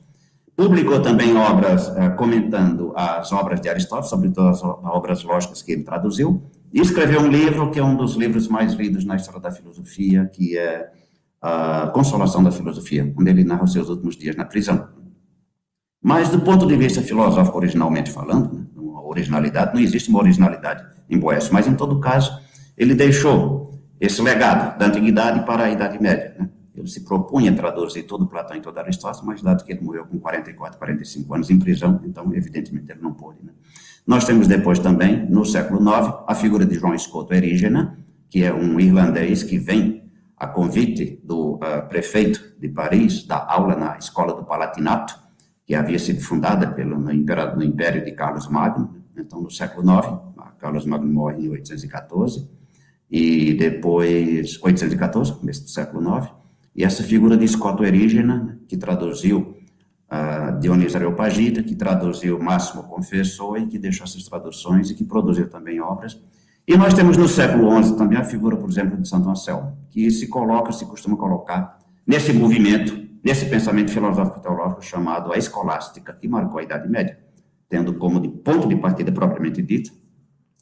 Publicou 0.57 1.01
também 1.01 1.37
obras 1.37 1.89
uh, 1.89 2.15
comentando 2.17 2.93
as 2.95 3.33
obras 3.33 3.61
de 3.61 3.69
Aristóteles, 3.69 4.11
sobretudo 4.11 4.49
as 4.49 4.63
obras 4.63 5.25
lógicas 5.25 5.63
que 5.63 5.73
ele 5.73 5.83
traduziu, 5.83 6.43
e 6.73 6.81
escreveu 6.81 7.21
um 7.21 7.29
livro 7.29 7.71
que 7.71 7.79
é 7.81 7.85
um 7.85 7.97
dos 7.97 8.15
livros 8.15 8.47
mais 8.47 8.73
lidos 8.75 9.05
na 9.05 9.17
história 9.17 9.41
da 9.41 9.51
filosofia, 9.51 10.31
que 10.33 10.57
é 10.57 10.91
a 11.41 11.89
Consolação 11.89 12.43
da 12.43 12.51
Filosofia, 12.51 13.13
onde 13.19 13.31
ele 13.31 13.45
narra 13.45 13.65
os 13.65 13.73
seus 13.73 13.89
últimos 13.89 14.17
dias 14.17 14.35
na 14.37 14.45
prisão. 14.45 14.89
Mas, 16.03 16.29
do 16.29 16.41
ponto 16.41 16.67
de 16.67 16.77
vista 16.77 17.03
filosófico, 17.03 17.57
originalmente 17.57 18.11
falando, 18.11 18.55
né, 18.55 18.65
originalidade, 19.05 19.75
não 19.75 19.81
existe 19.81 20.09
uma 20.09 20.21
originalidade 20.21 20.85
em 21.09 21.19
Boécio, 21.19 21.53
mas, 21.53 21.67
em 21.67 21.75
todo 21.75 22.01
caso, 22.01 22.41
ele 22.77 22.95
deixou 22.95 23.81
esse 24.01 24.21
legado 24.23 24.79
da 24.79 24.87
antiguidade 24.87 25.45
para 25.47 25.65
a 25.65 25.71
Idade 25.71 26.01
Média. 26.03 26.35
Né? 26.39 26.49
Ele 26.75 26.89
se 26.89 27.05
propunha 27.05 27.53
a 27.53 27.55
traduzir 27.55 28.03
todo 28.03 28.27
Platão 28.27 28.57
e 28.57 28.61
toda 28.61 28.81
Aristóteles, 28.81 29.25
mas 29.25 29.41
dado 29.41 29.65
que 29.65 29.73
ele 29.73 29.81
morreu 29.81 30.05
com 30.07 30.19
44, 30.19 30.77
45 30.77 31.35
anos 31.35 31.51
em 31.51 31.59
prisão, 31.59 32.01
então, 32.05 32.35
evidentemente, 32.35 32.91
ele 32.91 33.01
não 33.01 33.13
pôde. 33.13 33.39
Né? 33.45 33.53
Nós 34.05 34.25
temos 34.25 34.49
depois 34.49 34.79
também, 34.81 35.25
no 35.31 35.45
século 35.45 35.81
IX, 35.81 36.15
a 36.27 36.35
figura 36.35 36.67
de 36.67 36.75
João 36.75 36.95
Escoto 36.95 37.33
Erígena, 37.33 37.99
que 38.29 38.43
é 38.43 38.53
um 38.53 38.81
irlandês 38.81 39.45
que 39.45 39.57
vem 39.57 40.11
a 40.37 40.49
convite 40.49 41.21
do 41.23 41.55
uh, 41.55 41.89
prefeito 41.89 42.55
de 42.59 42.69
Paris, 42.69 43.25
da 43.25 43.47
aula 43.47 43.77
na 43.77 43.97
Escola 43.97 44.35
do 44.35 44.45
Palatinato, 44.45 45.15
que 45.65 45.75
havia 45.75 45.99
sido 45.99 46.21
fundada 46.21 46.73
pelo, 46.73 46.99
no, 46.99 47.13
império, 47.13 47.57
no 47.57 47.63
império 47.63 48.05
de 48.05 48.13
Carlos 48.13 48.49
Magno, 48.49 48.97
então, 49.17 49.41
no 49.41 49.51
século 49.51 49.89
IX, 49.89 50.35
Carlos 50.59 50.85
Magno 50.85 51.13
morre 51.13 51.47
em 51.47 51.49
814, 51.51 52.51
e 53.11 53.55
depois, 53.55 54.59
814, 54.61 55.35
começo 55.35 55.63
do 55.63 55.71
século 55.71 56.19
IX, 56.19 56.44
e 56.75 56.83
essa 56.83 57.03
figura 57.03 57.37
de 57.37 57.45
Escoto 57.45 57.85
Erígena, 57.85 58.59
que 58.67 58.77
traduziu 58.77 59.57
uh, 60.11 60.59
Dionísio 60.59 60.97
Areopagita, 60.97 61.63
que 61.63 61.75
traduziu 61.75 62.39
Máximo 62.39 62.83
Confessor 62.85 63.59
e 63.59 63.67
que 63.67 63.79
deixou 63.79 64.05
essas 64.05 64.25
traduções 64.25 64.91
e 64.91 64.95
que 64.95 65.05
produziu 65.05 65.49
também 65.49 65.81
obras. 65.81 66.21
E 66.67 66.77
nós 66.77 66.95
temos 66.95 67.17
no 67.17 67.29
século 67.29 67.71
XI 67.83 67.97
também 67.97 68.19
a 68.19 68.25
figura, 68.25 68.57
por 68.57 68.69
exemplo, 68.69 69.01
de 69.01 69.09
Santo 69.09 69.29
Anselmo, 69.29 69.77
que 69.91 70.11
se 70.11 70.27
coloca, 70.29 70.73
se 70.73 70.85
costuma 70.87 71.17
colocar 71.17 71.79
nesse 72.07 72.33
movimento, 72.33 73.07
nesse 73.23 73.47
pensamento 73.47 73.93
filosófico 73.93 74.41
teológico 74.41 74.83
chamado 74.83 75.33
a 75.33 75.37
escolástica, 75.37 76.13
que 76.13 76.27
marcou 76.27 76.59
a 76.59 76.63
Idade 76.63 76.89
Média, 76.89 77.19
tendo 77.69 77.95
como 77.95 78.19
de 78.19 78.29
ponto 78.29 78.67
de 78.67 78.77
partida 78.77 79.13
propriamente 79.13 79.63
dito 79.63 79.93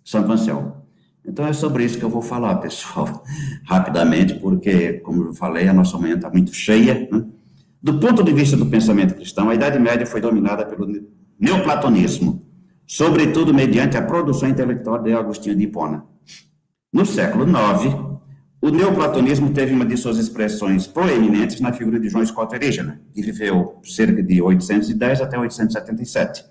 Santo 0.04 0.30
Anselmo. 0.32 0.81
Então 1.24 1.46
é 1.46 1.52
sobre 1.52 1.84
isso 1.84 1.98
que 1.98 2.04
eu 2.04 2.10
vou 2.10 2.22
falar, 2.22 2.56
pessoal, 2.56 3.22
rapidamente, 3.64 4.34
porque, 4.34 4.94
como 4.94 5.26
eu 5.26 5.32
falei, 5.32 5.68
a 5.68 5.72
nossa 5.72 5.96
manhã 5.96 6.16
está 6.16 6.28
muito 6.28 6.52
cheia. 6.52 7.08
Né? 7.10 7.24
Do 7.82 7.98
ponto 7.98 8.22
de 8.22 8.32
vista 8.32 8.56
do 8.56 8.66
pensamento 8.66 9.14
cristão, 9.14 9.48
a 9.48 9.54
Idade 9.54 9.78
Média 9.78 10.06
foi 10.06 10.20
dominada 10.20 10.64
pelo 10.64 10.86
neoplatonismo, 11.38 12.42
sobretudo 12.86 13.54
mediante 13.54 13.96
a 13.96 14.02
produção 14.02 14.48
intelectual 14.48 14.98
de 15.02 15.12
Agostinho 15.12 15.56
de 15.56 15.64
Hipona. 15.64 16.04
No 16.92 17.06
século 17.06 17.44
IX, 17.44 18.12
o 18.60 18.70
neoplatonismo 18.70 19.50
teve 19.52 19.74
uma 19.74 19.84
de 19.84 19.96
suas 19.96 20.18
expressões 20.18 20.86
proeminentes 20.86 21.60
na 21.60 21.72
figura 21.72 21.98
de 21.98 22.08
João 22.08 22.24
Scott 22.24 22.56
que 22.56 23.22
viveu 23.22 23.80
cerca 23.82 24.22
de 24.22 24.40
810 24.40 25.20
até 25.20 25.36
877. 25.36 26.44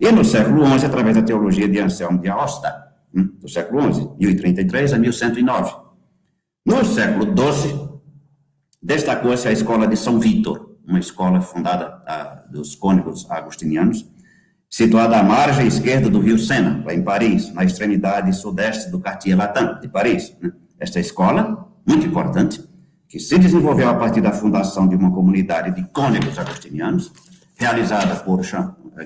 E 0.00 0.10
no 0.10 0.24
século 0.24 0.64
XI, 0.64 0.86
através 0.86 1.16
da 1.16 1.22
teologia 1.22 1.68
de 1.68 1.78
Anselmo 1.78 2.18
de 2.20 2.28
Aosta, 2.28 2.87
do 3.12 3.48
século 3.48 3.92
XI, 3.92 4.10
1033 4.18 4.92
a 4.92 4.98
1109. 4.98 5.74
No 6.64 6.84
século 6.84 7.24
XII, 7.24 7.88
destacou-se 8.82 9.48
a 9.48 9.52
escola 9.52 9.86
de 9.86 9.96
São 9.96 10.20
Vítor, 10.20 10.76
uma 10.86 10.98
escola 10.98 11.40
fundada 11.40 12.02
a, 12.06 12.44
dos 12.50 12.74
cônicos 12.74 13.30
agostinianos, 13.30 14.06
situada 14.70 15.18
à 15.18 15.22
margem 15.22 15.66
esquerda 15.66 16.10
do 16.10 16.20
rio 16.20 16.38
Sena, 16.38 16.82
lá 16.84 16.94
em 16.94 17.02
Paris, 17.02 17.52
na 17.52 17.64
extremidade 17.64 18.34
sudeste 18.34 18.90
do 18.90 19.00
Quartier 19.00 19.36
Latin 19.36 19.80
de 19.80 19.88
Paris. 19.88 20.36
Né? 20.40 20.52
Esta 20.78 21.00
escola, 21.00 21.68
muito 21.86 22.06
importante, 22.06 22.62
que 23.08 23.18
se 23.18 23.38
desenvolveu 23.38 23.88
a 23.88 23.94
partir 23.94 24.20
da 24.20 24.32
fundação 24.32 24.86
de 24.86 24.94
uma 24.94 25.10
comunidade 25.10 25.74
de 25.74 25.88
cônicos 25.88 26.38
agostinianos, 26.38 27.10
realizada 27.56 28.16
por 28.16 28.42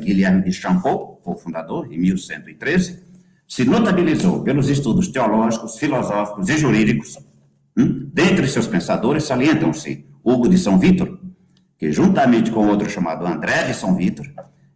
Guilherme 0.01 0.43
de 0.43 0.53
Champeau, 0.53 1.21
o 1.25 1.37
fundador, 1.37 1.93
em 1.93 1.99
1113, 1.99 3.12
se 3.53 3.67
notabilizou 3.67 4.43
pelos 4.43 4.71
estudos 4.71 5.09
teológicos, 5.09 5.77
filosóficos 5.77 6.49
e 6.49 6.57
jurídicos. 6.57 7.19
Hum? 7.77 8.09
Dentre 8.11 8.49
seus 8.49 8.67
pensadores 8.67 9.25
salientam-se 9.25 10.07
Hugo 10.25 10.49
de 10.49 10.57
São 10.57 10.79
Vítor, 10.79 11.21
que 11.77 11.93
juntamente 11.93 12.51
com 12.51 12.67
outro 12.67 12.88
chamado 12.88 13.27
André 13.27 13.65
de 13.65 13.75
São 13.75 13.95
Vítor, 13.95 14.27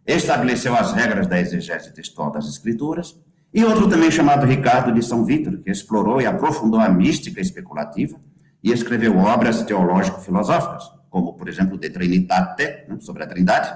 estabeleceu 0.05 0.75
as 0.75 0.93
regras 0.93 1.25
da 1.25 1.39
exegese 1.39 1.91
textual 1.91 2.29
das 2.31 2.47
escrituras, 2.47 3.19
e 3.51 3.65
outro 3.65 3.89
também 3.89 4.11
chamado 4.11 4.45
Ricardo 4.45 4.93
de 4.93 5.03
São 5.03 5.25
Vítor, 5.25 5.57
que 5.57 5.71
explorou 5.71 6.21
e 6.21 6.27
aprofundou 6.27 6.79
a 6.79 6.87
mística 6.87 7.41
especulativa 7.41 8.19
e 8.63 8.71
escreveu 8.71 9.17
obras 9.17 9.63
teológico-filosóficas, 9.63 10.83
como, 11.09 11.33
por 11.33 11.49
exemplo, 11.49 11.79
De 11.79 11.89
Trinitate, 11.89 12.85
né, 12.87 12.97
sobre 12.99 13.23
a 13.23 13.27
Trindade, 13.27 13.73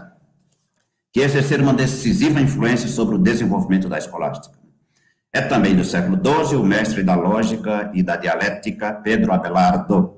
que 1.11 1.21
exerceram 1.21 1.63
uma 1.63 1.73
decisiva 1.73 2.39
influência 2.39 2.87
sobre 2.87 3.15
o 3.15 3.17
desenvolvimento 3.17 3.89
da 3.89 3.97
escolástica. 3.97 4.60
É 5.33 5.39
também 5.39 5.73
do 5.73 5.85
século 5.85 6.17
XII 6.17 6.57
o 6.57 6.65
mestre 6.65 7.03
da 7.03 7.15
lógica 7.15 7.89
e 7.93 8.03
da 8.03 8.17
dialética 8.17 8.91
Pedro 8.91 9.31
Abelardo, 9.31 10.17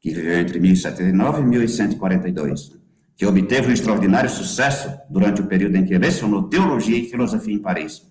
que 0.00 0.12
viveu 0.12 0.40
entre 0.40 0.58
1079 0.58 1.40
e 1.40 1.44
1142, 1.44 2.72
que 3.16 3.24
obteve 3.24 3.68
um 3.68 3.72
extraordinário 3.72 4.28
sucesso 4.28 4.92
durante 5.08 5.40
o 5.40 5.46
período 5.46 5.76
em 5.76 5.84
que 5.84 5.96
lecionou 5.96 6.48
teologia 6.48 6.98
e 6.98 7.08
filosofia 7.08 7.54
em 7.54 7.60
Paris. 7.60 8.02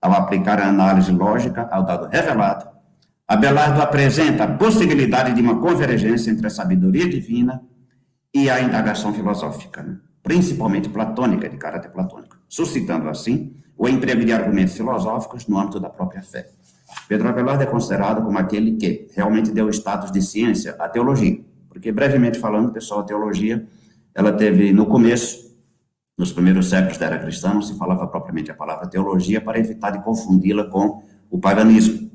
Ao 0.00 0.12
aplicar 0.12 0.60
a 0.60 0.68
análise 0.68 1.10
lógica 1.10 1.68
ao 1.72 1.84
dado 1.84 2.06
revelado, 2.06 2.68
Abelardo 3.26 3.82
apresenta 3.82 4.44
a 4.44 4.54
possibilidade 4.56 5.32
de 5.32 5.40
uma 5.40 5.60
convergência 5.60 6.30
entre 6.30 6.46
a 6.46 6.50
sabedoria 6.50 7.08
divina 7.08 7.60
e 8.32 8.48
a 8.48 8.60
indagação 8.60 9.12
filosófica, 9.12 10.00
principalmente 10.22 10.88
platônica, 10.88 11.48
de 11.48 11.56
caráter 11.56 11.90
platônico, 11.90 12.36
suscitando 12.48 13.08
assim 13.08 13.56
o 13.76 13.88
emprego 13.88 14.24
de 14.24 14.32
argumentos 14.32 14.74
filosóficos 14.74 15.46
no 15.46 15.58
âmbito 15.58 15.80
da 15.80 15.88
própria 15.88 16.22
fé. 16.22 16.50
Pedro 17.08 17.28
Abelardo 17.28 17.62
é 17.62 17.66
considerado 17.66 18.22
como 18.22 18.38
aquele 18.38 18.76
que 18.76 19.08
realmente 19.14 19.50
deu 19.50 19.68
status 19.70 20.10
de 20.10 20.22
ciência 20.22 20.76
à 20.78 20.88
teologia, 20.88 21.40
porque, 21.68 21.90
brevemente 21.90 22.38
falando, 22.38 22.72
pessoal, 22.72 23.00
a 23.00 23.04
teologia, 23.04 23.66
ela 24.14 24.32
teve, 24.32 24.72
no 24.72 24.86
começo, 24.86 25.52
nos 26.16 26.32
primeiros 26.32 26.70
séculos 26.70 26.96
da 26.96 27.06
era 27.06 27.18
cristã, 27.18 27.52
não 27.52 27.62
se 27.62 27.76
falava 27.76 28.06
propriamente 28.06 28.50
a 28.50 28.54
palavra 28.54 28.86
teologia 28.86 29.40
para 29.40 29.58
evitar 29.58 29.90
de 29.90 30.02
confundi-la 30.02 30.64
com 30.64 31.02
o 31.28 31.38
paganismo, 31.38 32.10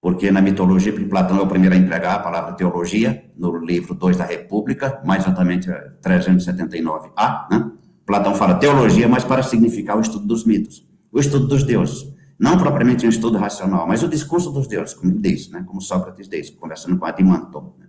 porque 0.00 0.30
na 0.30 0.40
mitologia, 0.40 0.92
Platão 1.08 1.38
é 1.38 1.42
o 1.42 1.46
primeiro 1.46 1.74
a 1.74 1.78
empregar 1.78 2.14
a 2.14 2.18
palavra 2.20 2.52
teologia, 2.52 3.24
no 3.36 3.56
livro 3.56 3.94
2 3.94 4.18
da 4.18 4.24
República, 4.24 5.02
mais 5.04 5.24
exatamente 5.24 5.68
379a, 6.02 7.48
né? 7.50 7.72
Platão 8.06 8.34
fala 8.34 8.54
teologia, 8.54 9.08
mas 9.08 9.24
para 9.24 9.42
significar 9.42 9.96
o 9.96 10.00
estudo 10.00 10.26
dos 10.26 10.44
mitos, 10.44 10.86
o 11.10 11.18
estudo 11.18 11.46
dos 11.46 11.62
deuses. 11.62 12.12
Não 12.38 12.58
propriamente 12.58 13.06
um 13.06 13.08
estudo 13.08 13.38
racional, 13.38 13.86
mas 13.86 14.02
o 14.02 14.08
discurso 14.08 14.50
dos 14.50 14.66
deuses, 14.66 14.94
como 14.94 15.12
ele 15.12 15.20
diz, 15.20 15.48
né? 15.50 15.64
como 15.66 15.80
Sócrates 15.80 16.28
diz, 16.28 16.50
conversando 16.50 16.98
com 16.98 17.06
Adimanton. 17.06 17.74
Né? 17.78 17.86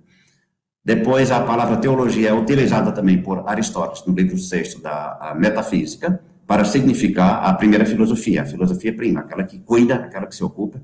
Depois, 0.83 1.31
a 1.31 1.39
palavra 1.41 1.77
teologia 1.77 2.29
é 2.29 2.33
utilizada 2.33 2.91
também 2.91 3.21
por 3.21 3.49
Aristóteles, 3.49 4.05
no 4.05 4.13
livro 4.13 4.37
sexto 4.37 4.81
da 4.81 5.35
Metafísica, 5.35 6.21
para 6.45 6.63
significar 6.63 7.43
a 7.43 7.53
primeira 7.53 7.85
filosofia, 7.85 8.43
a 8.43 8.45
filosofia 8.45 8.95
prima, 8.95 9.21
aquela 9.21 9.43
que 9.43 9.57
cuida, 9.59 9.95
aquela 9.95 10.27
que 10.27 10.35
se 10.35 10.43
ocupa 10.43 10.79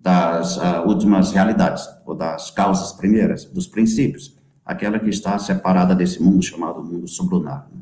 das 0.00 0.56
uh, 0.56 0.86
últimas 0.86 1.32
realidades, 1.32 1.88
ou 2.04 2.14
das 2.14 2.50
causas 2.50 2.92
primeiras, 2.92 3.44
dos 3.46 3.66
princípios, 3.66 4.36
aquela 4.64 4.98
que 4.98 5.08
está 5.08 5.38
separada 5.38 5.94
desse 5.94 6.20
mundo 6.20 6.42
chamado 6.42 6.82
mundo 6.82 7.08
sublunar. 7.08 7.68
Né? 7.72 7.80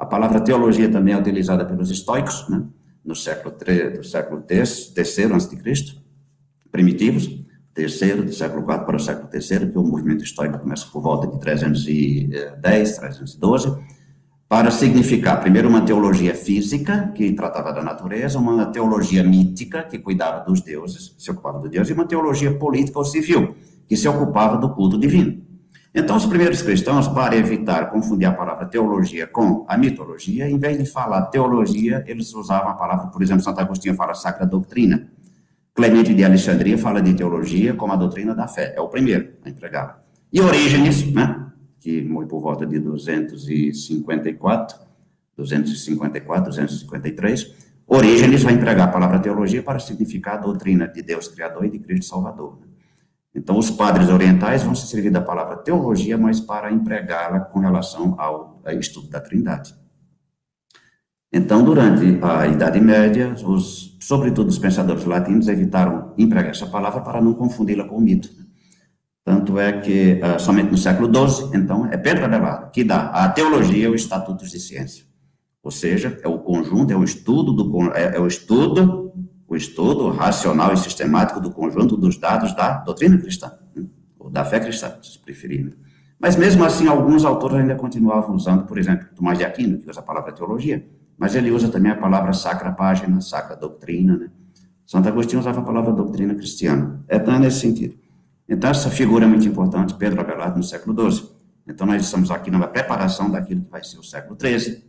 A 0.00 0.06
palavra 0.06 0.40
teologia 0.40 0.90
também 0.90 1.12
é 1.12 1.18
utilizada 1.18 1.62
pelos 1.62 1.90
estoicos, 1.90 2.48
né? 2.48 2.62
no 3.04 3.14
século 3.14 3.54
III, 3.54 3.98
do 3.98 4.02
século 4.02 4.42
III 4.48 4.60
a.C., 4.62 5.28
primitivos, 6.72 7.28
terceiro, 7.74 8.24
do 8.24 8.32
século 8.32 8.62
IV 8.62 8.86
para 8.86 8.96
o 8.96 8.98
século 8.98 9.28
III, 9.30 9.70
que 9.70 9.78
o 9.78 9.82
movimento 9.82 10.24
estoico 10.24 10.58
começa 10.58 10.86
por 10.90 11.02
volta 11.02 11.26
de 11.26 11.38
310, 11.38 12.96
312. 12.96 13.76
para 14.48 14.70
significar, 14.70 15.38
primeiro, 15.38 15.68
uma 15.68 15.82
teologia 15.82 16.34
física, 16.34 17.12
que 17.14 17.32
tratava 17.32 17.70
da 17.70 17.82
natureza, 17.82 18.38
uma 18.38 18.64
teologia 18.72 19.22
mítica, 19.22 19.82
que 19.82 19.98
cuidava 19.98 20.42
dos 20.46 20.62
deuses, 20.62 21.14
se 21.18 21.30
ocupava 21.30 21.58
do 21.58 21.68
Deus, 21.68 21.90
e 21.90 21.92
uma 21.92 22.06
teologia 22.06 22.56
política 22.56 22.98
ou 22.98 23.04
civil, 23.04 23.54
que 23.86 23.98
se 23.98 24.08
ocupava 24.08 24.56
do 24.56 24.70
culto 24.70 24.98
divino. 24.98 25.49
Então, 25.92 26.16
os 26.16 26.24
primeiros 26.24 26.62
cristãos, 26.62 27.08
para 27.08 27.36
evitar 27.36 27.90
confundir 27.90 28.28
a 28.28 28.32
palavra 28.32 28.64
teologia 28.64 29.26
com 29.26 29.66
a 29.68 29.76
mitologia, 29.76 30.48
em 30.48 30.56
vez 30.56 30.78
de 30.78 30.86
falar 30.86 31.22
teologia, 31.26 32.04
eles 32.06 32.32
usavam 32.32 32.70
a 32.70 32.74
palavra, 32.74 33.08
por 33.08 33.20
exemplo, 33.22 33.42
Santo 33.42 33.60
Agostinho 33.60 33.96
fala 33.96 34.14
sacra 34.14 34.46
doutrina. 34.46 35.10
Clemente 35.74 36.14
de 36.14 36.24
Alexandria 36.24 36.78
fala 36.78 37.02
de 37.02 37.12
teologia 37.14 37.74
como 37.74 37.92
a 37.92 37.96
doutrina 37.96 38.36
da 38.36 38.46
fé. 38.46 38.72
É 38.76 38.80
o 38.80 38.86
primeiro 38.88 39.30
a 39.44 39.50
empregá-la. 39.50 40.00
E 40.32 40.40
Orígenes, 40.40 41.12
né, 41.12 41.48
que 41.80 42.02
morreu 42.02 42.28
por 42.28 42.40
volta 42.40 42.64
de 42.64 42.78
254, 42.78 44.78
254, 45.36 46.44
253, 46.44 47.52
Orígenes 47.84 48.44
vai 48.44 48.54
empregar 48.54 48.88
a 48.88 48.92
palavra 48.92 49.18
teologia 49.18 49.64
para 49.64 49.80
significar 49.80 50.34
a 50.34 50.42
doutrina 50.42 50.86
de 50.86 51.02
Deus 51.02 51.26
Criador 51.26 51.64
e 51.64 51.70
de 51.70 51.80
Cristo 51.80 52.06
Salvador. 52.06 52.60
Né? 52.60 52.68
Então, 53.34 53.56
os 53.56 53.70
padres 53.70 54.08
orientais 54.08 54.62
vão 54.62 54.74
se 54.74 54.86
servir 54.88 55.10
da 55.10 55.20
palavra 55.20 55.56
teologia, 55.56 56.18
mas 56.18 56.40
para 56.40 56.72
empregá-la 56.72 57.40
com 57.40 57.60
relação 57.60 58.16
ao, 58.18 58.60
ao 58.64 58.72
estudo 58.78 59.08
da 59.08 59.20
Trindade. 59.20 59.74
Então, 61.32 61.62
durante 61.64 62.18
a 62.22 62.46
Idade 62.48 62.80
Média, 62.80 63.32
os, 63.44 63.96
sobretudo 64.00 64.48
os 64.48 64.58
pensadores 64.58 65.04
latinos 65.04 65.46
evitaram 65.46 66.12
empregar 66.18 66.50
essa 66.50 66.66
palavra 66.66 67.02
para 67.02 67.20
não 67.20 67.34
confundi-la 67.34 67.84
com 67.84 67.96
o 67.96 68.00
mito. 68.00 68.28
Tanto 69.24 69.58
é 69.60 69.80
que, 69.80 70.20
uh, 70.24 70.40
somente 70.40 70.72
no 70.72 70.76
século 70.76 71.08
XII, 71.08 71.50
então, 71.54 71.86
é 71.86 71.96
Pedro 71.96 72.24
Abelardo 72.24 72.72
que 72.72 72.82
dá 72.82 73.10
à 73.10 73.28
teologia 73.28 73.90
os 73.90 74.00
estatutos 74.00 74.50
de 74.50 74.58
ciência. 74.58 75.04
Ou 75.62 75.70
seja, 75.70 76.18
é 76.22 76.26
o 76.26 76.38
conjunto, 76.38 76.92
é 76.92 76.96
o 76.96 77.04
estudo 77.04 77.52
do 77.52 77.92
é, 77.92 78.16
é 78.16 78.20
o 78.20 78.26
estudo 78.26 79.12
o 79.50 79.56
estudo 79.56 80.10
racional 80.10 80.72
e 80.72 80.76
sistemático 80.76 81.40
do 81.40 81.50
conjunto 81.50 81.96
dos 81.96 82.16
dados 82.16 82.54
da 82.54 82.78
doutrina 82.78 83.18
cristã, 83.18 83.50
né? 83.74 83.84
ou 84.16 84.30
da 84.30 84.44
fé 84.44 84.60
cristã, 84.60 84.96
se 85.02 85.18
preferirem. 85.18 85.74
Mas 86.20 86.36
mesmo 86.36 86.64
assim, 86.64 86.86
alguns 86.86 87.24
autores 87.24 87.56
ainda 87.56 87.74
continuavam 87.74 88.36
usando, 88.36 88.64
por 88.64 88.78
exemplo, 88.78 89.08
Tomás 89.12 89.36
de 89.36 89.44
Aquino, 89.44 89.78
que 89.78 89.90
usa 89.90 89.98
a 89.98 90.02
palavra 90.04 90.30
teologia, 90.30 90.86
mas 91.18 91.34
ele 91.34 91.50
usa 91.50 91.68
também 91.68 91.90
a 91.90 91.96
palavra 91.96 92.32
sacra 92.32 92.70
página, 92.70 93.20
sacra 93.20 93.56
doutrina, 93.56 94.16
né? 94.16 94.30
Santo 94.86 95.08
Agostinho 95.08 95.40
usava 95.40 95.60
a 95.60 95.64
palavra 95.64 95.92
doutrina 95.92 96.32
cristiana. 96.34 97.04
É 97.08 97.16
então, 97.16 97.36
nesse 97.38 97.60
sentido. 97.60 97.96
Então, 98.48 98.70
essa 98.70 98.88
figura 98.88 99.24
é 99.24 99.28
muito 99.28 99.46
importante, 99.48 99.94
Pedro 99.94 100.20
Abelardo, 100.20 100.58
no 100.58 100.64
século 100.64 101.10
XII. 101.10 101.28
Então, 101.66 101.86
nós 101.86 102.04
estamos 102.04 102.30
aqui 102.30 102.50
numa 102.50 102.68
preparação 102.68 103.28
daquilo 103.30 103.62
que 103.62 103.70
vai 103.70 103.82
ser 103.82 103.98
o 103.98 104.02
século 104.02 104.36
XIII, 104.40 104.84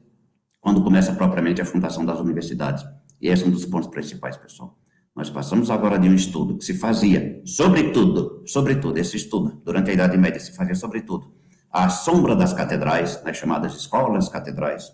quando 0.60 0.84
começa 0.84 1.14
propriamente 1.14 1.62
a 1.62 1.66
fundação 1.66 2.06
das 2.06 2.20
universidades. 2.20 2.84
E 3.22 3.30
esse 3.30 3.44
é 3.44 3.48
um 3.48 3.52
dos 3.52 3.66
pontos 3.66 3.90
principais, 3.90 4.36
pessoal. 4.36 4.78
Nós 5.16 5.30
passamos 5.30 5.70
agora 5.70 6.00
de 6.00 6.10
um 6.10 6.16
estudo 6.16 6.58
que 6.58 6.66
se 6.66 6.74
fazia, 6.74 7.42
sobretudo, 7.46 8.44
sobretudo, 8.46 8.98
esse 8.98 9.18
estudo, 9.18 9.62
durante 9.64 9.92
a 9.92 9.94
Idade 9.94 10.18
Média, 10.18 10.40
se 10.40 10.56
fazia 10.56 10.74
sobretudo, 10.74 11.32
à 11.70 11.90
sombra 11.90 12.36
das 12.36 12.54
catedrais, 12.54 13.22
nas 13.24 13.38
chamadas 13.38 13.76
escolas 13.76 14.30
catedrais, 14.30 14.92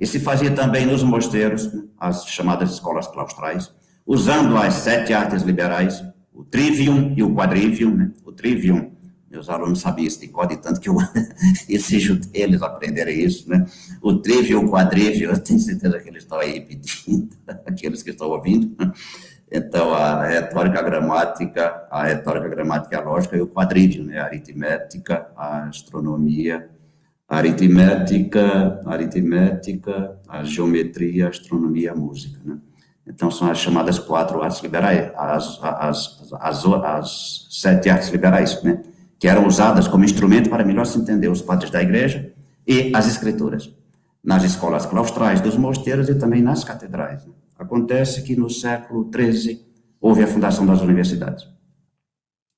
e 0.00 0.06
se 0.06 0.18
fazia 0.18 0.50
também 0.50 0.86
nos 0.86 1.02
mosteiros, 1.02 1.68
as 1.98 2.24
chamadas 2.26 2.72
escolas 2.72 3.06
claustrais, 3.06 3.72
usando 4.06 4.56
as 4.56 4.74
sete 4.74 5.12
artes 5.12 5.42
liberais, 5.42 6.02
o 6.32 6.44
trivium 6.44 7.12
e 7.16 7.22
o 7.22 7.34
quadrivium, 7.34 7.94
né? 7.94 8.12
o 8.24 8.32
trivium 8.32 8.92
meus 9.30 9.48
alunos 9.48 9.80
sabiam 9.80 10.06
isso 10.06 10.20
de 10.20 10.28
código, 10.28 10.62
tanto 10.62 10.80
que 10.80 10.88
eu 10.88 10.96
exijo 11.68 12.16
deles 12.16 12.62
aprenderem 12.62 13.22
isso, 13.22 13.48
né? 13.48 13.66
O 14.00 14.14
trivial, 14.16 14.64
o 14.64 14.70
quadrivial, 14.70 15.32
eu 15.34 15.38
tenho 15.38 15.60
certeza 15.60 15.98
que 16.00 16.08
eles 16.08 16.22
estão 16.22 16.38
aí 16.38 16.60
pedindo, 16.60 17.28
aqueles 17.66 18.02
que 18.02 18.10
estão 18.10 18.28
ouvindo. 18.28 18.74
Então, 19.50 19.94
a 19.94 20.26
retórica 20.26 20.82
gramática, 20.82 21.86
a 21.90 22.04
retórica 22.04 22.48
gramática 22.48 22.94
e 22.94 22.98
a 22.98 23.02
lógica 23.02 23.36
e 23.36 23.40
o 23.40 23.46
quadrivium, 23.46 24.04
né? 24.04 24.18
A 24.18 24.24
aritmética, 24.24 25.28
a 25.36 25.64
astronomia, 25.64 26.68
a 27.28 27.36
aritmética, 27.36 28.80
a 28.84 28.92
aritmética, 28.92 30.18
a 30.26 30.42
geometria, 30.42 31.26
a 31.26 31.30
astronomia, 31.30 31.92
a 31.92 31.94
música, 31.94 32.40
né? 32.44 32.58
Então, 33.06 33.30
são 33.30 33.50
as 33.50 33.58
chamadas 33.58 33.98
quatro 33.98 34.42
artes 34.42 34.60
liberais, 34.60 35.10
as, 35.16 35.58
as, 35.62 36.32
as, 36.40 36.64
as, 36.66 37.46
sete 37.50 37.88
artes 37.88 38.10
liberais, 38.10 38.62
né? 38.62 38.82
Que 39.18 39.26
eram 39.26 39.46
usadas 39.46 39.88
como 39.88 40.04
instrumento 40.04 40.48
para 40.48 40.64
melhor 40.64 40.86
se 40.86 40.98
entender 40.98 41.28
os 41.28 41.42
padres 41.42 41.70
da 41.70 41.82
igreja 41.82 42.32
e 42.66 42.92
as 42.94 43.08
escrituras, 43.08 43.72
nas 44.22 44.44
escolas 44.44 44.86
claustrais 44.86 45.40
dos 45.40 45.56
mosteiros 45.56 46.08
e 46.08 46.14
também 46.14 46.42
nas 46.42 46.62
catedrais. 46.62 47.26
Acontece 47.58 48.22
que 48.22 48.36
no 48.36 48.48
século 48.48 49.10
XIII 49.12 49.66
houve 50.00 50.22
a 50.22 50.26
fundação 50.26 50.64
das 50.64 50.80
universidades. 50.80 51.48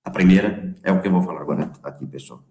A 0.05 0.11
primeira 0.11 0.75
é 0.83 0.93
o 0.93 1.01
que 1.01 1.09
eu 1.09 1.13
vou 1.13 1.23
falar 1.23 1.41
agora 1.41 1.71
aqui, 1.83 2.07
pessoal. 2.07 2.43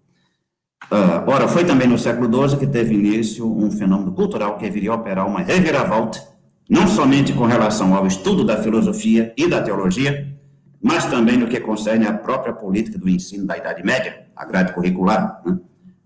Uh, 0.90 1.28
ora, 1.28 1.46
foi 1.46 1.64
também 1.64 1.86
no 1.86 1.98
século 1.98 2.48
XII 2.48 2.58
que 2.58 2.66
teve 2.66 2.94
início 2.94 3.46
um 3.46 3.70
fenômeno 3.70 4.12
cultural 4.12 4.56
que 4.56 4.68
viria 4.70 4.90
a 4.90 4.94
operar 4.94 5.26
uma 5.26 5.40
reviravolta, 5.40 6.20
não 6.68 6.86
somente 6.88 7.32
com 7.32 7.44
relação 7.44 7.94
ao 7.94 8.06
estudo 8.06 8.44
da 8.44 8.60
filosofia 8.62 9.32
e 9.36 9.46
da 9.46 9.62
teologia, 9.62 10.39
mas 10.82 11.04
também 11.06 11.36
no 11.36 11.46
que 11.46 11.60
concerne 11.60 12.06
à 12.06 12.12
própria 12.12 12.54
política 12.54 12.98
do 12.98 13.08
ensino 13.08 13.46
da 13.46 13.56
Idade 13.56 13.82
Média, 13.82 14.26
a 14.34 14.44
grade 14.44 14.72
curricular. 14.72 15.42
Né? 15.44 15.58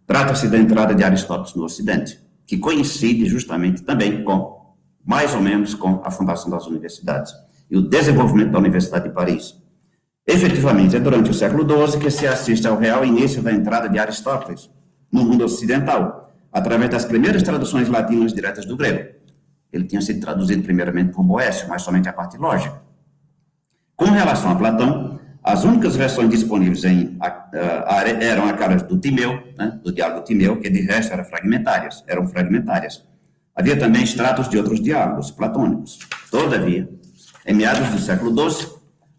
Trata-se 0.07 0.49
da 0.49 0.59
entrada 0.59 0.95
de 0.95 1.05
Aristóteles 1.05 1.55
no 1.55 1.65
Ocidente, 1.65 2.19
que 2.47 2.59
coincide 2.59 3.27
justamente 3.27 3.83
também 3.83 4.25
com, 4.25 4.75
mais 5.05 5.35
ou 5.35 5.41
menos, 5.41 5.75
com 5.75 6.03
a 6.05 6.11
fundação 6.11 6.51
das 6.51 6.67
universidades 6.67 7.33
e 7.71 7.77
o 7.77 7.83
desenvolvimento 7.83 8.51
da 8.51 8.59
Universidade 8.59 9.09
de 9.09 9.15
Paris. 9.15 9.55
Efetivamente, 10.27 10.97
é 10.97 11.01
durante 11.01 11.31
o 11.31 11.35
século 11.35 11.65
XII 11.69 12.01
que 12.01 12.11
se 12.11 12.27
assiste 12.27 12.67
ao 12.67 12.79
real 12.79 13.05
início 13.05 13.43
da 13.43 13.53
entrada 13.53 13.89
de 13.89 13.99
Aristóteles 13.99 14.71
no 15.13 15.25
mundo 15.25 15.45
ocidental, 15.45 16.35
através 16.53 16.91
das 16.91 17.05
primeiras 17.05 17.43
traduções 17.43 17.89
latinas 17.89 18.33
diretas 18.33 18.65
do 18.65 18.77
grego. 18.77 19.15
Ele 19.73 19.85
tinha 19.85 20.01
sido 20.01 20.21
traduzido 20.21 20.63
primeiramente 20.63 21.13
por 21.13 21.23
Boécio, 21.25 21.69
mas 21.69 21.83
somente 21.83 22.09
a 22.09 22.13
parte 22.13 22.37
lógica. 22.37 22.84
Com 23.96 24.07
relação 24.07 24.50
a 24.50 24.54
Platão, 24.57 25.20
as 25.42 25.64
únicas 25.64 25.94
versões 25.94 26.30
disponíveis 26.30 26.85
em, 26.85 27.18
eram 28.20 28.48
aquelas 28.48 28.83
do 28.83 28.98
Timeu, 28.98 29.42
né, 29.59 29.78
do 29.83 29.92
diálogo 29.92 30.24
Timeu, 30.24 30.59
que 30.59 30.70
de 30.70 30.80
resto 30.80 31.12
eram 31.12 31.24
fragmentárias, 31.24 32.02
eram 32.07 32.26
fragmentárias. 32.26 33.04
Havia 33.54 33.78
também 33.78 34.02
extratos 34.02 34.48
de 34.48 34.57
outros 34.57 34.80
diálogos 34.80 35.30
platônicos. 35.30 35.98
Todavia, 36.30 36.88
em 37.46 37.54
meados 37.54 37.88
do 37.90 37.98
século 37.98 38.50
XII, 38.50 38.68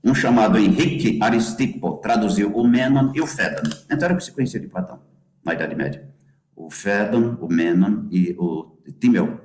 um 0.03 0.13
chamado 0.13 0.57
Henrique 0.57 1.19
Aristipo 1.21 1.93
traduziu 1.97 2.51
o 2.55 2.67
Menon 2.67 3.11
e 3.13 3.21
o 3.21 3.27
Fédon. 3.27 3.69
Então 3.85 4.05
era 4.05 4.13
o 4.13 4.17
que 4.17 4.23
se 4.23 4.31
conhecia 4.31 4.59
de 4.59 4.67
Platão, 4.67 4.99
na 5.43 5.53
Idade 5.53 5.75
Média. 5.75 6.07
O 6.55 6.69
Fédon, 6.69 7.37
o 7.39 7.47
Menon 7.47 8.07
e 8.11 8.35
o 8.37 8.77
Timeu. 8.99 9.41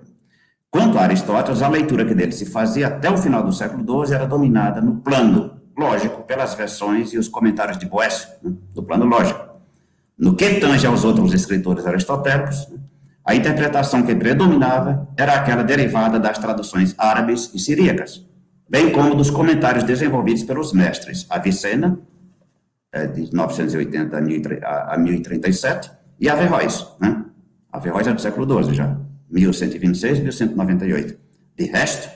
Quanto 0.70 0.98
a 0.98 1.02
Aristóteles, 1.02 1.62
a 1.62 1.68
leitura 1.68 2.04
que 2.04 2.14
dele 2.14 2.30
se 2.30 2.46
fazia 2.46 2.86
até 2.86 3.10
o 3.10 3.18
final 3.18 3.42
do 3.42 3.52
século 3.52 4.06
XII 4.06 4.14
era 4.14 4.26
dominada 4.26 4.80
no 4.80 4.96
plano 4.96 5.60
lógico 5.76 6.22
pelas 6.22 6.54
versões 6.54 7.12
e 7.12 7.18
os 7.18 7.28
comentários 7.28 7.76
de 7.76 7.86
Boécio, 7.86 8.28
né, 8.42 8.52
do 8.72 8.82
plano 8.82 9.04
lógico. 9.04 9.40
No 10.16 10.36
que 10.36 10.60
tange 10.60 10.86
aos 10.86 11.04
outros 11.04 11.32
escritores 11.32 11.86
aristotélicos, 11.86 12.68
né, 12.68 12.78
a 13.24 13.34
interpretação 13.34 14.02
que 14.02 14.14
predominava 14.14 15.08
era 15.16 15.34
aquela 15.34 15.64
derivada 15.64 16.20
das 16.20 16.38
traduções 16.38 16.94
árabes 16.96 17.50
e 17.52 17.58
siríacas, 17.58 18.24
bem 18.68 18.92
como 18.92 19.14
dos 19.14 19.30
comentários 19.30 19.82
desenvolvidos 19.82 20.44
pelos 20.44 20.72
mestres 20.72 21.26
Avicena, 21.28 21.98
é, 22.92 23.06
de 23.06 23.32
980 23.32 24.16
a 24.16 24.98
1037, 24.98 25.90
e 26.20 26.28
Averroes. 26.28 26.86
Né? 27.00 27.24
Averroes 27.72 28.06
é 28.06 28.12
do 28.12 28.20
século 28.20 28.62
XII 28.62 28.74
já. 28.74 28.96
1126 29.30 30.18
e 30.18 30.22
1198. 30.22 31.18
De 31.56 31.64
resto, 31.64 32.08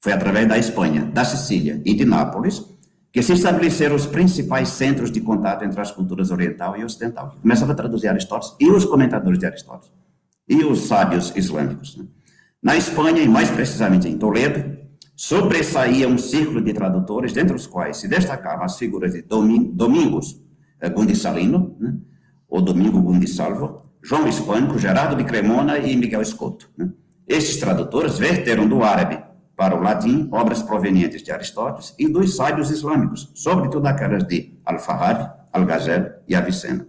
foi 0.00 0.12
através 0.12 0.48
da 0.48 0.58
Espanha, 0.58 1.04
da 1.04 1.24
Sicília 1.24 1.80
e 1.84 1.94
de 1.94 2.04
Nápoles 2.04 2.72
que 3.12 3.22
se 3.22 3.34
estabeleceram 3.34 3.94
os 3.94 4.06
principais 4.06 4.70
centros 4.70 5.12
de 5.12 5.20
contato 5.20 5.64
entre 5.64 5.78
as 5.80 5.90
culturas 5.90 6.30
oriental 6.30 6.78
e 6.78 6.84
ocidental. 6.84 7.36
Começava 7.42 7.72
a 7.72 7.74
traduzir 7.74 8.08
Aristóteles 8.08 8.56
e 8.58 8.70
os 8.70 8.86
comentadores 8.86 9.38
de 9.38 9.44
Aristóteles 9.44 9.92
e 10.48 10.64
os 10.64 10.86
sábios 10.86 11.32
islâmicos. 11.36 11.96
Né? 11.96 12.06
Na 12.62 12.74
Espanha, 12.74 13.22
e 13.22 13.28
mais 13.28 13.50
precisamente 13.50 14.08
em 14.08 14.16
Toledo, 14.16 14.78
sobressaía 15.14 16.08
um 16.08 16.16
círculo 16.16 16.62
de 16.62 16.72
tradutores, 16.72 17.34
dentre 17.34 17.54
os 17.54 17.66
quais 17.66 17.98
se 17.98 18.08
destacavam 18.08 18.64
as 18.64 18.78
figuras 18.78 19.12
de 19.12 19.22
Domingos 19.22 20.40
eh, 20.80 20.88
Gundisalino, 20.88 21.76
né? 21.78 21.94
ou 22.48 22.62
Domingo 22.62 23.00
Gundisalvo, 23.02 23.91
João 24.02 24.26
Hispânico, 24.26 24.78
Gerardo 24.78 25.16
de 25.16 25.24
Cremona 25.24 25.78
e 25.78 25.96
Miguel 25.96 26.20
Escoto. 26.20 26.68
Né? 26.76 26.90
Estes 27.26 27.58
tradutores 27.58 28.18
verteram 28.18 28.68
do 28.68 28.82
árabe 28.82 29.22
para 29.56 29.76
o 29.76 29.80
latim 29.80 30.28
obras 30.32 30.62
provenientes 30.62 31.22
de 31.22 31.30
Aristóteles 31.30 31.94
e 31.98 32.08
dos 32.08 32.34
sábios 32.34 32.70
islâmicos, 32.70 33.30
sobretudo 33.34 33.86
aquelas 33.86 34.24
de 34.24 34.58
Al-Farabi, 34.64 35.30
Al-Ghazali 35.52 36.10
e 36.26 36.34
Avicena. 36.34 36.86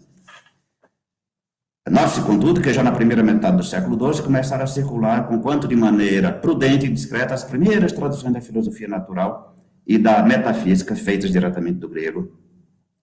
Note-se, 1.89 2.21
contudo, 2.21 2.61
que 2.61 2.73
já 2.73 2.81
na 2.81 2.93
primeira 2.93 3.21
metade 3.21 3.57
do 3.57 3.63
século 3.63 4.13
XII 4.13 4.23
começaram 4.23 4.63
a 4.63 4.67
circular, 4.67 5.27
com 5.27 5.39
quanto 5.39 5.67
de 5.67 5.75
maneira 5.75 6.31
prudente 6.31 6.85
e 6.85 6.89
discreta, 6.89 7.33
as 7.33 7.43
primeiras 7.43 7.91
traduções 7.91 8.33
da 8.33 8.39
filosofia 8.39 8.87
natural 8.87 9.53
e 9.85 9.97
da 9.97 10.23
metafísica 10.23 10.95
feitas 10.95 11.29
diretamente 11.29 11.79
do 11.79 11.89
grego 11.89 12.39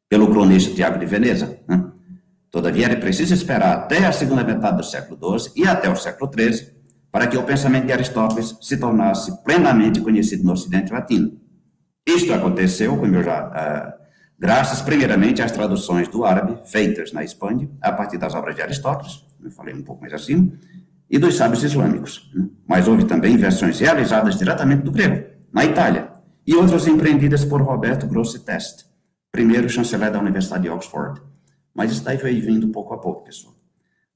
pelo 0.09 0.29
cronista 0.29 0.75
Tiago 0.75 0.99
de 0.99 1.05
Veneza. 1.05 1.61
Né? 1.68 1.92
Todavia, 2.50 2.86
era 2.86 2.96
preciso 2.96 3.32
esperar 3.32 3.72
até 3.72 4.04
a 4.06 4.12
segunda 4.12 4.42
metade 4.42 4.78
do 4.78 4.84
século 4.84 5.38
XII 5.38 5.52
e 5.56 5.66
até 5.66 5.88
o 5.88 5.96
século 5.96 6.30
XIII 6.32 6.80
para 7.10 7.26
que 7.26 7.36
o 7.36 7.42
pensamento 7.42 7.86
de 7.86 7.92
Aristóteles 7.92 8.56
se 8.60 8.76
tornasse 8.76 9.42
plenamente 9.42 10.00
conhecido 10.00 10.44
no 10.44 10.52
Ocidente 10.52 10.92
Latino. 10.92 11.32
Isto 12.06 12.32
aconteceu, 12.32 12.96
como 12.96 13.14
eu 13.14 13.22
já 13.22 13.46
uh, 13.46 14.00
graças 14.38 14.80
primeiramente 14.80 15.42
às 15.42 15.52
traduções 15.52 16.08
do 16.08 16.24
árabe 16.24 16.58
feitas 16.64 17.12
na 17.12 17.22
Espanha, 17.22 17.68
a 17.80 17.92
partir 17.92 18.16
das 18.16 18.34
obras 18.34 18.54
de 18.54 18.62
Aristóteles, 18.62 19.24
eu 19.42 19.50
falei 19.50 19.74
um 19.74 19.82
pouco 19.82 20.00
mais 20.00 20.12
acima, 20.12 20.50
e 21.10 21.18
dos 21.18 21.36
sábios 21.36 21.62
islâmicos. 21.62 22.30
Né? 22.34 22.48
Mas 22.66 22.88
houve 22.88 23.04
também 23.04 23.36
versões 23.36 23.78
realizadas 23.80 24.38
diretamente 24.38 24.82
do 24.82 24.92
grego, 24.92 25.26
na 25.52 25.64
Itália, 25.64 26.08
e 26.46 26.54
outras 26.54 26.86
empreendidas 26.86 27.44
por 27.44 27.60
Roberto 27.60 28.06
Grossi 28.06 28.38
Teste, 28.40 28.84
primeiro 29.30 29.68
chanceler 29.68 30.10
da 30.10 30.20
Universidade 30.20 30.62
de 30.62 30.70
Oxford. 30.70 31.20
Mas 31.74 31.92
isso 31.92 32.04
daí 32.04 32.18
foi 32.18 32.40
vindo 32.40 32.68
pouco 32.68 32.94
a 32.94 32.98
pouco, 32.98 33.24
pessoal. 33.24 33.54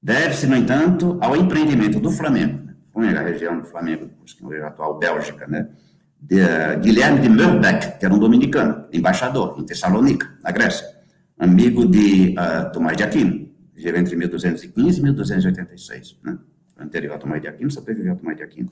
Deve-se, 0.01 0.45
no 0.47 0.55
entanto, 0.55 1.17
ao 1.21 1.35
empreendimento 1.35 1.99
do 1.99 2.11
Flamengo, 2.11 2.69
né? 2.95 3.17
a 3.17 3.21
região 3.21 3.59
do 3.59 3.65
Flamengo, 3.65 4.09
que 4.25 4.53
é 4.53 4.61
a 4.61 4.67
atual 4.67 4.99
Bélgica, 4.99 5.47
né? 5.47 5.67
de 6.21 6.41
uh, 6.41 6.79
Guilherme 6.79 7.19
de 7.19 7.29
Meurbeck, 7.29 7.99
que 7.99 8.05
era 8.05 8.13
um 8.13 8.19
dominicano, 8.19 8.85
embaixador 8.91 9.55
em 9.59 9.65
Tessalônica, 9.65 10.37
na 10.43 10.51
Grécia, 10.51 10.87
amigo 11.37 11.87
de 11.87 12.35
uh, 12.37 12.71
Tomás 12.71 12.97
de 12.97 13.03
Aquino, 13.03 13.49
viveu 13.73 13.95
entre 13.97 14.15
1215 14.15 14.99
e 14.99 15.03
1286, 15.03 16.19
né? 16.23 16.37
anterior 16.77 17.15
a 17.15 17.17
Tomás 17.17 17.41
de 17.41 17.47
Aquino, 17.47 17.69
sobreviveu 17.69 18.13
a 18.13 18.15
Tomás 18.15 18.37
de 18.37 18.43
Aquino. 18.43 18.71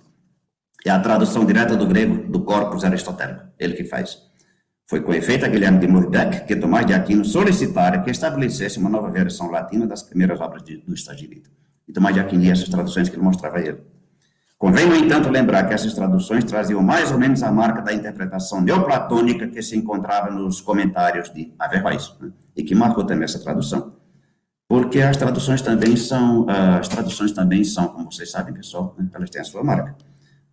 É 0.85 0.89
a 0.89 0.99
tradução 0.99 1.45
direta 1.45 1.75
do 1.75 1.85
grego 1.85 2.29
do 2.29 2.41
corpus 2.41 2.83
aristotélico, 2.83 3.43
ele 3.57 3.73
que 3.73 3.85
faz. 3.85 4.17
Foi 4.85 5.01
com 5.01 5.13
efeito 5.13 5.45
a 5.45 5.47
Guilherme 5.47 5.79
de 5.79 5.87
Meurbeck 5.87 6.45
que 6.45 6.55
Tomás 6.55 6.85
de 6.85 6.93
Aquino 6.93 7.23
solicitara 7.23 8.01
que 8.01 8.11
estabelecesse 8.11 8.77
uma 8.79 8.89
nova 8.89 9.09
versão 9.09 9.49
latina 9.49 9.87
das 9.87 10.03
primeiras 10.03 10.39
obras 10.41 10.63
de, 10.63 10.77
do 10.77 10.93
Estagirita. 10.93 11.49
E 11.87 11.93
Tomás 11.93 12.13
de 12.13 12.19
Aquino 12.19 12.43
e 12.43 12.49
essas 12.49 12.69
traduções 12.69 13.09
que 13.09 13.15
ele 13.15 13.23
mostrava 13.23 13.57
a 13.57 13.61
ele. 13.61 13.93
Convém, 14.57 14.85
no 14.85 14.95
entanto, 14.95 15.29
lembrar 15.29 15.65
que 15.67 15.73
essas 15.73 15.93
traduções 15.93 16.45
traziam 16.45 16.81
mais 16.81 17.11
ou 17.11 17.17
menos 17.17 17.43
a 17.43 17.51
marca 17.51 17.81
da 17.81 17.93
interpretação 17.93 18.61
neoplatônica 18.61 19.47
que 19.47 19.61
se 19.61 19.75
encontrava 19.77 20.31
nos 20.31 20.61
comentários 20.61 21.29
de 21.33 21.53
Averroes, 21.59 22.15
né, 22.21 22.31
e 22.55 22.63
que 22.63 22.73
marcou 22.73 23.03
também 23.03 23.25
essa 23.25 23.39
tradução. 23.39 23.93
Porque 24.65 25.01
as 25.01 25.17
traduções 25.17 25.61
também 25.61 25.97
são, 25.97 26.43
uh, 26.43 26.79
as 26.79 26.87
traduções 26.87 27.33
também 27.33 27.63
são, 27.65 27.89
como 27.89 28.09
vocês 28.09 28.31
sabem, 28.31 28.53
pessoal, 28.53 28.95
né, 28.97 29.09
elas 29.13 29.29
têm 29.29 29.41
a 29.41 29.43
sua 29.43 29.63
marca. 29.63 29.97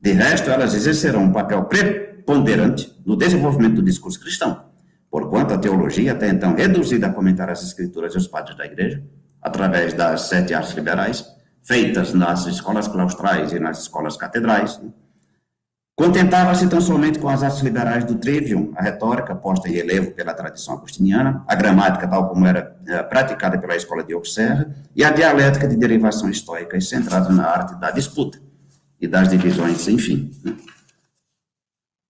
De 0.00 0.12
resto, 0.12 0.50
elas 0.50 0.74
exercerão 0.74 1.24
um 1.24 1.32
papel 1.32 1.64
preponderante 1.66 2.09
no 3.04 3.16
desenvolvimento 3.16 3.76
do 3.76 3.82
discurso 3.82 4.20
cristão, 4.20 4.64
porquanto 5.10 5.54
a 5.54 5.58
teologia, 5.58 6.12
até 6.12 6.28
então 6.28 6.54
reduzida 6.54 7.08
a 7.08 7.12
comentar 7.12 7.50
as 7.50 7.62
escrituras 7.62 8.14
e 8.14 8.18
os 8.18 8.28
padres 8.28 8.56
da 8.56 8.64
igreja, 8.64 9.02
através 9.42 9.92
das 9.94 10.22
sete 10.22 10.54
artes 10.54 10.74
liberais, 10.74 11.24
feitas 11.62 12.14
nas 12.14 12.46
escolas 12.46 12.88
claustrais 12.88 13.52
e 13.52 13.58
nas 13.58 13.80
escolas 13.82 14.16
catedrais, 14.16 14.78
né? 14.78 14.90
contentava-se 15.96 16.66
tão 16.66 16.80
somente 16.80 17.18
com 17.18 17.28
as 17.28 17.42
artes 17.42 17.60
liberais 17.60 18.04
do 18.04 18.14
trivium, 18.14 18.72
a 18.74 18.82
retórica 18.82 19.34
posta 19.34 19.68
em 19.68 19.72
relevo 19.72 20.12
pela 20.12 20.32
tradição 20.32 20.74
agostiniana, 20.74 21.44
a 21.46 21.54
gramática 21.54 22.08
tal 22.08 22.28
como 22.30 22.46
era 22.46 22.74
é, 22.86 23.02
praticada 23.02 23.58
pela 23.58 23.76
escola 23.76 24.02
de 24.02 24.14
Auxerre, 24.14 24.66
e 24.96 25.04
a 25.04 25.10
dialética 25.10 25.68
de 25.68 25.76
derivação 25.76 26.30
estoica 26.30 26.80
centrada 26.80 27.28
na 27.28 27.46
arte 27.46 27.78
da 27.78 27.90
disputa 27.90 28.38
e 28.98 29.06
das 29.06 29.28
divisões 29.28 29.78
sem 29.82 29.98
fim. 29.98 30.30
Né? 30.42 30.56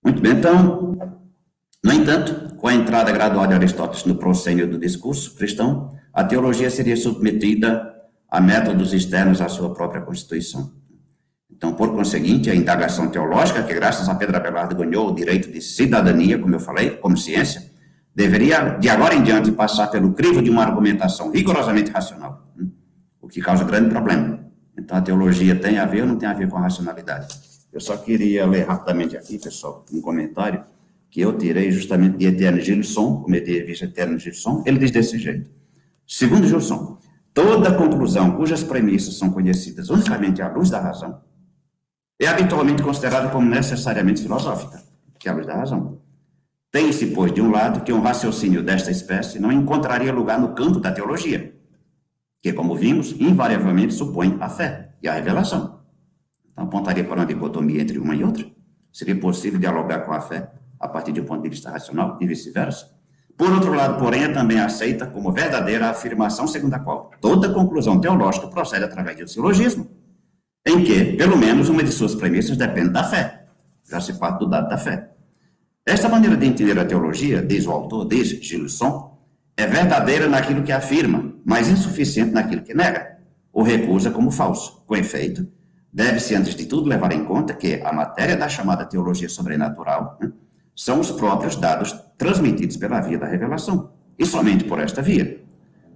Muito 0.02 0.22
bem, 0.22 0.32
então, 0.32 0.96
no 1.84 1.92
entanto, 1.92 2.54
com 2.56 2.68
a 2.68 2.74
entrada 2.74 3.12
gradual 3.12 3.46
de 3.46 3.54
Aristóteles 3.54 4.04
no 4.04 4.16
proscênio 4.16 4.66
do 4.66 4.78
discurso 4.78 5.34
cristão, 5.34 5.94
a 6.12 6.24
teologia 6.24 6.70
seria 6.70 6.96
submetida 6.96 7.94
a 8.28 8.40
métodos 8.40 8.94
externos 8.94 9.40
à 9.40 9.48
sua 9.48 9.74
própria 9.74 10.00
Constituição. 10.00 10.72
Então, 11.50 11.74
por 11.74 11.92
conseguinte, 11.92 12.48
a 12.50 12.54
indagação 12.54 13.08
teológica, 13.08 13.62
que 13.62 13.74
graças 13.74 14.08
a 14.08 14.14
Pedro 14.14 14.36
Abelardo 14.36 14.74
ganhou 14.74 15.10
o 15.10 15.14
direito 15.14 15.52
de 15.52 15.60
cidadania, 15.60 16.38
como 16.38 16.54
eu 16.54 16.60
falei, 16.60 16.92
como 16.92 17.18
ciência, 17.18 17.70
deveria, 18.14 18.78
de 18.78 18.88
agora 18.88 19.14
em 19.14 19.22
diante, 19.22 19.52
passar 19.52 19.88
pelo 19.88 20.14
crivo 20.14 20.40
de 20.40 20.48
uma 20.48 20.62
argumentação 20.62 21.30
rigorosamente 21.30 21.90
racional, 21.90 22.50
né? 22.56 22.66
o 23.20 23.28
que 23.28 23.42
causa 23.42 23.64
grande 23.64 23.90
problema. 23.90 24.40
Então, 24.78 24.96
a 24.96 25.02
teologia 25.02 25.54
tem 25.54 25.78
a 25.78 25.84
ver 25.84 26.02
ou 26.02 26.08
não 26.08 26.16
tem 26.16 26.28
a 26.28 26.32
ver 26.32 26.48
com 26.48 26.56
a 26.56 26.62
racionalidade? 26.62 27.49
Eu 27.72 27.80
só 27.80 27.96
queria 27.96 28.46
ler 28.46 28.66
rapidamente 28.66 29.16
aqui, 29.16 29.38
pessoal, 29.38 29.84
um 29.92 30.00
comentário 30.00 30.64
que 31.10 31.20
eu 31.20 31.36
tirei 31.36 31.70
justamente 31.70 32.18
de 32.18 32.26
Etienne 32.26 32.60
Gilson, 32.60 33.24
o 33.26 33.30
medievista 33.30 33.84
Etienne 33.84 34.18
Gilson, 34.18 34.62
ele 34.66 34.78
diz 34.78 34.90
desse 34.90 35.18
jeito. 35.18 35.50
Segundo 36.06 36.46
Gilson, 36.46 37.00
Toda 37.32 37.72
conclusão 37.74 38.32
cujas 38.32 38.64
premissas 38.64 39.16
são 39.16 39.30
conhecidas 39.30 39.88
unicamente 39.88 40.42
à 40.42 40.48
luz 40.48 40.68
da 40.68 40.80
razão 40.80 41.20
é 42.20 42.26
habitualmente 42.26 42.82
considerada 42.82 43.30
como 43.30 43.48
necessariamente 43.48 44.20
filosófica, 44.20 44.82
que 45.18 45.26
é 45.26 45.32
a 45.32 45.34
luz 45.34 45.46
da 45.46 45.54
razão. 45.54 46.02
Tem-se, 46.70 47.06
pois, 47.06 47.32
de 47.32 47.40
um 47.40 47.50
lado, 47.50 47.82
que 47.82 47.92
um 47.92 48.02
raciocínio 48.02 48.62
desta 48.62 48.90
espécie 48.90 49.38
não 49.38 49.50
encontraria 49.50 50.12
lugar 50.12 50.38
no 50.38 50.54
campo 50.54 50.78
da 50.78 50.92
teologia, 50.92 51.54
que, 52.42 52.52
como 52.52 52.76
vimos, 52.76 53.12
invariavelmente 53.12 53.94
supõe 53.94 54.36
a 54.38 54.50
fé 54.50 54.92
e 55.02 55.08
a 55.08 55.14
revelação. 55.14 55.79
Então, 56.60 56.68
apontaria 56.68 57.02
para 57.02 57.16
uma 57.16 57.26
dicotomia 57.26 57.80
entre 57.80 57.98
uma 57.98 58.14
e 58.14 58.22
outra? 58.22 58.44
Seria 58.92 59.18
possível 59.18 59.58
dialogar 59.58 60.00
com 60.00 60.12
a 60.12 60.20
fé 60.20 60.50
a 60.78 60.86
partir 60.86 61.10
de 61.10 61.20
um 61.22 61.24
ponto 61.24 61.42
de 61.42 61.48
vista 61.48 61.70
racional 61.70 62.18
e 62.20 62.26
vice-versa? 62.26 62.90
Por 63.34 63.50
outro 63.50 63.72
lado, 63.72 63.98
porém, 63.98 64.24
é 64.24 64.28
também 64.28 64.60
aceita 64.60 65.06
como 65.06 65.32
verdadeira 65.32 65.86
a 65.86 65.90
afirmação 65.90 66.46
segundo 66.46 66.74
a 66.74 66.78
qual 66.78 67.10
toda 67.18 67.48
conclusão 67.54 67.98
teológica 67.98 68.46
procede 68.48 68.84
através 68.84 69.16
do 69.16 69.26
silogismo, 69.26 69.88
em 70.66 70.84
que, 70.84 71.16
pelo 71.16 71.38
menos, 71.38 71.70
uma 71.70 71.82
de 71.82 71.90
suas 71.90 72.14
premissas 72.14 72.58
depende 72.58 72.90
da 72.90 73.04
fé. 73.04 73.46
Já 73.90 73.98
se 73.98 74.18
parte 74.18 74.40
do 74.40 74.46
dado 74.46 74.68
da 74.68 74.76
fé. 74.76 75.12
Esta 75.86 76.10
maneira 76.10 76.36
de 76.36 76.46
entender 76.46 76.78
a 76.78 76.84
teologia, 76.84 77.40
diz 77.40 77.66
o 77.66 77.70
autor, 77.70 78.06
diz 78.06 78.28
Gilson, 78.28 79.18
é 79.56 79.66
verdadeira 79.66 80.28
naquilo 80.28 80.62
que 80.62 80.72
afirma, 80.72 81.32
mas 81.42 81.68
insuficiente 81.68 82.32
naquilo 82.32 82.62
que 82.62 82.74
nega, 82.74 83.18
ou 83.50 83.62
recusa 83.62 84.10
como 84.10 84.30
falso. 84.30 84.82
Com 84.86 84.94
efeito, 84.94 85.48
deve-se, 85.92 86.34
antes 86.34 86.54
de 86.54 86.66
tudo, 86.66 86.88
levar 86.88 87.12
em 87.12 87.24
conta 87.24 87.54
que 87.54 87.80
a 87.84 87.92
matéria 87.92 88.36
da 88.36 88.48
chamada 88.48 88.84
teologia 88.84 89.28
sobrenatural 89.28 90.18
né, 90.20 90.32
são 90.74 91.00
os 91.00 91.10
próprios 91.10 91.56
dados 91.56 91.92
transmitidos 92.16 92.76
pela 92.76 93.00
via 93.00 93.18
da 93.18 93.26
revelação, 93.26 93.90
e 94.18 94.24
somente 94.24 94.64
por 94.64 94.78
esta 94.78 95.02
via. 95.02 95.42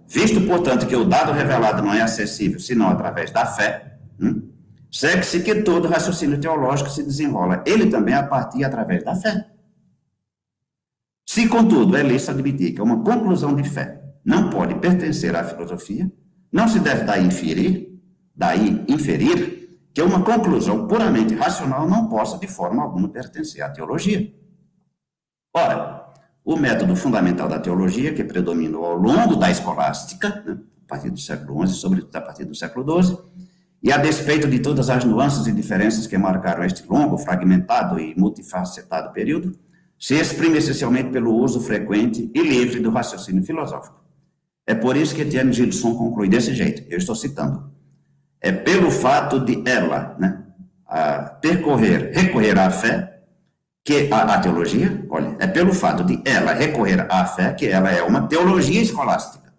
Visto, 0.09 0.40
portanto, 0.42 0.87
que 0.87 0.96
o 0.96 1.04
dado 1.04 1.33
revelado 1.33 1.83
não 1.83 1.92
é 1.92 2.02
acessível 2.02 2.59
senão 2.59 2.88
através 2.88 3.30
da 3.30 3.46
fé, 3.46 3.98
hum, 4.20 4.50
segue-se 4.90 5.42
que 5.42 5.62
todo 5.62 5.88
raciocínio 5.88 6.38
teológico 6.38 6.90
se 6.90 7.02
desenrola, 7.02 7.62
ele 7.66 7.87
também 7.87 8.14
a 8.14 8.22
partir 8.22 8.61
e 8.61 8.64
através 8.64 9.04
da 9.04 9.14
fé. 9.14 9.46
Se, 11.26 11.48
contudo, 11.48 11.96
é 11.96 12.02
lícito 12.02 12.33
admitir 12.33 12.74
que 12.74 12.83
uma 12.83 13.02
conclusão 13.02 13.55
de 13.57 13.68
fé 13.68 14.01
não 14.24 14.51
pode 14.51 14.74
pertencer 14.76 15.34
à 15.34 15.42
filosofia, 15.45 16.11
não 16.53 16.68
se 16.68 16.78
deve 16.78 17.05
daí 17.05 17.26
inferir, 17.26 17.99
daí 18.36 18.84
inferir 18.88 19.63
que 19.95 20.03
uma 20.03 20.24
conclusão 20.24 20.88
puramente 20.88 21.34
racional 21.34 21.88
não 21.88 22.09
possa 22.09 22.36
de 22.36 22.49
forma 22.49 22.82
alguma 22.82 23.09
pertencer 23.09 23.62
à 23.62 23.70
teologia. 23.70 24.34
Ora, 25.55 26.12
o 26.45 26.57
método 26.57 26.97
fundamental 26.97 27.49
da 27.49 27.61
teologia, 27.61 28.12
que 28.12 28.24
predominou 28.24 28.84
ao 28.84 28.97
longo 28.97 29.36
da 29.36 29.49
escolástica, 29.51 30.42
né, 30.45 30.59
a 30.84 30.88
partir 30.88 31.11
do 31.11 31.18
século 31.18 31.64
XI, 31.64 31.74
sobretudo 31.76 32.16
a 32.16 32.20
partir 32.20 32.45
do 32.45 32.57
século 32.57 33.03
XII, 33.03 33.18
e 33.80 33.92
a 33.92 33.97
despeito 33.97 34.49
de 34.49 34.59
todas 34.59 34.90
as 34.90 35.05
nuances 35.05 35.47
e 35.47 35.53
diferenças 35.53 36.09
que 36.09 36.18
marcaram 36.18 36.64
este 36.64 36.84
longo, 36.88 37.16
fragmentado 37.16 38.01
e 38.01 38.18
multifacetado 38.18 39.12
período, 39.12 39.57
se 39.99 40.14
exprime 40.14 40.59
essencialmente 40.59 41.11
pelo 41.11 41.32
uso 41.34 41.61
frequente 41.61 42.30
e 42.34 42.42
livre 42.42 42.80
do 42.80 42.90
raciocínio 42.90 43.45
filosófico. 43.45 44.03
É 44.66 44.74
por 44.74 44.97
isso 44.97 45.14
que 45.14 45.22
Etienne 45.22 45.53
Gilson 45.53 45.95
conclui 45.95 46.28
desse 46.28 46.53
jeito, 46.53 46.82
eu 46.90 46.99
estou 46.99 47.14
citando. 47.14 47.74
É 48.45 48.53
pelo 48.53 48.90
fato 48.90 49.40
de 49.40 49.62
ela 49.64 50.14
né, 50.18 50.38
percorrer, 51.40 52.12
recorrer 52.12 52.59
à 52.59 52.70
fé, 52.70 53.22
que 53.82 54.07
a, 54.12 54.22
a, 54.22 54.38
teologia, 54.38 55.03
olha, 55.09 55.34
é 55.38 55.47
pelo 55.47 55.72
fato 55.72 56.05
de 56.05 56.20
ela 56.26 56.53
recorrer 56.53 57.07
à 57.11 57.24
fé 57.24 57.55
que 57.55 57.66
ela 57.66 57.90
é 57.90 58.03
uma 58.03 58.28
teologia 58.28 58.82
escolástica, 58.82 59.51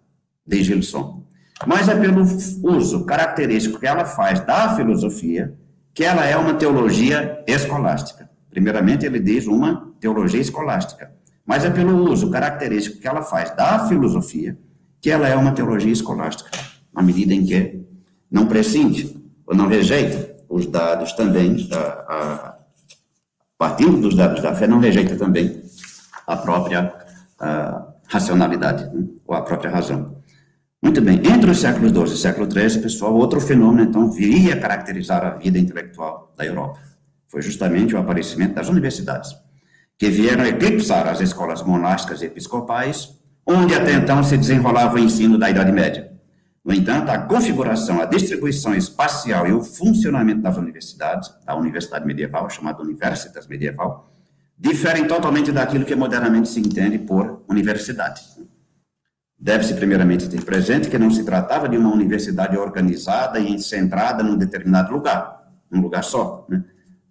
de 0.46 0.62
Gilson. 0.62 1.24
Mas 1.66 1.88
é 1.88 1.96
pelo 1.96 2.22
uso 2.62 3.04
característico 3.04 3.80
que 3.80 3.88
ela 3.88 4.04
faz 4.04 4.38
da 4.46 4.76
filosofia 4.76 5.52
que 5.92 6.04
ela 6.04 6.24
é 6.24 6.36
uma 6.36 6.54
teologia 6.54 7.42
escolástica. 7.44 8.30
Primeiramente, 8.48 9.04
ele 9.04 9.18
diz 9.18 9.48
uma 9.48 9.92
teologia 9.98 10.40
escolástica. 10.40 11.10
Mas 11.44 11.64
é 11.64 11.70
pelo 11.70 12.08
uso 12.08 12.30
característico 12.30 13.00
que 13.00 13.08
ela 13.08 13.22
faz 13.22 13.50
da 13.56 13.88
filosofia 13.88 14.56
que 15.00 15.10
ela 15.10 15.26
é 15.26 15.34
uma 15.34 15.50
teologia 15.50 15.92
escolástica. 15.92 16.50
à 16.94 17.02
medida 17.02 17.34
em 17.34 17.44
que 17.44 17.75
não 18.30 18.46
prescinde 18.46 19.16
ou 19.46 19.54
não 19.54 19.68
rejeita 19.68 20.36
os 20.48 20.66
dados 20.66 21.12
também, 21.12 21.68
a, 21.72 22.56
partindo 23.58 24.00
dos 24.00 24.14
dados 24.14 24.42
da 24.42 24.54
fé, 24.54 24.66
não 24.66 24.78
rejeita 24.78 25.16
também 25.16 25.62
a 26.26 26.36
própria 26.36 27.06
a 27.38 27.86
racionalidade, 28.08 28.84
né, 28.94 29.06
ou 29.26 29.34
a 29.34 29.42
própria 29.42 29.70
razão. 29.70 30.16
Muito 30.82 31.00
bem, 31.00 31.20
entre 31.26 31.50
os 31.50 31.58
séculos 31.58 31.90
XII 31.90 32.14
e 32.14 32.20
século 32.20 32.50
XIII, 32.50 32.82
pessoal, 32.82 33.14
outro 33.14 33.40
fenômeno, 33.40 33.88
então, 33.88 34.10
viria 34.10 34.54
a 34.54 34.60
caracterizar 34.60 35.24
a 35.24 35.30
vida 35.30 35.58
intelectual 35.58 36.32
da 36.36 36.44
Europa. 36.44 36.78
Foi 37.28 37.42
justamente 37.42 37.94
o 37.94 37.98
aparecimento 37.98 38.54
das 38.54 38.68
universidades, 38.68 39.34
que 39.98 40.08
vieram 40.08 40.46
eclipsar 40.46 41.08
as 41.08 41.20
escolas 41.20 41.62
monásticas 41.62 42.22
e 42.22 42.26
episcopais, 42.26 43.18
onde 43.44 43.74
até 43.74 43.94
então 43.94 44.22
se 44.22 44.36
desenrolava 44.36 44.96
o 44.96 44.98
ensino 44.98 45.38
da 45.38 45.50
Idade 45.50 45.72
Média. 45.72 46.15
No 46.66 46.74
entanto, 46.74 47.10
a 47.10 47.18
configuração, 47.18 48.00
a 48.00 48.06
distribuição 48.06 48.74
espacial 48.74 49.46
e 49.46 49.52
o 49.52 49.62
funcionamento 49.62 50.42
das 50.42 50.56
universidades, 50.56 51.32
da 51.44 51.54
universidade 51.54 52.04
medieval, 52.04 52.50
chamada 52.50 52.82
Universitas 52.82 53.46
Medieval, 53.46 54.12
diferem 54.58 55.06
totalmente 55.06 55.52
daquilo 55.52 55.84
que 55.84 55.94
modernamente 55.94 56.48
se 56.48 56.58
entende 56.58 56.98
por 56.98 57.44
universidade. 57.48 58.20
Deve-se 59.38 59.74
primeiramente 59.74 60.28
ter 60.28 60.42
presente 60.42 60.88
que 60.88 60.98
não 60.98 61.08
se 61.08 61.22
tratava 61.22 61.68
de 61.68 61.76
uma 61.76 61.92
universidade 61.92 62.58
organizada 62.58 63.38
e 63.38 63.60
centrada 63.60 64.24
num 64.24 64.36
determinado 64.36 64.92
lugar, 64.92 65.48
num 65.70 65.80
lugar 65.80 66.02
só, 66.02 66.44
né? 66.48 66.64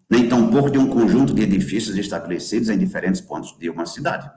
nem 0.10 0.28
tampouco 0.28 0.70
de 0.70 0.78
um 0.78 0.90
conjunto 0.90 1.34
de 1.34 1.44
edifícios 1.44 1.98
estabelecidos 1.98 2.68
em 2.68 2.78
diferentes 2.78 3.22
pontos 3.22 3.58
de 3.58 3.70
uma 3.70 3.86
cidade, 3.86 4.30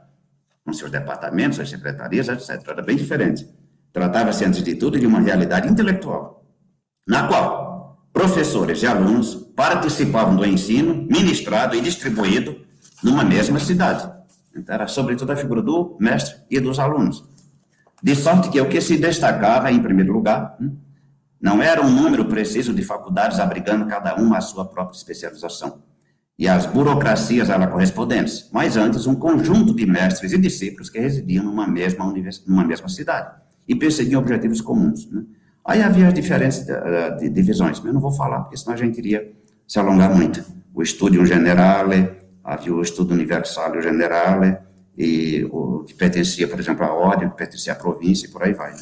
com 0.64 0.73
seus 0.73 0.93
departamentos, 0.93 1.57
suas 1.57 1.71
secretarias, 1.71 2.29
etc. 2.29 2.69
Era 2.69 2.83
bem 2.83 2.97
diferente. 2.97 3.57
Tratava-se, 3.93 4.45
antes 4.45 4.62
de 4.62 4.74
tudo, 4.74 4.99
de 4.99 5.07
uma 5.07 5.20
realidade 5.20 5.68
intelectual, 5.68 6.45
na 7.07 7.26
qual 7.26 7.68
professores 8.12 8.82
e 8.82 8.86
alunos 8.86 9.34
participavam 9.57 10.36
do 10.36 10.45
ensino 10.45 10.95
ministrado 10.95 11.76
e 11.76 11.80
distribuído 11.80 12.61
numa 13.03 13.24
mesma 13.24 13.59
cidade. 13.59 14.11
Então, 14.55 14.74
era 14.74 14.86
sobretudo 14.86 15.30
a 15.30 15.36
figura 15.36 15.62
do 15.62 15.97
mestre 16.01 16.36
e 16.51 16.61
dos 16.61 16.78
alunos. 16.78 17.24
De 18.03 18.14
sorte 18.14 18.51
que 18.51 18.61
o 18.61 18.68
que 18.68 18.80
se 18.80 18.97
destacava, 18.97 19.70
em 19.70 19.80
primeiro 19.80 20.12
lugar, 20.12 20.57
hum, 20.61 20.76
não 21.41 21.62
era 21.62 21.80
um 21.80 21.91
número 21.91 22.24
preciso 22.24 22.74
de 22.74 22.82
faculdades 22.82 23.39
abrigando 23.39 23.86
cada 23.86 24.16
uma 24.16 24.39
a 24.39 24.41
sua 24.41 24.64
própria 24.64 24.97
especialização 24.97 25.82
e 26.36 26.49
as 26.49 26.66
burocracias 26.66 27.51
ela 27.51 27.66
correspondentes, 27.66 28.49
mas 28.53 28.76
antes 28.76 29.07
um 29.07 29.14
conjunto 29.14 29.74
de 29.74 29.86
mestres 29.86 30.32
e 30.32 30.39
discípulos 30.39 30.91
que 30.91 30.99
residiam 30.99 31.45
numa 31.45 31.66
mesma, 31.66 32.12
numa 32.47 32.64
mesma 32.64 32.89
cidade 32.89 33.30
e 33.69 33.75
perseguiam 33.75 34.21
objetivos 34.21 34.61
comuns. 34.61 35.09
Né? 35.11 35.23
Aí 35.64 35.83
havia 35.83 36.11
diferentes 36.11 36.61
uh, 36.61 37.31
divisões, 37.31 37.79
mas 37.79 37.87
eu 37.87 37.93
não 37.93 38.01
vou 38.01 38.11
falar, 38.11 38.41
porque 38.41 38.57
senão 38.57 38.73
a 38.73 38.79
gente 38.79 38.97
iria 38.99 39.31
se 39.66 39.79
alongar 39.79 40.14
muito. 40.16 40.43
O 40.75 40.85
Studium 40.85 41.27
Generale, 41.27 42.11
havia 42.43 42.75
o 42.75 42.81
Estudo 42.81 43.12
Universale 43.12 43.83
Generale, 43.83 44.57
e 44.97 45.47
o 45.53 45.85
que 45.85 45.95
pertencia, 45.95 46.49
por 46.49 46.59
exemplo, 46.59 46.85
à 46.85 46.93
ordem, 46.93 47.29
que 47.29 47.37
pertencia 47.37 47.73
à 47.73 47.77
província, 47.77 48.27
e 48.27 48.31
por 48.31 48.43
aí 48.43 48.53
vai. 48.53 48.75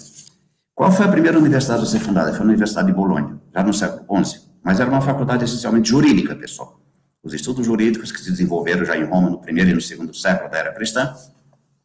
Qual 0.75 0.91
foi 0.93 1.07
a 1.07 1.09
primeira 1.09 1.39
universidade 1.39 1.83
a 1.83 1.87
ser 1.87 1.99
fundada? 1.99 2.33
Foi 2.33 2.41
a 2.41 2.45
Universidade 2.45 2.87
de 2.87 2.95
Bolonha, 2.95 3.39
já 3.53 3.63
no 3.63 3.75
século 3.75 4.25
XI. 4.25 4.41
Mas 4.63 4.81
era 4.81 4.89
uma 4.89 5.01
faculdade 5.01 5.45
essencialmente 5.45 5.91
jurídica, 5.91 6.35
pessoal. 6.35 6.81
Os 7.23 7.35
estudos 7.35 7.67
jurídicos 7.67 8.13
que 8.13 8.21
se 8.21 8.31
desenvolveram 8.31 8.85
já 8.85 8.97
em 8.97 9.05
Roma 9.05 9.29
no 9.29 9.41
primeiro 9.41 9.71
e 9.71 9.75
no 9.75 9.81
segundo 9.81 10.15
século 10.15 10.51
da 10.51 10.59
era 10.59 10.73
cristã 10.73 11.13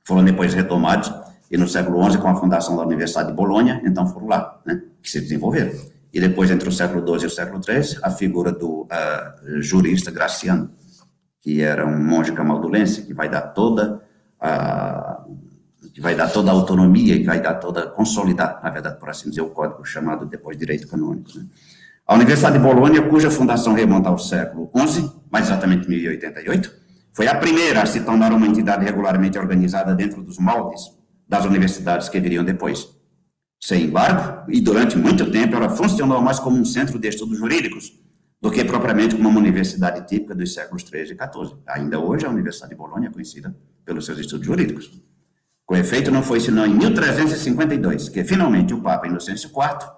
foram 0.04 0.24
depois 0.24 0.54
retomados 0.54 1.12
e 1.52 1.58
no 1.58 1.68
século 1.68 2.10
XI, 2.10 2.18
com 2.18 2.30
a 2.30 2.36
fundação 2.36 2.78
da 2.78 2.84
Universidade 2.84 3.28
de 3.28 3.36
Bolonha, 3.36 3.82
então 3.84 4.08
foram 4.08 4.28
lá, 4.28 4.62
né, 4.66 4.82
que 5.04 5.10
se 5.10 5.20
desenvolveram. 5.20 5.74
E 6.14 6.20
depois, 6.20 6.49
entre 6.49 6.68
o 6.70 6.72
século 6.72 7.06
XII 7.06 7.24
e 7.24 7.28
o 7.28 7.30
século 7.30 7.62
XIII, 7.62 7.99
a 8.02 8.10
figura 8.10 8.54
do 8.54 8.84
uh, 8.84 9.62
jurista 9.62 10.10
Graciano, 10.10 10.72
que 11.41 11.62
era 11.62 11.86
um 11.86 12.02
monge 12.02 12.32
camaldulense, 12.32 13.02
que 13.02 13.14
vai 13.14 13.28
dar 13.28 13.41
toda 13.41 14.02
a, 14.39 15.26
que 15.93 15.99
vai 15.99 16.16
dar 16.16 16.30
toda 16.30 16.52
a 16.52 16.54
autonomia 16.54 17.16
e 17.16 17.24
vai 17.24 17.41
dar 17.41 17.56
toda, 17.56 17.88
consolidar, 17.88 18.62
na 18.64 18.70
verdade, 18.70 18.97
por 18.97 19.10
assim 19.10 19.30
dizer, 19.30 19.41
o 19.41 19.49
código 19.49 19.84
chamado 19.84 20.26
depois 20.26 20.58
direito 20.58 20.88
canônico. 20.88 21.38
Né? 21.38 21.45
A 22.08 22.16
Universidade 22.16 22.58
de 22.58 22.64
Bolonha, 22.64 23.02
cuja 23.10 23.30
fundação 23.30 23.74
remonta 23.74 24.08
ao 24.08 24.18
século 24.18 24.72
XI, 24.88 25.12
mais 25.30 25.47
exatamente 25.47 25.89
1088, 25.89 26.72
foi 27.12 27.28
a 27.28 27.36
primeira 27.36 27.82
a 27.82 27.86
se 27.86 27.99
tornar 28.02 28.32
uma 28.32 28.47
entidade 28.47 28.86
regularmente 28.86 29.38
organizada 29.38 29.93
dentro 29.93 30.24
dos 30.24 30.39
moldes 30.39 31.01
das 31.32 31.45
universidades 31.45 32.09
que 32.09 32.19
viriam 32.19 32.43
depois. 32.43 32.89
Sem 33.57 33.86
embargo, 33.86 34.51
e 34.51 34.59
durante 34.59 34.97
muito 34.97 35.32
tempo, 35.32 35.55
ela 35.55 35.69
funcionou 35.69 36.21
mais 36.21 36.39
como 36.39 36.57
um 36.57 36.65
centro 36.65 36.99
de 36.99 37.07
estudos 37.07 37.38
jurídicos 37.38 37.93
do 38.41 38.51
que 38.51 38.65
propriamente 38.65 39.15
como 39.15 39.29
uma 39.29 39.39
universidade 39.39 40.05
típica 40.05 40.36
dos 40.36 40.53
séculos 40.53 40.82
XIII 40.82 41.03
e 41.03 41.05
XIV. 41.05 41.55
Ainda 41.67 41.99
hoje, 41.99 42.25
a 42.25 42.29
Universidade 42.29 42.71
de 42.71 42.77
Bolonha 42.77 43.07
é 43.07 43.11
conhecida 43.11 43.55
pelos 43.86 44.05
seus 44.05 44.19
estudos 44.19 44.45
jurídicos. 44.45 44.91
Com 45.65 45.73
efeito, 45.77 46.11
não 46.11 46.21
foi 46.21 46.41
senão 46.41 46.65
em 46.65 46.73
1352 46.73 48.09
que, 48.09 48.25
finalmente, 48.25 48.73
o 48.73 48.82
Papa 48.82 49.07
Inocêncio 49.07 49.47
IV 49.49 49.89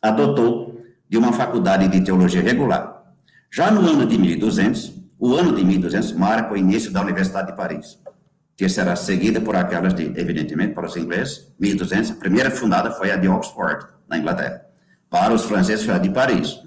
adotou 0.00 0.80
de 1.08 1.18
uma 1.18 1.32
faculdade 1.32 1.88
de 1.88 2.00
teologia 2.00 2.42
regular. 2.42 3.02
Já 3.52 3.72
no 3.72 3.80
ano 3.80 4.06
de 4.06 4.16
1200, 4.16 4.92
o 5.18 5.34
ano 5.34 5.52
de 5.52 5.64
1200 5.64 6.12
marca 6.12 6.54
o 6.54 6.56
início 6.56 6.92
da 6.92 7.02
Universidade 7.02 7.50
de 7.50 7.56
Paris 7.56 7.98
que 8.56 8.68
será 8.68 8.94
seguida 8.94 9.40
por 9.40 9.56
aquelas 9.56 9.94
de, 9.94 10.04
evidentemente, 10.16 10.74
para 10.74 10.86
os 10.86 10.96
ingleses, 10.96 11.52
1200, 11.58 12.12
a 12.12 12.14
primeira 12.14 12.50
fundada 12.50 12.90
foi 12.92 13.10
a 13.10 13.16
de 13.16 13.28
Oxford, 13.28 13.86
na 14.08 14.18
Inglaterra. 14.18 14.64
Para 15.10 15.34
os 15.34 15.44
franceses 15.44 15.84
foi 15.84 15.94
a 15.94 15.98
de 15.98 16.10
Paris. 16.10 16.60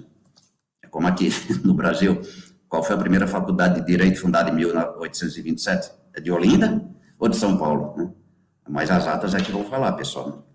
É 0.82 0.86
como 0.86 1.06
aqui 1.06 1.30
no 1.64 1.74
Brasil, 1.74 2.20
qual 2.68 2.82
foi 2.82 2.94
a 2.94 2.98
primeira 2.98 3.26
faculdade 3.26 3.80
de 3.80 3.86
Direito 3.86 4.20
fundada 4.20 4.50
em 4.50 4.54
1827? 4.54 5.90
É 6.14 6.20
de 6.20 6.30
Olinda 6.30 6.84
ou 7.18 7.28
de 7.28 7.36
São 7.36 7.56
Paulo? 7.56 7.94
Né? 7.96 8.10
Mas 8.68 8.90
as 8.90 9.06
atas 9.06 9.34
é 9.34 9.40
que 9.40 9.50
vou 9.50 9.64
falar, 9.64 9.92
pessoal. 9.92 10.46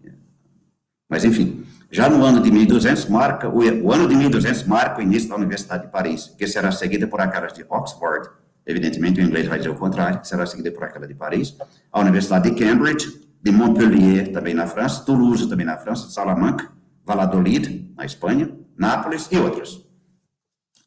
Mas, 1.09 1.25
enfim, 1.25 1.65
já 1.91 2.09
no 2.09 2.23
ano 2.23 2.41
de 2.41 2.51
1200, 2.51 3.05
marca, 3.07 3.49
o 3.49 3.91
ano 3.91 4.07
de 4.07 4.15
1200 4.15 4.63
marca 4.63 4.99
o 4.99 5.03
início 5.03 5.29
da 5.29 5.35
Universidade 5.35 5.85
de 5.85 5.91
Paris, 5.91 6.33
que 6.37 6.47
será 6.47 6.71
seguida 6.71 7.07
por 7.07 7.21
aquelas 7.21 7.53
de 7.53 7.63
Oxford, 7.69 8.29
Evidentemente, 8.65 9.19
o 9.19 9.23
inglês 9.23 9.47
vai 9.47 9.57
dizer 9.57 9.69
o 9.69 9.75
contrário, 9.75 10.21
que 10.21 10.27
será 10.27 10.45
seguida 10.45 10.71
por 10.71 10.83
aquela 10.83 11.07
de 11.07 11.13
Paris. 11.13 11.55
A 11.91 11.99
Universidade 11.99 12.49
de 12.49 12.55
Cambridge, 12.55 13.07
de 13.41 13.51
Montpellier, 13.51 14.31
também 14.31 14.53
na 14.53 14.65
França, 14.65 15.03
Toulouse, 15.03 15.49
também 15.49 15.65
na 15.65 15.77
França, 15.77 16.09
Salamanca, 16.09 16.71
Valladolid, 17.05 17.93
na 17.95 18.05
Espanha, 18.05 18.57
Nápoles 18.77 19.27
e 19.31 19.37
outras. 19.37 19.85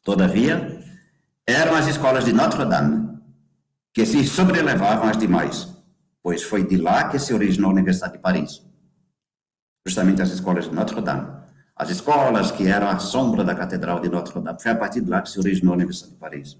Todavia, 0.03 0.81
eram 1.45 1.75
as 1.75 1.87
escolas 1.87 2.25
de 2.25 2.33
Notre-Dame 2.33 3.19
que 3.93 4.05
se 4.05 4.25
sobrelevavam 4.25 5.09
às 5.09 5.17
demais, 5.17 5.67
pois 6.21 6.43
foi 6.43 6.65
de 6.65 6.77
lá 6.77 7.09
que 7.09 7.19
se 7.19 7.33
originou 7.33 7.69
a 7.69 7.73
Universidade 7.73 8.13
de 8.13 8.19
Paris. 8.19 8.61
Justamente 9.85 10.21
as 10.21 10.31
escolas 10.31 10.65
de 10.65 10.75
Notre-Dame. 10.75 11.37
As 11.75 11.89
escolas 11.89 12.51
que 12.51 12.67
eram 12.67 12.89
a 12.89 12.99
sombra 12.99 13.43
da 13.43 13.55
Catedral 13.55 13.99
de 13.99 14.09
Notre-Dame, 14.09 14.59
foi 14.59 14.71
a 14.71 14.75
partir 14.75 15.01
de 15.01 15.09
lá 15.09 15.21
que 15.21 15.29
se 15.29 15.39
originou 15.39 15.73
a 15.73 15.75
Universidade 15.77 16.13
de 16.13 16.19
Paris. 16.19 16.57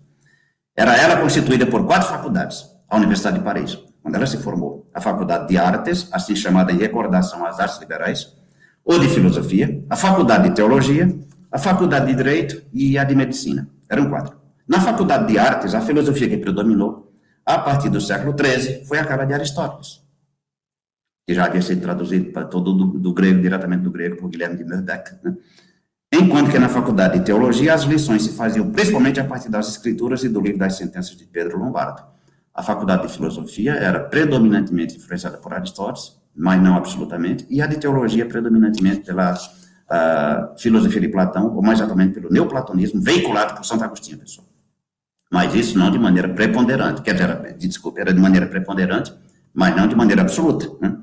Era 0.77 0.95
ela 0.95 1.19
constituída 1.19 1.65
por 1.65 1.83
quatro 1.87 2.07
faculdades, 2.07 2.69
a 2.87 2.97
Universidade 2.97 3.39
de 3.39 3.43
Paris, 3.43 3.75
quando 3.99 4.13
ela 4.13 4.27
se 4.27 4.37
formou. 4.37 4.87
A 4.93 5.01
Faculdade 5.01 5.47
de 5.47 5.57
Artes, 5.57 6.07
assim 6.11 6.35
chamada 6.35 6.71
em 6.71 6.77
recordação 6.77 7.43
às 7.43 7.59
artes 7.59 7.79
liberais, 7.79 8.37
ou 8.85 8.99
de 8.99 9.09
Filosofia, 9.09 9.83
a 9.89 9.95
Faculdade 9.95 10.49
de 10.49 10.55
Teologia, 10.55 11.11
a 11.51 11.57
Faculdade 11.57 12.05
de 12.05 12.13
Direito 12.13 12.61
e 12.71 12.95
a 12.95 13.03
de 13.03 13.15
Medicina. 13.15 13.67
Eram 13.89 14.07
quatro. 14.07 14.37
Na 14.67 14.79
Faculdade 14.79 15.31
de 15.31 15.39
Artes, 15.39 15.73
a 15.73 15.81
filosofia 15.81 16.29
que 16.29 16.37
predominou, 16.37 17.11
a 17.43 17.57
partir 17.57 17.89
do 17.89 17.99
século 17.99 18.35
XIII, 18.37 18.85
foi 18.85 18.99
aquela 18.99 19.25
de 19.25 19.33
Aristóteles, 19.33 20.03
que 21.25 21.33
já 21.33 21.45
havia 21.45 21.61
sido 21.63 21.81
traduzido 21.81 22.31
para 22.31 22.45
todo 22.45 22.71
do, 22.71 22.85
do 22.99 23.13
grego, 23.13 23.41
diretamente 23.41 23.81
do 23.81 23.89
grego, 23.89 24.17
por 24.17 24.29
Guilherme 24.29 24.57
de 24.57 24.63
Merbeck. 24.63 25.15
Né? 25.23 25.35
Enquanto 26.11 26.51
que 26.51 26.57
na 26.57 26.69
faculdade 26.69 27.19
de 27.19 27.25
teologia 27.25 27.73
as 27.73 27.83
lições 27.83 28.23
se 28.23 28.33
faziam 28.33 28.71
principalmente 28.71 29.19
a 29.19 29.25
partir 29.25 29.49
das 29.49 29.67
escrituras 29.67 30.23
e 30.23 30.29
do 30.29 30.39
livro 30.39 30.57
das 30.57 30.77
sentenças 30.77 31.15
de 31.17 31.25
Pedro 31.25 31.59
Lombardo. 31.59 32.01
A 32.53 32.63
faculdade 32.63 33.03
de 33.03 33.13
filosofia 33.13 33.73
era 33.73 33.99
predominantemente 33.99 34.95
influenciada 34.95 35.37
por 35.37 35.53
Aristóteles, 35.53 36.17
mas 36.35 36.61
não 36.61 36.75
absolutamente, 36.77 37.45
e 37.49 37.61
a 37.61 37.67
de 37.67 37.77
teologia 37.77 38.25
predominantemente 38.25 39.01
pela 39.01 39.33
uh, 39.33 40.57
filosofia 40.59 41.01
de 41.01 41.09
Platão, 41.09 41.53
ou 41.55 41.61
mais 41.61 41.79
exatamente 41.79 42.13
pelo 42.13 42.31
neoplatonismo, 42.31 43.01
veiculado 43.01 43.55
por 43.55 43.65
Santo 43.65 43.83
Agostinho, 43.83 44.19
pessoal. 44.19 44.47
Mas 45.31 45.53
isso 45.53 45.77
não 45.77 45.91
de 45.91 45.99
maneira 45.99 46.29
preponderante, 46.29 47.01
quer 47.01 47.13
dizer, 47.13 47.57
desculpa, 47.57 47.99
era 47.99 48.13
de 48.13 48.19
maneira 48.19 48.47
preponderante, 48.47 49.13
mas 49.53 49.75
não 49.75 49.87
de 49.87 49.95
maneira 49.95 50.21
absoluta. 50.21 50.69
Né? 50.79 50.97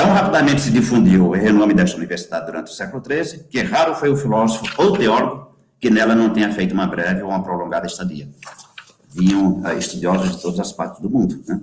Tão 0.00 0.14
rapidamente 0.14 0.62
se 0.62 0.70
difundiu 0.70 1.26
o 1.26 1.32
renome 1.32 1.74
desta 1.74 1.98
universidade 1.98 2.46
durante 2.46 2.72
o 2.72 2.74
século 2.74 3.02
XIII, 3.06 3.44
que 3.50 3.60
raro 3.60 3.94
foi 3.94 4.08
o 4.08 4.16
filósofo 4.16 4.64
ou 4.78 4.96
teólogo 4.96 5.54
que 5.78 5.90
nela 5.90 6.14
não 6.14 6.30
tenha 6.30 6.50
feito 6.50 6.72
uma 6.72 6.86
breve 6.86 7.22
ou 7.22 7.28
uma 7.28 7.42
prolongada 7.42 7.86
estadia. 7.86 8.26
Vinham 9.10 9.60
uh, 9.60 9.78
estudiosos 9.78 10.36
de 10.36 10.40
todas 10.40 10.58
as 10.58 10.72
partes 10.72 11.02
do 11.02 11.10
mundo. 11.10 11.44
Né? 11.46 11.60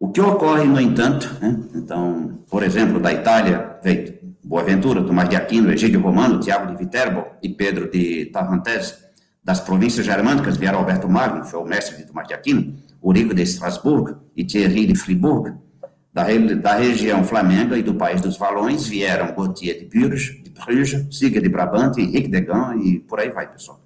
O 0.00 0.08
que 0.08 0.22
ocorre, 0.22 0.64
no 0.64 0.80
entanto, 0.80 1.36
né? 1.38 1.54
então, 1.74 2.38
por 2.48 2.62
exemplo, 2.62 2.98
da 2.98 3.12
Itália, 3.12 3.78
veio 3.82 4.18
Boaventura, 4.42 5.02
Tomás 5.02 5.28
de 5.28 5.36
Aquino, 5.36 5.70
Egídio 5.70 6.00
Romano, 6.00 6.40
Tiago 6.40 6.72
de 6.72 6.78
Viterbo 6.78 7.26
e 7.42 7.50
Pedro 7.50 7.90
de 7.90 8.24
Tarmantes, 8.32 8.96
das 9.44 9.60
províncias 9.60 10.06
germânicas 10.06 10.56
vieram 10.56 10.78
Alberto 10.78 11.10
Magno, 11.10 11.44
foi 11.44 11.60
o 11.60 11.66
mestre 11.66 11.98
de 11.98 12.06
Tomás 12.06 12.26
de 12.26 12.32
Aquino, 12.32 12.74
Urico 13.02 13.34
de 13.34 13.42
Estrasburgo 13.42 14.16
e 14.34 14.46
Thierry 14.46 14.86
de 14.86 14.94
Fribourg, 14.94 15.67
da, 16.12 16.24
da, 16.60 16.74
região 16.74 17.22
flamenga 17.22 17.76
e 17.78 17.82
do 17.82 17.94
país 17.94 18.20
dos 18.20 18.36
Valões 18.36 18.86
vieram 18.86 19.34
Gautier 19.34 19.78
de 19.78 19.84
Bruges, 19.86 20.42
de 20.42 20.50
Bruges, 20.50 21.06
Siga 21.16 21.40
de 21.40 21.48
Brabante, 21.48 22.00
Henrique 22.00 22.28
de 22.28 22.40
Gand 22.40 22.76
e 22.82 22.98
por 23.00 23.20
aí 23.20 23.30
vai, 23.30 23.50
pessoal. 23.50 23.80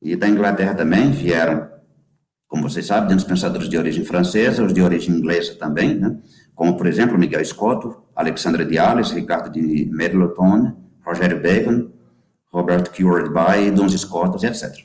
E 0.00 0.16
da 0.16 0.28
Inglaterra 0.28 0.74
também 0.74 1.10
vieram 1.10 1.68
como 2.50 2.68
vocês 2.68 2.84
sabem, 2.84 3.14
dos 3.14 3.24
pensadores 3.24 3.68
de 3.68 3.78
origem 3.78 4.04
francesa, 4.04 4.64
os 4.64 4.74
de 4.74 4.82
origem 4.82 5.14
inglesa 5.14 5.54
também, 5.54 5.94
né? 5.94 6.18
como, 6.52 6.76
por 6.76 6.88
exemplo, 6.88 7.16
Miguel 7.16 7.44
Scotto, 7.44 8.02
Alexandre 8.14 8.64
Diales, 8.64 9.12
Ricardo 9.12 9.50
de 9.52 9.86
Merleton, 9.86 10.76
Rogério 11.00 11.40
Bacon, 11.40 11.88
Robert 12.52 12.90
Cured 12.90 13.30
Bay, 13.30 13.70
Dons 13.70 13.92
Scotus, 13.98 14.42
etc. 14.42 14.84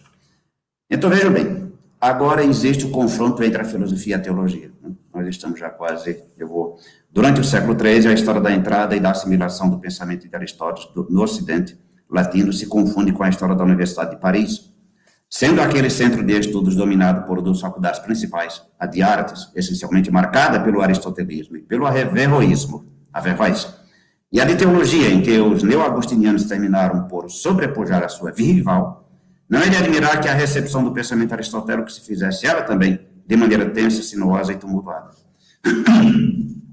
Então, 0.91 1.09
vejam 1.09 1.33
bem, 1.33 1.73
agora 1.99 2.43
existe 2.43 2.85
o 2.85 2.91
confronto 2.91 3.43
entre 3.43 3.59
a 3.59 3.65
filosofia 3.65 4.15
e 4.15 4.19
a 4.19 4.21
teologia. 4.21 4.71
Né? 4.83 4.91
Nós 5.25 5.35
estamos 5.35 5.59
já 5.59 5.69
quase, 5.69 6.23
eu 6.37 6.47
vou... 6.47 6.79
Durante 7.11 7.41
o 7.41 7.43
século 7.43 7.77
XIII, 7.77 8.07
a 8.07 8.13
história 8.13 8.39
da 8.39 8.51
entrada 8.51 8.95
e 8.95 8.99
da 8.99 9.11
assimilação 9.11 9.69
do 9.69 9.79
pensamento 9.79 10.27
de 10.27 10.35
Aristóteles 10.35 10.89
no 11.09 11.21
Ocidente 11.21 11.77
latino 12.09 12.53
se 12.53 12.67
confunde 12.67 13.11
com 13.11 13.23
a 13.23 13.29
história 13.29 13.55
da 13.55 13.63
Universidade 13.63 14.11
de 14.11 14.17
Paris, 14.17 14.75
Sendo 15.27 15.59
aquele 15.59 15.89
centro 15.89 16.23
de 16.23 16.39
estudos 16.39 16.75
dominado 16.75 17.25
por 17.25 17.41
duas 17.41 17.59
faculdades 17.59 17.99
principais, 17.99 18.61
a 18.79 18.85
de 18.85 19.01
artes, 19.01 19.51
essencialmente 19.55 20.11
marcada 20.11 20.59
pelo 20.61 20.81
aristotelismo 20.81 21.57
e 21.57 21.61
pelo 21.61 21.85
averroísmo, 21.85 22.85
averroísmo, 23.11 23.73
e 24.31 24.39
a 24.39 24.45
de 24.45 24.55
teologia, 24.55 25.09
em 25.09 25.21
que 25.21 25.37
os 25.39 25.63
neo-agostinianos 25.63 26.45
terminaram 26.45 27.07
por 27.07 27.29
sobrepujar 27.29 28.03
a 28.03 28.07
sua 28.07 28.31
rival, 28.31 29.09
não 29.49 29.59
é 29.59 29.67
de 29.67 29.77
admirar 29.77 30.21
que 30.21 30.29
a 30.29 30.33
recepção 30.33 30.83
do 30.83 30.93
pensamento 30.93 31.33
aristotélico 31.33 31.91
se 31.91 32.01
fizesse 32.01 32.45
ela 32.45 32.61
também 32.61 32.99
de 33.25 33.35
maneira 33.35 33.69
tensa, 33.69 34.03
sinuosa 34.03 34.53
e 34.53 34.57
tumultuada. 34.57 35.09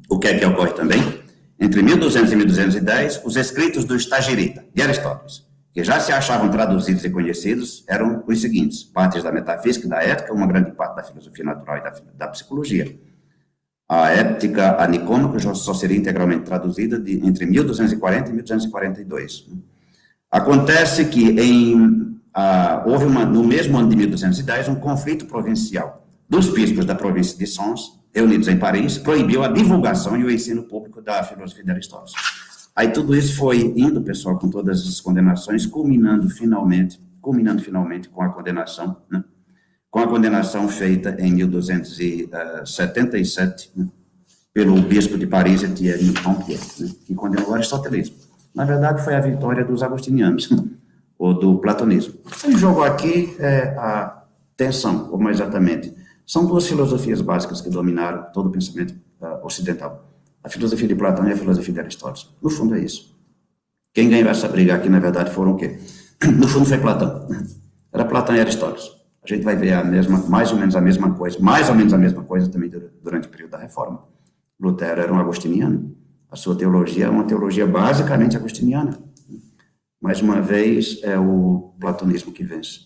o 0.08 0.18
que 0.18 0.28
é 0.28 0.38
que 0.38 0.44
ocorre 0.44 0.72
também? 0.72 1.22
Entre 1.58 1.82
1200 1.82 2.32
e 2.32 2.36
1210, 2.36 3.22
os 3.24 3.36
escritos 3.36 3.84
do 3.84 3.96
Estagirita, 3.96 4.64
de 4.74 4.82
Aristóteles, 4.82 5.46
que 5.72 5.82
já 5.82 5.98
se 6.00 6.12
achavam 6.12 6.50
traduzidos 6.50 7.04
e 7.04 7.10
conhecidos, 7.10 7.84
eram 7.88 8.22
os 8.26 8.40
seguintes: 8.40 8.82
partes 8.82 9.22
da 9.22 9.32
metafísica 9.32 9.86
e 9.86 9.90
da 9.90 10.02
ética, 10.02 10.34
uma 10.34 10.46
grande 10.46 10.72
parte 10.72 10.96
da 10.96 11.02
filosofia 11.02 11.44
natural 11.44 11.78
e 11.78 11.82
da, 11.82 11.94
da 12.18 12.28
psicologia. 12.28 12.94
A 13.88 14.10
ética 14.10 14.82
a 14.82 14.86
nicômica 14.86 15.38
só 15.54 15.74
seria 15.74 15.96
integralmente 15.96 16.44
traduzida 16.44 16.98
de, 16.98 17.24
entre 17.26 17.46
1240 17.46 18.30
e 18.30 18.32
1242. 18.32 19.48
Acontece 20.30 21.04
que 21.06 21.38
em, 21.38 22.18
ah, 22.34 22.82
houve 22.86 23.04
uma, 23.04 23.24
no 23.24 23.44
mesmo 23.44 23.78
ano 23.78 23.88
de 23.88 23.96
1210 23.96 24.68
um 24.68 24.76
conflito 24.76 25.26
provincial 25.26 26.01
dos 26.32 26.48
bispos 26.48 26.84
da 26.86 26.94
província 26.94 27.36
de 27.36 27.46
Sons, 27.46 28.00
reunidos 28.10 28.48
em 28.48 28.58
Paris, 28.58 28.96
proibiu 28.96 29.44
a 29.44 29.48
divulgação 29.48 30.16
e 30.16 30.24
o 30.24 30.30
ensino 30.30 30.62
público 30.62 31.02
da 31.02 31.22
filosofia 31.22 31.62
de 31.62 31.70
Aristóteles. 31.70 32.14
Aí 32.74 32.88
tudo 32.88 33.14
isso 33.14 33.36
foi 33.36 33.58
indo, 33.76 34.00
pessoal, 34.00 34.38
com 34.38 34.48
todas 34.48 34.80
as 34.88 34.98
condenações, 34.98 35.66
culminando 35.66 36.30
finalmente, 36.30 36.98
culminando 37.20 37.60
finalmente 37.60 38.08
com 38.08 38.22
a 38.22 38.30
condenação, 38.30 38.96
né? 39.10 39.22
com 39.90 39.98
a 39.98 40.08
condenação 40.08 40.66
feita 40.70 41.14
em 41.18 41.32
1277 41.32 43.72
né? 43.76 43.88
pelo 44.54 44.80
bispo 44.80 45.18
de 45.18 45.26
Paris, 45.26 45.62
Etienne 45.62 46.14
Pompier, 46.14 46.58
né? 46.80 46.88
que 47.04 47.14
condenou 47.14 47.50
o 47.50 47.54
aristotelismo. 47.54 48.16
Na 48.54 48.64
verdade, 48.64 49.04
foi 49.04 49.14
a 49.14 49.20
vitória 49.20 49.66
dos 49.66 49.82
agostinianos, 49.82 50.48
ou 51.18 51.38
do 51.38 51.58
platonismo. 51.58 52.14
Em 52.46 52.56
jogo 52.56 52.82
aqui 52.82 53.36
é 53.38 53.76
a 53.76 54.22
tensão, 54.56 55.10
ou 55.12 55.18
mais 55.18 55.36
exatamente, 55.36 56.00
são 56.26 56.46
duas 56.46 56.66
filosofias 56.66 57.20
básicas 57.20 57.60
que 57.60 57.70
dominaram 57.70 58.30
todo 58.32 58.48
o 58.48 58.52
pensamento 58.52 58.94
uh, 59.20 59.44
ocidental 59.44 60.12
a 60.42 60.48
filosofia 60.48 60.88
de 60.88 60.94
Platão 60.94 61.28
e 61.28 61.32
a 61.32 61.36
filosofia 61.36 61.72
de 61.72 61.80
Aristóteles. 61.80 62.28
No 62.42 62.50
fundo 62.50 62.74
é 62.74 62.80
isso. 62.80 63.16
Quem 63.94 64.08
ganhou 64.08 64.28
essa 64.28 64.48
briga 64.48 64.74
aqui, 64.74 64.88
na 64.88 64.98
verdade, 64.98 65.30
foram 65.30 65.52
o 65.52 65.56
quê? 65.56 65.78
No 66.36 66.48
fundo 66.48 66.66
foi 66.66 66.78
Platão. 66.78 67.28
Era 67.92 68.04
Platão 68.04 68.34
e 68.34 68.40
Aristóteles. 68.40 68.90
A 69.22 69.28
gente 69.28 69.44
vai 69.44 69.54
ver 69.54 69.72
a 69.72 69.84
mesma, 69.84 70.18
mais 70.28 70.50
ou 70.50 70.58
menos 70.58 70.74
a 70.74 70.80
mesma 70.80 71.14
coisa, 71.14 71.38
mais 71.40 71.68
ou 71.68 71.74
menos 71.74 71.92
a 71.92 71.98
mesma 71.98 72.24
coisa 72.24 72.48
também 72.48 72.70
durante 73.02 73.28
o 73.28 73.30
período 73.30 73.50
da 73.50 73.58
Reforma. 73.58 74.04
Lutero 74.58 75.00
era 75.00 75.12
um 75.12 75.18
agostiniano. 75.18 75.94
A 76.30 76.36
sua 76.36 76.56
teologia 76.56 77.06
é 77.06 77.08
uma 77.08 77.24
teologia 77.24 77.66
basicamente 77.66 78.36
agostiniana. 78.36 78.98
Mais 80.00 80.20
uma 80.20 80.40
vez, 80.40 81.00
é 81.02 81.18
o 81.18 81.74
platonismo 81.78 82.32
que 82.32 82.42
vence. 82.42 82.80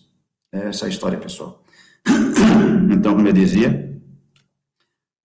É 0.51 0.67
essa 0.67 0.87
história, 0.87 1.17
pessoal. 1.17 1.63
Então, 2.89 3.13
como 3.15 3.27
eu 3.27 3.33
dizia, 3.33 3.87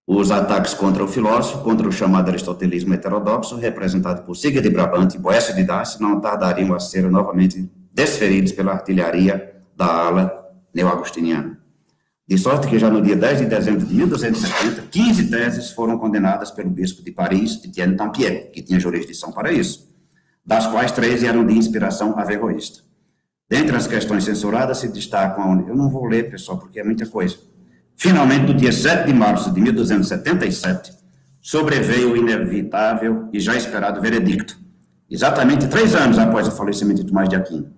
os 0.06 0.30
ataques 0.30 0.74
contra 0.74 1.02
o 1.02 1.08
filósofo, 1.08 1.62
contra 1.64 1.88
o 1.88 1.92
chamado 1.92 2.28
aristotelismo 2.28 2.92
heterodoxo, 2.92 3.56
representado 3.56 4.22
por 4.22 4.36
Siga 4.36 4.60
de 4.60 4.68
Brabante 4.68 5.16
e 5.16 5.20
Boécio 5.20 5.54
de 5.54 5.64
Darcy, 5.64 6.02
não 6.02 6.20
tardariam 6.20 6.74
a 6.74 6.80
ser 6.80 7.10
novamente 7.10 7.70
desferidos 7.92 8.52
pela 8.52 8.72
artilharia 8.72 9.62
da 9.76 9.86
ala 9.86 10.52
neo-agostiniana. 10.74 11.58
De 12.26 12.38
sorte 12.38 12.68
que 12.68 12.78
já 12.78 12.90
no 12.90 13.02
dia 13.02 13.16
10 13.16 13.40
de 13.40 13.46
dezembro 13.46 13.86
de 13.86 13.94
1270, 13.94 14.82
15 14.90 15.30
teses 15.30 15.70
foram 15.70 15.98
condenadas 15.98 16.50
pelo 16.50 16.70
bispo 16.70 17.02
de 17.02 17.10
Paris, 17.10 17.60
Etienne 17.64 17.96
Tampier, 17.96 18.50
que 18.50 18.62
tinha 18.62 18.80
jurisdição 18.80 19.32
para 19.32 19.52
isso, 19.52 19.90
das 20.44 20.66
quais 20.66 20.92
três 20.92 21.22
eram 21.22 21.44
de 21.44 21.56
inspiração 21.56 22.18
averroísta. 22.18 22.82
Dentre 23.52 23.76
as 23.76 23.86
questões 23.86 24.24
censuradas 24.24 24.78
se 24.78 24.88
destacam, 24.88 25.66
eu 25.68 25.76
não 25.76 25.90
vou 25.90 26.06
ler, 26.06 26.30
pessoal, 26.30 26.56
porque 26.56 26.80
é 26.80 26.84
muita 26.84 27.04
coisa, 27.04 27.36
Finalmente, 28.02 28.46
no 28.46 28.54
dia 28.54 28.72
7 28.72 29.06
de 29.06 29.12
março 29.12 29.52
de 29.52 29.60
1277, 29.60 30.92
sobreveio 31.40 32.12
o 32.12 32.16
inevitável 32.16 33.28
e 33.32 33.38
já 33.38 33.54
esperado 33.54 34.00
veredicto, 34.00 34.58
exatamente 35.08 35.68
três 35.68 35.94
anos 35.94 36.18
após 36.18 36.48
o 36.48 36.50
falecimento 36.50 37.02
de 37.02 37.06
Tomás 37.06 37.28
de 37.28 37.36
Aquino. 37.36 37.70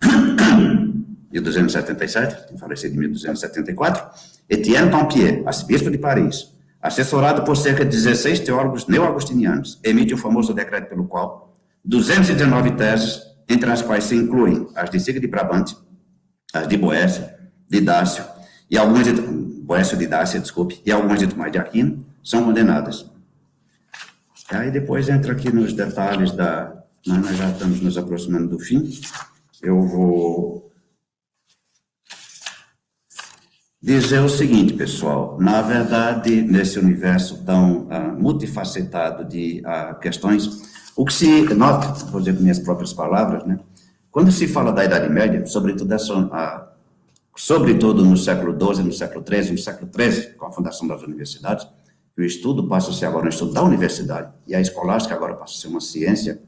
1277, 1.30 2.48
tem 2.48 2.56
falecido 2.56 2.94
em 2.94 2.98
1274, 3.00 4.02
Etienne 4.48 4.90
Tampier, 4.90 5.42
arcebispo 5.44 5.90
de 5.90 5.98
Paris, 5.98 6.54
assessorado 6.80 7.42
por 7.42 7.56
cerca 7.56 7.84
de 7.84 7.90
16 7.90 8.40
teólogos 8.40 8.86
neo-agostinianos, 8.86 9.78
emite 9.84 10.14
o 10.14 10.16
famoso 10.16 10.54
decreto 10.54 10.88
pelo 10.88 11.04
qual 11.04 11.54
219 11.84 12.70
teses, 12.76 13.29
entre 13.50 13.70
as 13.70 13.82
quais 13.82 14.04
se 14.04 14.14
incluem 14.14 14.68
as 14.76 14.88
de 14.88 15.00
Siga 15.00 15.18
de 15.18 15.26
Brabante, 15.26 15.76
as 16.54 16.68
de 16.68 16.76
Boécio, 16.76 17.28
de 17.68 17.80
Dácio, 17.80 18.24
e 18.70 18.78
algumas 18.78 19.04
de 19.04 19.12
Boécio 19.12 19.98
de 19.98 20.06
Dácia, 20.06 20.38
desculpe, 20.38 20.80
e 20.86 20.92
algumas 20.92 21.18
de 21.18 21.26
Tomás 21.26 21.50
de 21.50 21.58
Aquino, 21.58 22.06
são 22.22 22.44
condenadas. 22.44 23.10
Aí 24.48 24.70
depois 24.70 25.08
entra 25.08 25.32
aqui 25.32 25.52
nos 25.52 25.72
detalhes 25.72 26.32
da... 26.32 26.76
Nós 27.06 27.36
já 27.36 27.50
estamos 27.50 27.80
nos 27.80 27.98
aproximando 27.98 28.48
do 28.48 28.58
fim. 28.58 28.88
Eu 29.62 29.82
vou 29.82 30.70
dizer 33.82 34.20
o 34.20 34.28
seguinte, 34.28 34.74
pessoal. 34.74 35.38
Na 35.40 35.62
verdade, 35.62 36.42
nesse 36.42 36.78
universo 36.78 37.44
tão 37.44 37.88
uh, 37.88 38.20
multifacetado 38.20 39.24
de 39.24 39.62
uh, 39.64 39.98
questões, 39.98 40.79
o 41.00 41.04
que 41.06 41.14
se 41.14 41.54
nota, 41.54 41.94
vou 42.10 42.20
dizer 42.20 42.36
com 42.36 42.42
minhas 42.42 42.58
próprias 42.58 42.92
palavras, 42.92 43.42
né? 43.46 43.58
Quando 44.10 44.30
se 44.30 44.46
fala 44.46 44.70
da 44.70 44.84
Idade 44.84 45.08
Média, 45.08 45.46
sobretudo 45.46 45.94
uh, 45.94 46.60
sobretudo 47.34 48.04
no 48.04 48.18
século 48.18 48.52
XII, 48.52 48.84
no 48.84 48.92
século 48.92 49.24
XIII, 49.26 49.52
no 49.52 49.58
século 49.58 49.90
XIII, 49.90 50.34
com 50.34 50.44
a 50.44 50.50
fundação 50.50 50.86
das 50.86 51.02
universidades, 51.02 51.66
o 52.18 52.20
estudo 52.20 52.68
passa 52.68 52.90
a 52.90 52.92
ser 52.92 53.06
agora 53.06 53.24
um 53.24 53.28
estudo 53.30 53.50
da 53.50 53.62
universidade, 53.62 54.30
e 54.46 54.54
a 54.54 54.60
escolástica 54.60 55.14
agora 55.14 55.36
passa 55.36 55.54
a 55.54 55.56
ser 55.62 55.68
uma 55.68 55.80
ciência 55.80 56.42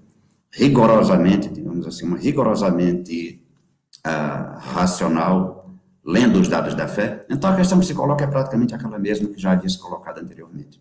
rigorosamente, 0.50 1.48
digamos 1.48 1.86
assim, 1.86 2.04
uma 2.04 2.18
rigorosamente 2.18 3.42
uh, 4.06 4.58
racional, 4.58 5.70
lendo 6.04 6.38
os 6.38 6.48
dados 6.48 6.74
da 6.74 6.86
fé. 6.86 7.24
Então, 7.30 7.48
a 7.48 7.56
questão 7.56 7.80
que 7.80 7.86
se 7.86 7.94
coloca 7.94 8.22
é 8.22 8.26
praticamente 8.26 8.74
aquela 8.74 8.98
mesma 8.98 9.30
que 9.30 9.40
já 9.40 9.52
havia 9.52 9.70
se 9.70 9.78
colocado 9.78 10.18
anteriormente. 10.18 10.78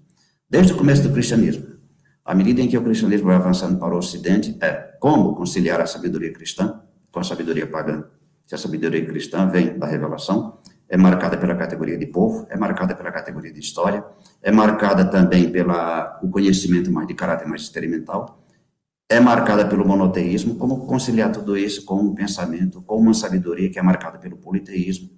Desde 0.49 0.73
o 0.73 0.77
começo 0.77 1.03
do 1.03 1.13
cristianismo, 1.13 1.79
à 2.23 2.35
medida 2.35 2.61
em 2.61 2.67
que 2.67 2.77
o 2.77 2.83
cristianismo 2.83 3.27
vai 3.27 3.35
avançando 3.35 3.79
para 3.79 3.93
o 3.93 3.97
ocidente, 3.97 4.57
é 4.61 4.71
como 4.99 5.35
conciliar 5.35 5.81
a 5.81 5.85
sabedoria 5.85 6.31
cristã 6.31 6.81
com 7.11 7.19
a 7.19 7.23
sabedoria 7.23 7.67
pagã 7.67 8.03
que 8.47 8.55
a 8.55 8.57
sabedoria 8.57 9.05
cristã 9.05 9.47
vem 9.47 9.77
da 9.79 9.87
revelação, 9.87 10.59
é 10.89 10.97
marcada 10.97 11.37
pela 11.37 11.55
categoria 11.55 11.97
de 11.97 12.05
povo, 12.05 12.45
é 12.49 12.57
marcada 12.57 12.93
pela 12.93 13.09
categoria 13.09 13.51
de 13.53 13.61
história, 13.61 14.03
é 14.41 14.51
marcada 14.51 15.05
também 15.05 15.49
pelo 15.49 15.73
conhecimento 16.29 16.91
mais 16.91 17.07
de 17.07 17.13
caráter 17.13 17.47
mais 17.47 17.61
experimental, 17.61 18.43
é 19.09 19.19
marcada 19.19 19.65
pelo 19.65 19.87
monoteísmo, 19.87 20.55
como 20.55 20.85
conciliar 20.85 21.31
tudo 21.31 21.57
isso 21.57 21.85
com 21.85 21.95
um 21.95 22.13
pensamento, 22.13 22.81
com 22.81 22.97
uma 22.97 23.13
sabedoria 23.13 23.69
que 23.69 23.79
é 23.79 23.81
marcada 23.81 24.17
pelo 24.17 24.35
politeísmo, 24.37 25.09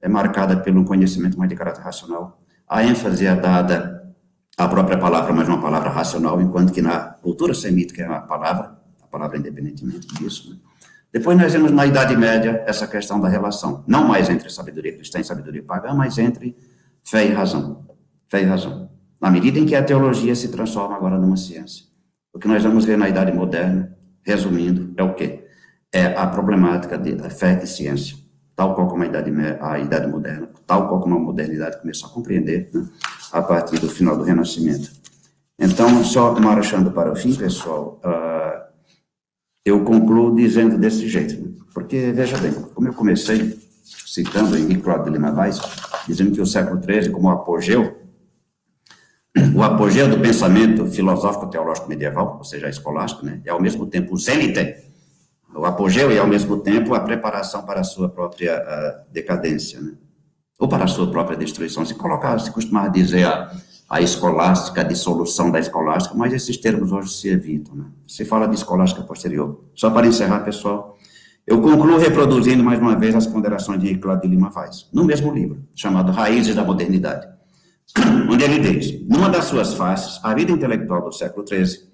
é 0.00 0.08
marcada 0.08 0.56
pelo 0.58 0.84
conhecimento 0.84 1.38
mais 1.38 1.48
de 1.48 1.56
caráter 1.56 1.80
racional. 1.80 2.42
A 2.68 2.84
ênfase 2.84 3.26
é 3.26 3.34
dada 3.34 3.91
a 4.56 4.68
própria 4.68 4.98
palavra, 4.98 5.32
mas 5.32 5.48
uma 5.48 5.60
palavra 5.60 5.90
racional, 5.90 6.40
enquanto 6.40 6.72
que 6.72 6.82
na 6.82 7.00
cultura 7.00 7.54
semítica 7.54 8.02
é 8.02 8.08
uma 8.08 8.20
palavra, 8.20 8.78
a 9.02 9.06
palavra 9.06 9.38
independentemente 9.38 10.06
disso. 10.14 10.50
Né? 10.50 10.56
Depois 11.12 11.36
nós 11.38 11.52
vemos 11.52 11.70
na 11.70 11.86
Idade 11.86 12.16
Média 12.16 12.62
essa 12.66 12.86
questão 12.86 13.20
da 13.20 13.28
relação, 13.28 13.84
não 13.86 14.06
mais 14.06 14.28
entre 14.28 14.50
sabedoria 14.50 14.94
cristã 14.94 15.20
e 15.20 15.24
sabedoria 15.24 15.62
pagã, 15.62 15.94
mas 15.94 16.18
entre 16.18 16.56
fé 17.04 17.26
e 17.26 17.32
razão. 17.32 17.86
Fé 18.28 18.42
e 18.42 18.44
razão. 18.44 18.90
Na 19.20 19.30
medida 19.30 19.58
em 19.58 19.66
que 19.66 19.74
a 19.74 19.82
teologia 19.82 20.34
se 20.34 20.48
transforma 20.48 20.96
agora 20.96 21.18
numa 21.18 21.36
ciência. 21.36 21.86
O 22.32 22.38
que 22.38 22.48
nós 22.48 22.62
vamos 22.62 22.84
ver 22.84 22.96
na 22.96 23.08
Idade 23.08 23.32
Moderna, 23.32 23.96
resumindo, 24.22 24.94
é 24.96 25.02
o 25.02 25.14
quê? 25.14 25.46
É 25.92 26.06
a 26.06 26.26
problemática 26.26 26.96
de 26.96 27.16
fé 27.30 27.60
e 27.62 27.66
ciência 27.66 28.21
tal 28.54 28.74
qual 28.74 28.88
como 28.88 29.02
a 29.02 29.06
idade, 29.06 29.30
a 29.60 29.78
idade 29.78 30.06
moderna, 30.06 30.48
tal 30.66 30.88
qual 30.88 31.00
como 31.00 31.16
a 31.16 31.18
modernidade 31.18 31.80
começou 31.80 32.10
a 32.10 32.12
compreender, 32.12 32.70
né, 32.72 32.86
a 33.32 33.42
partir 33.42 33.78
do 33.78 33.88
final 33.88 34.16
do 34.16 34.24
Renascimento. 34.24 34.90
Então, 35.58 36.02
só 36.04 36.38
marchando 36.38 36.90
para 36.90 37.12
o 37.12 37.16
fim, 37.16 37.34
pessoal, 37.34 38.00
uh, 38.04 38.62
eu 39.64 39.84
concluo 39.84 40.34
dizendo 40.34 40.76
desse 40.76 41.08
jeito, 41.08 41.40
né, 41.40 41.52
porque, 41.72 42.12
veja 42.12 42.36
bem, 42.38 42.52
como 42.52 42.88
eu 42.88 42.94
comecei 42.94 43.58
citando 44.06 44.56
Henrique 44.56 44.82
Claude 44.82 45.04
de 45.04 45.10
Lima 45.10 45.34
dizendo 46.06 46.32
que 46.32 46.40
o 46.40 46.46
século 46.46 46.80
XIII, 46.82 47.10
como 47.10 47.30
apogeu, 47.30 48.02
o 49.54 49.62
apogeu 49.62 50.08
do 50.08 50.20
pensamento 50.20 50.86
filosófico 50.86 51.46
teológico 51.46 51.88
medieval, 51.88 52.36
ou 52.36 52.44
seja, 52.44 52.68
escolástico, 52.68 53.24
né, 53.24 53.40
é 53.44 53.50
ao 53.50 53.60
mesmo 53.60 53.86
tempo 53.86 54.14
o 54.14 54.18
zênite 54.18 54.91
o 55.54 55.64
apogeu 55.64 56.10
e, 56.10 56.18
ao 56.18 56.26
mesmo 56.26 56.58
tempo, 56.58 56.94
a 56.94 57.00
preparação 57.00 57.62
para 57.62 57.80
a 57.80 57.84
sua 57.84 58.08
própria 58.08 58.56
a 58.56 59.04
decadência, 59.12 59.80
né? 59.80 59.92
ou 60.58 60.68
para 60.68 60.84
a 60.84 60.88
sua 60.88 61.10
própria 61.10 61.36
destruição. 61.36 61.84
Se 61.84 61.94
colocar, 61.94 62.38
se 62.38 62.50
costumava 62.50 62.88
dizer 62.88 63.26
a, 63.26 63.52
a 63.88 64.00
escolástica, 64.00 64.80
a 64.80 64.84
dissolução 64.84 65.50
da 65.50 65.58
escolástica, 65.58 66.14
mas 66.14 66.32
esses 66.32 66.56
termos 66.56 66.92
hoje 66.92 67.12
se 67.12 67.28
evitam. 67.28 67.74
Né? 67.74 67.84
Se 68.06 68.24
fala 68.24 68.46
de 68.46 68.54
escolástica 68.54 69.02
posterior. 69.02 69.64
Só 69.74 69.90
para 69.90 70.06
encerrar, 70.06 70.40
pessoal, 70.40 70.96
eu 71.46 71.60
concluo 71.60 71.98
reproduzindo 71.98 72.62
mais 72.62 72.78
uma 72.78 72.96
vez 72.96 73.14
as 73.14 73.26
ponderações 73.26 73.80
de 73.80 73.96
Cláudio 73.96 74.22
de 74.22 74.36
Lima 74.36 74.48
Vaz, 74.50 74.88
no 74.92 75.04
mesmo 75.04 75.32
livro, 75.32 75.58
chamado 75.74 76.12
Raízes 76.12 76.54
da 76.54 76.64
Modernidade, 76.64 77.26
onde 78.30 78.44
ele 78.44 78.60
diz, 78.60 79.06
numa 79.08 79.28
das 79.28 79.46
suas 79.46 79.74
faces, 79.74 80.20
a 80.22 80.32
vida 80.34 80.52
intelectual 80.52 81.04
do 81.04 81.12
século 81.12 81.44
XIII 81.46 81.91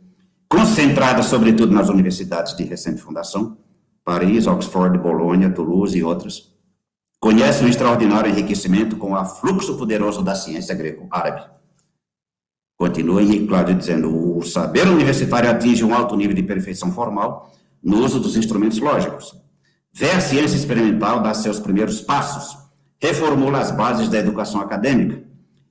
concentrada 0.49 1.23
sobretudo 1.23 1.73
nas 1.73 1.89
universidades 1.89 2.57
de 2.57 2.65
recente 2.65 3.03
fundação, 3.03 3.59
Paris, 4.05 4.47
Oxford, 4.47 4.99
Bolonha, 4.99 5.51
Toulouse 5.51 5.97
e 5.97 6.03
outras, 6.03 6.51
conhece 7.21 7.63
um 7.63 7.69
extraordinário 7.69 8.31
enriquecimento 8.31 8.97
com 8.97 9.13
o 9.13 9.17
afluxo 9.17 9.77
poderoso 9.77 10.23
da 10.23 10.35
ciência 10.35 10.75
greco-árabe. 10.75 11.43
Continua 12.79 13.23
Henrique 13.23 13.47
Cláudio 13.47 13.75
dizendo, 13.75 14.39
o 14.39 14.43
saber 14.43 14.87
universitário 14.87 15.51
atinge 15.51 15.85
um 15.85 15.93
alto 15.93 16.17
nível 16.17 16.35
de 16.35 16.45
perfeição 16.45 16.93
formal 16.93 17.53
no 17.83 17.99
uso 18.05 18.21
dos 18.21 18.37
instrumentos 18.37 18.79
lógicos. 18.79 19.35
Vê 19.93 20.13
a 20.13 20.21
ciência 20.21 20.57
experimental 20.57 21.21
dar 21.21 21.35
seus 21.35 21.59
primeiros 21.59 22.01
passos, 22.01 22.57
reformula 23.01 23.59
as 23.59 23.73
bases 23.73 24.09
da 24.09 24.19
educação 24.19 24.61
acadêmica, 24.61 25.25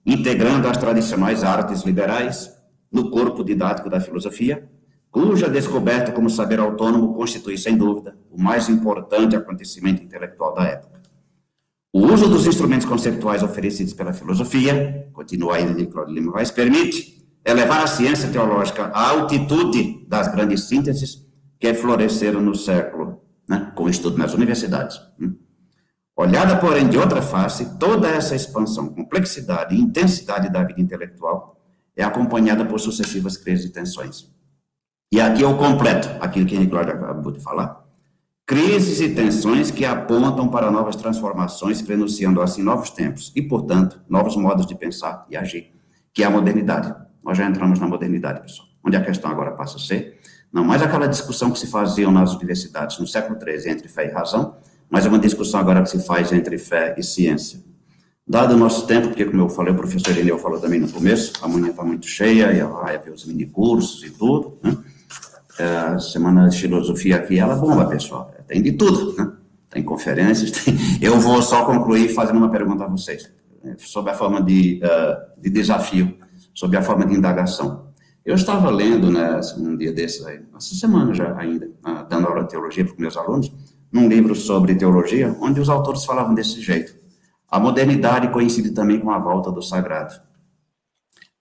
integrando 0.05 0.67
as 0.67 0.77
tradicionais 0.77 1.43
artes 1.43 1.83
liberais, 1.83 2.56
no 2.91 3.09
corpo 3.09 3.43
didático 3.43 3.89
da 3.89 3.99
filosofia, 3.99 4.69
cuja 5.11 5.49
descoberta 5.49 6.11
como 6.11 6.29
saber 6.29 6.59
autônomo 6.59 7.13
constitui, 7.13 7.57
sem 7.57 7.77
dúvida, 7.77 8.17
o 8.29 8.41
mais 8.41 8.69
importante 8.69 9.35
acontecimento 9.35 10.03
intelectual 10.03 10.53
da 10.53 10.63
época. 10.63 11.01
O 11.93 12.05
uso 12.05 12.29
dos 12.29 12.45
instrumentos 12.45 12.85
conceptuais 12.85 13.41
oferecidos 13.41 13.93
pela 13.93 14.13
filosofia, 14.13 15.09
continua 15.13 15.55
ainda 15.55 15.73
Nicolau 15.73 16.07
Lima 16.07 16.33
Weiss, 16.33 16.51
permite 16.51 17.25
elevar 17.43 17.81
a 17.81 17.87
ciência 17.87 18.29
teológica 18.29 18.87
à 18.93 19.09
altitude 19.09 20.05
das 20.07 20.27
grandes 20.27 20.65
sínteses 20.65 21.25
que 21.59 21.73
floresceram 21.73 22.41
no 22.41 22.53
século, 22.53 23.21
né, 23.49 23.71
com 23.75 23.89
estudo 23.89 24.17
nas 24.17 24.33
universidades. 24.33 24.99
Né. 25.17 25.31
Olhada, 26.15 26.57
porém, 26.57 26.87
de 26.89 26.97
outra 26.97 27.21
face, 27.21 27.77
toda 27.79 28.07
essa 28.09 28.35
expansão, 28.35 28.89
complexidade 28.89 29.75
e 29.75 29.79
intensidade 29.79 30.51
da 30.51 30.63
vida 30.63 30.81
intelectual 30.81 31.56
é 31.97 32.03
acompanhada 32.03 32.63
por 32.63 32.79
sucessivas 32.79 33.35
crises 33.35 33.65
e 33.65 33.73
tensões. 33.73 34.31
E 35.11 35.19
aqui 35.19 35.41
eu 35.41 35.57
completo 35.57 36.09
aquilo 36.21 36.45
que 36.45 36.55
Henrique 36.55 36.73
Lorde 36.73 36.91
acabou 36.91 37.31
de 37.31 37.41
falar. 37.41 37.85
Crises 38.45 39.01
e 39.01 39.13
tensões 39.13 39.71
que 39.71 39.83
apontam 39.83 40.47
para 40.47 40.71
novas 40.71 40.95
transformações, 40.95 41.81
prenunciando 41.81 42.41
assim 42.41 42.63
novos 42.63 42.91
tempos 42.91 43.33
e, 43.35 43.41
portanto, 43.41 43.99
novos 44.07 44.37
modos 44.37 44.65
de 44.65 44.75
pensar 44.75 45.25
e 45.29 45.35
agir, 45.35 45.73
que 46.13 46.23
é 46.23 46.27
a 46.27 46.29
modernidade. 46.29 46.95
Nós 47.23 47.37
já 47.37 47.45
entramos 47.45 47.79
na 47.79 47.87
modernidade, 47.87 48.41
pessoal, 48.41 48.69
onde 48.85 48.95
a 48.95 49.03
questão 49.03 49.29
agora 49.29 49.51
passa 49.51 49.75
a 49.75 49.79
ser 49.79 50.17
não 50.51 50.63
mais 50.63 50.81
aquela 50.81 51.07
discussão 51.07 51.51
que 51.51 51.59
se 51.59 51.67
fazia 51.67 52.09
nas 52.09 52.33
universidades 52.33 52.97
no 52.99 53.07
século 53.07 53.37
XIII 53.39 53.71
entre 53.71 53.87
fé 53.87 54.07
e 54.07 54.11
razão, 54.11 54.55
mas 54.89 55.05
é 55.05 55.09
uma 55.09 55.19
discussão 55.19 55.59
agora 55.59 55.83
que 55.83 55.89
se 55.89 56.05
faz 56.05 56.31
entre 56.31 56.57
fé 56.57 56.95
e 56.97 57.03
ciência. 57.03 57.59
Dado 58.29 58.55
o 58.55 58.57
nosso 58.57 58.85
tempo, 58.85 59.07
porque 59.07 59.23
como 59.23 59.43
eu 59.43 59.47
falei, 59.47 59.71
o 59.71 59.77
professor 59.77 60.11
Irineu 60.11 60.37
falou 60.37 60.59
também 60.59 60.81
no 60.81 60.89
começo, 60.89 61.31
a 61.41 61.47
manhã 61.47 61.69
está 61.69 61.81
muito 61.81 62.07
cheia, 62.07 62.51
e 62.51 62.61
vai 62.61 62.97
haver 62.97 63.13
os 63.13 63.25
minicursos 63.25 64.03
e 64.03 64.09
tudo, 64.09 64.57
né? 64.61 64.75
É, 65.57 65.97
semana 65.99 66.49
de 66.49 66.59
filosofia 66.59 67.15
aqui, 67.15 67.39
ela 67.39 67.55
bomba, 67.55 67.85
pessoal, 67.87 68.31
tem 68.45 68.61
de 68.61 68.73
tudo, 68.73 69.15
né? 69.17 69.31
Tem 69.69 69.81
conferências, 69.81 70.51
tem... 70.63 70.77
eu 71.01 71.17
vou 71.19 71.41
só 71.41 71.63
concluir 71.63 72.09
fazendo 72.09 72.35
uma 72.35 72.49
pergunta 72.49 72.83
a 72.83 72.87
vocês, 72.87 73.31
né? 73.63 73.75
sobre 73.79 74.11
a 74.11 74.13
forma 74.13 74.41
de, 74.41 74.81
uh, 74.83 75.41
de 75.41 75.49
desafio, 75.49 76.13
sobre 76.53 76.75
a 76.75 76.81
forma 76.81 77.05
de 77.05 77.15
indagação. 77.15 77.87
Eu 78.25 78.35
estava 78.35 78.69
lendo, 78.69 79.09
né, 79.09 79.39
um 79.57 79.77
dia 79.77 79.93
desses 79.93 80.25
aí, 80.25 80.41
essa 80.53 80.75
semana 80.75 81.13
já 81.13 81.33
ainda, 81.37 81.71
dando 82.09 82.27
aula 82.27 82.43
de 82.43 82.49
teologia 82.49 82.83
para 82.83 82.93
os 82.93 82.99
meus 82.99 83.15
alunos, 83.15 83.53
num 83.89 84.09
livro 84.09 84.35
sobre 84.35 84.75
teologia, 84.75 85.33
onde 85.39 85.61
os 85.61 85.69
autores 85.69 86.03
falavam 86.03 86.35
desse 86.35 86.59
jeito. 86.59 87.06
A 87.49 87.59
modernidade 87.59 88.27
coincide 88.29 88.71
também 88.71 88.99
com 88.99 89.09
a 89.09 89.17
volta 89.17 89.51
do 89.51 89.61
sagrado. 89.61 90.19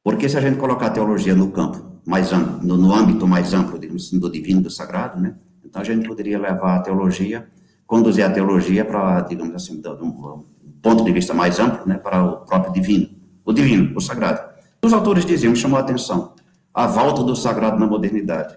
Porque 0.03 0.29
se 0.29 0.39
a 0.39 0.41
gente 0.41 0.57
colocar 0.59 0.87
a 0.87 0.91
teologia 0.91 1.35
no 1.35 1.51
campo 1.51 2.01
mais 2.07 2.33
amplo, 2.33 2.77
no, 2.77 2.95
âmbito 2.95 3.27
mais 3.27 3.53
amplo 3.53 3.81
assim, 3.95 4.21
do 4.21 4.31
divino, 4.31 4.61
do 4.61 4.71
sagrado, 4.71 5.21
né? 5.21 5.35
Então 5.65 5.83
a 5.83 5.85
gente 5.85 6.07
poderia 6.07 6.39
levar 6.39 6.77
a 6.77 6.81
teologia, 6.81 7.49
conduzir 7.87 8.25
a 8.25 8.31
teologia 8.31 8.85
para, 8.85 9.23
digamos 9.23 9.55
assim, 9.57 9.81
de 9.81 9.89
um 9.89 10.45
ponto 10.81 11.03
de 11.05 11.11
vista 11.11 11.35
mais 11.35 11.59
amplo, 11.59 11.87
né, 11.87 11.99
para 11.99 12.23
o 12.25 12.37
próprio 12.45 12.73
divino, 12.73 13.09
o 13.45 13.53
divino, 13.53 13.97
o 13.97 14.01
sagrado. 14.01 14.49
Os 14.85 14.93
autores 14.93 15.27
diziam, 15.27 15.55
chamou 15.57 15.77
a 15.77 15.81
atenção, 15.81 16.35
a 16.73 16.87
volta 16.87 17.25
do 17.25 17.35
sagrado 17.35 17.77
na 17.77 17.87
modernidade. 17.87 18.57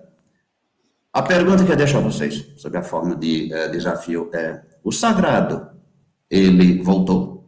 A 1.11 1.23
pergunta 1.23 1.65
que 1.65 1.71
eu 1.71 1.75
deixo 1.75 1.97
a 1.97 2.01
vocês, 2.01 2.53
sobre 2.57 2.77
a 2.77 2.83
forma 2.83 3.15
de 3.15 3.51
eh, 3.51 3.67
desafio, 3.69 4.29
é: 4.31 4.61
o 4.83 4.91
sagrado, 4.91 5.67
ele 6.29 6.83
voltou? 6.83 7.38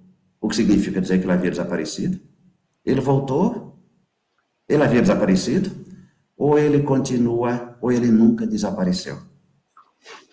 O 0.42 0.50
que 0.50 0.56
significa 0.56 1.00
dizer 1.00 1.20
que 1.20 1.26
ele 1.26 1.32
havia 1.32 1.52
desaparecido? 1.52 2.20
Ele 2.84 3.00
voltou? 3.00 3.80
Ele 4.68 4.82
havia 4.82 5.02
desaparecido? 5.02 5.70
Ou 6.36 6.58
ele 6.58 6.82
continua, 6.82 7.78
ou 7.80 7.92
ele 7.92 8.08
nunca 8.08 8.48
desapareceu? 8.48 9.20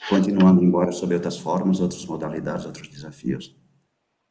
Continuando 0.09 0.64
embora 0.64 0.90
sob 0.90 1.14
outras 1.14 1.36
formas, 1.36 1.80
outras 1.80 2.06
modalidades, 2.06 2.64
outros 2.64 2.88
desafios? 2.88 3.54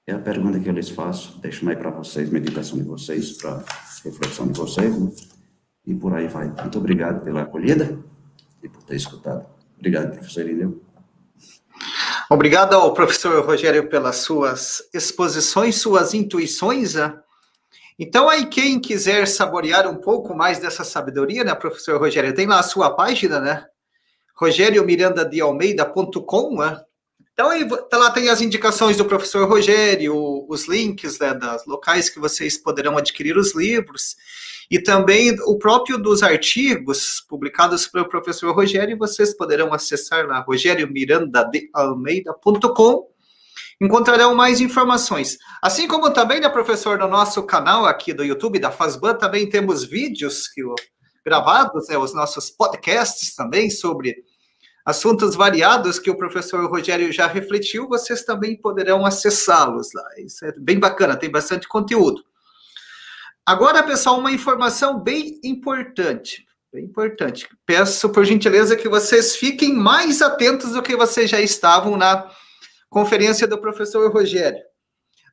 É 0.07 0.13
a 0.13 0.19
pergunta 0.19 0.59
que 0.59 0.67
eu 0.67 0.73
lhes 0.73 0.89
faço. 0.89 1.39
Deixo 1.39 1.69
aí 1.69 1.75
para 1.75 1.91
vocês, 1.91 2.31
meditação 2.31 2.79
de 2.79 2.85
vocês, 2.85 3.33
para 3.33 3.63
reflexão 4.03 4.47
de 4.47 4.57
vocês, 4.57 4.97
né? 4.97 5.11
e 5.85 5.93
por 5.93 6.13
aí 6.13 6.27
vai. 6.27 6.47
Muito 6.47 6.77
obrigado 6.79 7.23
pela 7.23 7.43
acolhida 7.43 7.99
e 8.63 8.67
por 8.67 8.81
ter 8.83 8.95
escutado. 8.95 9.45
Obrigado, 9.77 10.13
professor 10.15 10.41
Irineu. 10.41 10.86
Obrigado 12.29 12.73
ao 12.73 12.93
professor 12.93 13.41
Rogério 13.45 13.87
pelas 13.87 14.17
suas 14.17 14.83
exposições, 14.93 15.77
suas 15.77 16.13
intuições. 16.13 16.95
Né? 16.95 17.17
Então, 17.97 18.27
aí, 18.27 18.47
quem 18.47 18.81
quiser 18.81 19.25
saborear 19.27 19.87
um 19.87 19.95
pouco 19.95 20.35
mais 20.35 20.59
dessa 20.59 20.83
sabedoria, 20.83 21.45
né, 21.45 21.55
professor 21.55 21.97
Rogério, 21.99 22.35
tem 22.35 22.45
lá 22.45 22.59
a 22.59 22.63
sua 22.63 22.93
página, 22.93 23.39
né? 23.39 23.65
rogériomirandadealmeida.com, 24.35 26.57
né? 26.57 26.81
Então, 27.33 27.49
aí, 27.49 27.65
tá 27.89 27.97
lá 27.97 28.11
tem 28.11 28.29
as 28.29 28.41
indicações 28.41 28.97
do 28.97 29.05
professor 29.05 29.47
Rogério, 29.47 30.13
os 30.49 30.67
links 30.67 31.17
né, 31.19 31.33
das 31.33 31.65
locais 31.65 32.09
que 32.09 32.19
vocês 32.19 32.57
poderão 32.57 32.97
adquirir 32.97 33.37
os 33.37 33.55
livros 33.55 34.17
e 34.69 34.77
também 34.79 35.33
o 35.45 35.57
próprio 35.57 35.97
dos 35.97 36.21
artigos 36.21 37.23
publicados 37.27 37.87
pelo 37.87 38.07
professor 38.09 38.53
Rogério, 38.53 38.97
vocês 38.97 39.33
poderão 39.35 39.73
acessar 39.73 40.27
lá, 40.27 40.41
rogeriomirandadealmeida.com, 40.41 43.07
encontrarão 43.79 44.33
mais 44.35 44.59
informações. 44.59 45.37
Assim 45.61 45.87
como 45.87 46.11
também, 46.11 46.41
né, 46.41 46.49
professor, 46.49 46.97
no 46.97 47.07
nosso 47.07 47.43
canal 47.43 47.85
aqui 47.85 48.11
do 48.11 48.25
YouTube 48.25 48.59
da 48.59 48.71
Fazban, 48.71 49.13
também 49.15 49.47
temos 49.47 49.85
vídeos 49.85 50.49
que, 50.49 50.61
gravados, 51.25 51.87
né, 51.87 51.97
os 51.97 52.13
nossos 52.13 52.49
podcasts 52.49 53.33
também 53.35 53.69
sobre 53.69 54.17
assuntos 54.85 55.33
variados 55.35 55.97
que 55.99 56.09
o 56.09 56.17
professor 56.17 56.69
Rogério 56.69 57.09
já 57.11 57.27
refletiu, 57.27 57.87
vocês 57.87 58.23
também 58.23 58.55
poderão 58.55 59.05
acessá-los 59.05 59.89
lá. 59.93 60.03
Isso 60.17 60.45
é 60.45 60.53
bem 60.57 60.79
bacana, 60.79 61.15
tem 61.15 61.29
bastante 61.29 61.67
conteúdo. 61.67 62.23
Agora, 63.47 63.81
pessoal, 63.81 64.19
uma 64.19 64.33
informação 64.33 64.99
bem 64.99 65.39
importante. 65.41 66.45
Bem 66.69 66.83
importante. 66.83 67.47
Peço, 67.65 68.09
por 68.09 68.25
gentileza, 68.25 68.75
que 68.75 68.89
vocês 68.89 69.37
fiquem 69.37 69.73
mais 69.73 70.21
atentos 70.21 70.73
do 70.73 70.83
que 70.83 70.97
vocês 70.97 71.29
já 71.29 71.39
estavam 71.39 71.95
na 71.95 72.29
conferência 72.89 73.47
do 73.47 73.57
professor 73.57 74.11
Rogério. 74.11 74.61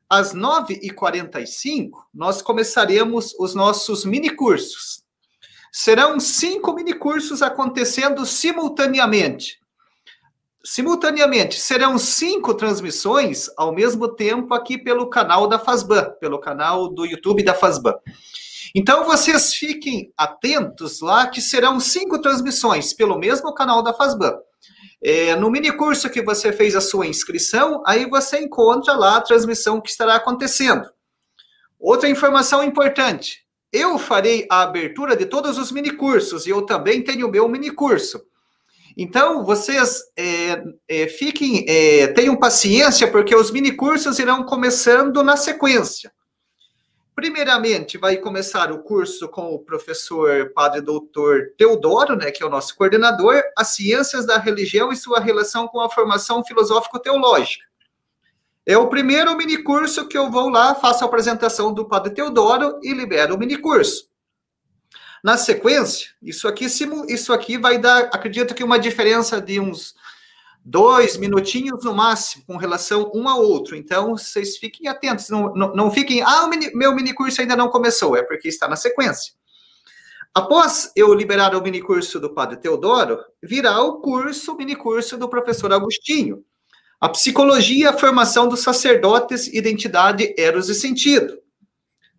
Às 0.09 0.33
9h45, 0.33 1.89
nós 2.13 2.41
começaremos 2.41 3.35
os 3.37 3.53
nossos 3.53 4.05
minicursos. 4.05 5.03
Serão 5.69 6.17
cinco 6.17 6.73
minicursos 6.73 7.41
acontecendo 7.41 8.25
simultaneamente. 8.25 9.59
Simultaneamente, 10.65 11.59
serão 11.59 11.95
cinco 11.95 12.51
transmissões 12.55 13.51
ao 13.55 13.71
mesmo 13.71 14.07
tempo 14.07 14.51
aqui 14.51 14.79
pelo 14.79 15.07
canal 15.11 15.47
da 15.47 15.59
Fazban, 15.59 16.15
pelo 16.19 16.39
canal 16.39 16.89
do 16.89 17.05
YouTube 17.05 17.43
da 17.43 17.53
Fazban. 17.53 17.93
Então, 18.73 19.05
vocês 19.05 19.53
fiquem 19.53 20.11
atentos 20.17 21.01
lá, 21.01 21.27
que 21.27 21.39
serão 21.39 21.79
cinco 21.79 22.19
transmissões 22.19 22.93
pelo 22.93 23.19
mesmo 23.19 23.53
canal 23.53 23.83
da 23.83 23.93
Fazban. 23.93 24.39
É, 25.03 25.35
no 25.35 25.51
mini 25.51 25.71
curso 25.71 26.09
que 26.09 26.23
você 26.23 26.51
fez 26.51 26.75
a 26.75 26.81
sua 26.81 27.05
inscrição, 27.05 27.83
aí 27.85 28.09
você 28.09 28.39
encontra 28.39 28.93
lá 28.95 29.17
a 29.17 29.21
transmissão 29.21 29.79
que 29.79 29.91
estará 29.91 30.15
acontecendo. 30.15 30.89
Outra 31.79 32.09
informação 32.09 32.63
importante: 32.63 33.45
eu 33.71 33.99
farei 33.99 34.47
a 34.49 34.63
abertura 34.63 35.15
de 35.15 35.27
todos 35.27 35.59
os 35.59 35.71
mini 35.71 35.91
cursos 35.91 36.47
e 36.47 36.49
eu 36.49 36.63
também 36.63 37.03
tenho 37.03 37.27
o 37.27 37.31
meu 37.31 37.47
mini 37.47 37.69
curso. 37.69 38.19
Então, 38.97 39.43
vocês 39.43 40.01
é, 40.15 40.63
é, 40.87 41.07
fiquem, 41.07 41.65
é, 41.67 42.07
tenham 42.07 42.37
paciência, 42.37 43.11
porque 43.11 43.35
os 43.35 43.51
mini 43.51 43.73
cursos 43.73 44.19
irão 44.19 44.43
começando 44.43 45.21
na 45.21 45.35
sequência. 45.35 46.13
Primeiramente, 47.13 47.97
vai 47.97 48.17
começar 48.17 48.71
o 48.71 48.83
curso 48.83 49.29
com 49.29 49.53
o 49.53 49.59
professor 49.59 50.51
Padre 50.53 50.81
Doutor 50.81 51.53
Teodoro, 51.57 52.15
né, 52.15 52.29
que 52.29 52.43
é 52.43 52.45
o 52.45 52.49
nosso 52.49 52.75
coordenador, 52.75 53.41
as 53.57 53.69
ciências 53.69 54.25
da 54.25 54.37
religião 54.37 54.91
e 54.91 54.97
sua 54.97 55.19
relação 55.19 55.67
com 55.67 55.79
a 55.79 55.89
formação 55.89 56.43
filosófico-teológica. 56.43 57.63
É 58.65 58.77
o 58.77 58.89
primeiro 58.89 59.35
minicurso 59.37 60.07
que 60.07 60.17
eu 60.17 60.29
vou 60.31 60.49
lá, 60.49 60.73
faço 60.75 61.03
a 61.03 61.07
apresentação 61.07 61.73
do 61.73 61.87
Padre 61.87 62.13
Teodoro 62.13 62.79
e 62.81 62.93
libero 62.93 63.35
o 63.35 63.37
minicurso. 63.37 64.09
Na 65.25 65.37
sequência, 65.37 66.11
isso 66.21 66.47
aqui, 66.47 66.67
isso 67.07 67.33
aqui 67.33 67.57
vai 67.57 67.79
dar, 67.79 68.11
acredito 68.13 68.53
que 68.53 68.63
uma 68.63 68.77
diferença 68.77 69.41
de 69.41 69.59
uns 69.59 69.95
dois 70.63 71.17
minutinhos 71.17 71.83
no 71.83 71.95
máximo 71.95 72.43
com 72.45 72.57
relação 72.57 73.11
um 73.11 73.27
ao 73.27 73.41
outro. 73.41 73.75
Então, 73.75 74.15
vocês 74.15 74.55
fiquem 74.55 74.87
atentos, 74.87 75.27
não, 75.31 75.51
não, 75.55 75.73
não 75.73 75.89
fiquem, 75.89 76.21
ah, 76.21 76.45
mini, 76.47 76.69
meu 76.75 76.93
minicurso 76.93 77.41
ainda 77.41 77.55
não 77.55 77.69
começou, 77.69 78.15
é 78.15 78.21
porque 78.21 78.47
está 78.47 78.67
na 78.67 78.75
sequência. 78.75 79.33
Após 80.31 80.91
eu 80.95 81.11
liberar 81.11 81.55
o 81.55 81.61
minicurso 81.63 82.19
do 82.19 82.31
Padre 82.31 82.57
Teodoro, 82.57 83.19
virá 83.41 83.81
o 83.81 84.01
curso, 84.01 84.55
minicurso 84.55 85.17
do 85.17 85.27
professor 85.27 85.73
Agostinho. 85.73 86.45
A 87.01 87.09
psicologia 87.09 87.89
a 87.89 87.97
formação 87.97 88.47
dos 88.47 88.59
sacerdotes, 88.59 89.47
identidade, 89.47 90.35
eros 90.37 90.69
e 90.69 90.75
sentido. 90.75 91.39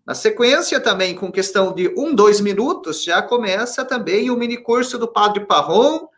Na 0.07 0.15
sequência, 0.15 0.79
também, 0.79 1.17
com 1.17 1.33
questão 1.33 1.75
de 1.75 1.93
um, 1.99 2.15
dois 2.15 2.41
minutos, 2.41 3.03
já 3.03 3.21
começa 3.21 3.85
também 3.85 4.31
o 4.31 4.37
minicurso 4.37 4.97
do 4.99 5.09
Padre 5.09 5.45
Parron, 5.45 6.09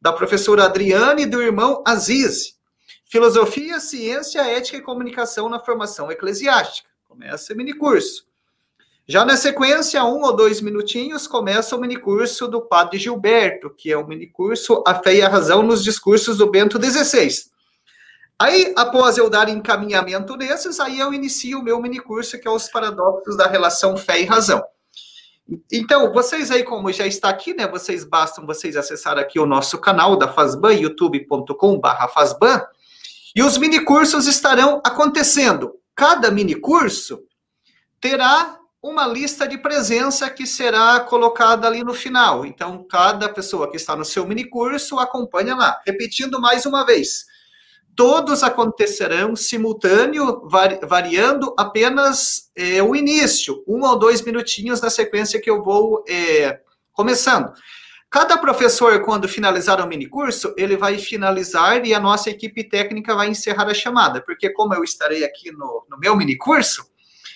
da 0.00 0.14
professora 0.14 0.64
Adriane 0.64 1.24
e 1.24 1.26
do 1.26 1.42
irmão 1.42 1.84
Aziz. 1.86 2.58
Filosofia, 3.04 3.78
Ciência, 3.80 4.40
Ética 4.40 4.78
e 4.78 4.82
Comunicação 4.82 5.46
na 5.50 5.60
Formação 5.60 6.10
Eclesiástica. 6.10 6.88
Começa 7.06 7.52
o 7.52 7.56
minicurso. 7.56 8.26
Já 9.06 9.26
na 9.26 9.36
sequência, 9.36 10.02
um 10.02 10.22
ou 10.22 10.34
dois 10.34 10.62
minutinhos, 10.62 11.26
começa 11.26 11.76
o 11.76 11.80
minicurso 11.80 12.48
do 12.48 12.62
Padre 12.62 12.98
Gilberto, 12.98 13.68
que 13.68 13.92
é 13.92 13.96
o 13.98 14.06
minicurso 14.06 14.82
A 14.86 14.94
Fé 14.94 15.16
e 15.16 15.22
a 15.22 15.28
Razão 15.28 15.62
nos 15.62 15.84
Discursos 15.84 16.38
do 16.38 16.50
Bento 16.50 16.82
XVI. 16.82 17.28
Aí, 18.44 18.74
após 18.76 19.16
eu 19.16 19.30
dar 19.30 19.48
encaminhamento 19.48 20.36
desses, 20.36 20.78
aí 20.78 20.98
eu 20.98 21.14
inicio 21.14 21.60
o 21.60 21.62
meu 21.62 21.80
minicurso, 21.80 22.38
que 22.38 22.46
é 22.46 22.50
os 22.50 22.68
paradoxos 22.68 23.38
da 23.38 23.46
relação 23.46 23.96
fé 23.96 24.20
e 24.20 24.26
razão. 24.26 24.62
Então, 25.72 26.12
vocês 26.12 26.50
aí, 26.50 26.62
como 26.62 26.92
já 26.92 27.06
está 27.06 27.30
aqui, 27.30 27.54
né? 27.54 27.66
Vocês 27.66 28.04
bastam 28.04 28.44
vocês 28.44 28.76
acessar 28.76 29.16
aqui 29.16 29.40
o 29.40 29.46
nosso 29.46 29.78
canal 29.78 30.14
da 30.18 30.30
Fazban, 30.30 30.74
youtube.com.br 30.74 31.88
Fazban, 32.12 32.60
e 33.34 33.42
os 33.42 33.56
minicursos 33.56 34.26
estarão 34.26 34.78
acontecendo. 34.84 35.76
Cada 35.94 36.30
minicurso 36.30 37.22
terá 37.98 38.58
uma 38.82 39.06
lista 39.06 39.48
de 39.48 39.56
presença 39.56 40.28
que 40.28 40.46
será 40.46 41.00
colocada 41.00 41.66
ali 41.66 41.82
no 41.82 41.94
final. 41.94 42.44
Então, 42.44 42.84
cada 42.84 43.26
pessoa 43.26 43.70
que 43.70 43.78
está 43.78 43.96
no 43.96 44.04
seu 44.04 44.26
minicurso 44.26 44.98
acompanha 44.98 45.56
lá. 45.56 45.80
Repetindo 45.86 46.38
mais 46.38 46.66
uma 46.66 46.84
vez 46.84 47.32
todos 47.96 48.42
acontecerão 48.42 49.36
simultâneo, 49.36 50.48
variando 50.82 51.54
apenas 51.58 52.50
é, 52.56 52.82
o 52.82 52.94
início, 52.94 53.62
um 53.66 53.82
ou 53.84 53.98
dois 53.98 54.22
minutinhos 54.22 54.80
na 54.80 54.90
sequência 54.90 55.40
que 55.40 55.50
eu 55.50 55.62
vou 55.62 56.04
é, 56.08 56.60
começando. 56.92 57.52
Cada 58.10 58.38
professor, 58.38 59.02
quando 59.02 59.28
finalizar 59.28 59.84
o 59.84 59.88
minicurso, 59.88 60.54
ele 60.56 60.76
vai 60.76 60.98
finalizar 60.98 61.84
e 61.84 61.92
a 61.92 61.98
nossa 61.98 62.30
equipe 62.30 62.62
técnica 62.62 63.14
vai 63.14 63.28
encerrar 63.28 63.66
a 63.68 63.74
chamada, 63.74 64.22
porque 64.22 64.50
como 64.50 64.72
eu 64.72 64.84
estarei 64.84 65.24
aqui 65.24 65.50
no, 65.50 65.84
no 65.90 65.98
meu 65.98 66.14
minicurso, 66.14 66.84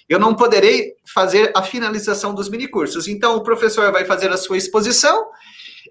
eu 0.09 0.19
não 0.19 0.35
poderei 0.35 0.95
fazer 1.05 1.51
a 1.55 1.63
finalização 1.63 2.33
dos 2.33 2.49
minicursos. 2.49 3.09
Então, 3.09 3.37
o 3.37 3.43
professor 3.43 3.91
vai 3.91 4.05
fazer 4.05 4.31
a 4.31 4.37
sua 4.37 4.57
exposição, 4.57 5.27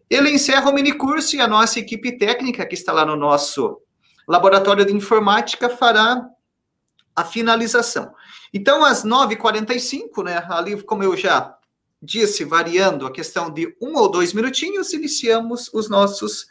ele 0.09 0.29
encerra 0.29 0.69
o 0.69 0.73
minicurso 0.73 1.35
e 1.35 1.41
a 1.41 1.47
nossa 1.47 1.79
equipe 1.79 2.17
técnica, 2.17 2.65
que 2.65 2.73
está 2.73 2.93
lá 2.93 3.05
no 3.05 3.15
nosso 3.15 3.81
Laboratório 4.27 4.85
de 4.85 4.93
Informática 4.93 5.69
fará 5.69 6.27
a 7.15 7.23
finalização. 7.23 8.13
Então, 8.53 8.83
às 8.83 9.03
9h45, 9.03 10.23
né, 10.23 10.45
ali, 10.49 10.81
como 10.83 11.03
eu 11.03 11.15
já 11.15 11.55
disse, 12.01 12.43
variando 12.43 13.07
a 13.07 13.11
questão 13.11 13.49
de 13.49 13.75
um 13.81 13.95
ou 13.95 14.09
dois 14.09 14.33
minutinhos, 14.33 14.93
iniciamos 14.93 15.69
os 15.73 15.89
nossos 15.89 16.47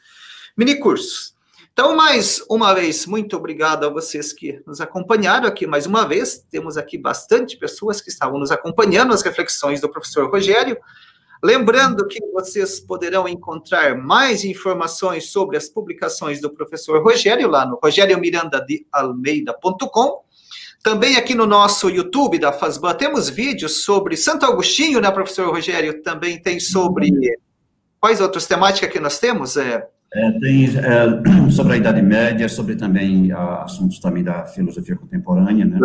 minicursos. 0.56 1.36
Então, 1.72 1.94
mais 1.94 2.42
uma 2.48 2.72
vez, 2.72 3.04
muito 3.04 3.36
obrigado 3.36 3.84
a 3.84 3.90
vocês 3.90 4.32
que 4.32 4.62
nos 4.66 4.80
acompanharam 4.80 5.46
aqui 5.46 5.66
mais 5.66 5.84
uma 5.84 6.08
vez. 6.08 6.38
Temos 6.50 6.78
aqui 6.78 6.96
bastante 6.96 7.58
pessoas 7.58 8.00
que 8.00 8.08
estavam 8.08 8.38
nos 8.38 8.50
acompanhando, 8.50 9.12
as 9.12 9.20
reflexões 9.20 9.80
do 9.80 9.90
professor 9.90 10.30
Rogério. 10.30 10.78
Lembrando 11.42 12.06
que 12.06 12.20
vocês 12.32 12.78
poderão 12.80 13.28
encontrar 13.28 13.94
mais 13.96 14.44
informações 14.44 15.30
sobre 15.30 15.56
as 15.56 15.68
publicações 15.68 16.40
do 16.40 16.50
professor 16.50 17.02
Rogério 17.02 17.48
lá 17.48 17.66
no 17.66 17.78
rogeriomirandadealmeida.com. 17.82 20.24
Também 20.82 21.16
aqui 21.16 21.34
no 21.34 21.46
nosso 21.46 21.88
YouTube 21.90 22.38
da 22.38 22.52
Fazban 22.52 22.94
temos 22.94 23.28
vídeos 23.28 23.82
sobre 23.82 24.16
Santo 24.16 24.46
Agostinho, 24.46 25.00
né, 25.00 25.10
professor 25.10 25.52
Rogério? 25.52 26.00
Também 26.02 26.40
tem 26.40 26.60
sobre 26.60 27.10
quais 28.00 28.20
outras 28.20 28.46
temáticas 28.46 28.88
que 28.90 29.00
nós 29.00 29.18
temos? 29.18 29.56
É, 29.56 29.84
é 30.14 30.30
tem 30.38 30.64
é, 30.64 31.50
sobre 31.50 31.72
a 31.72 31.76
Idade 31.76 32.00
Média, 32.00 32.48
sobre 32.48 32.76
também 32.76 33.32
uh, 33.32 33.62
assuntos 33.62 33.98
também 33.98 34.22
da 34.22 34.46
filosofia 34.46 34.94
contemporânea, 34.94 35.64
né? 35.64 35.80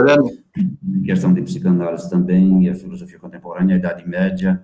Em 0.56 1.02
questão 1.02 1.34
de 1.34 1.42
psicanálise 1.42 2.08
também, 2.10 2.70
a 2.70 2.76
filosofia 2.76 3.18
contemporânea, 3.18 3.76
a 3.76 3.80
Idade 3.80 4.08
Média, 4.08 4.64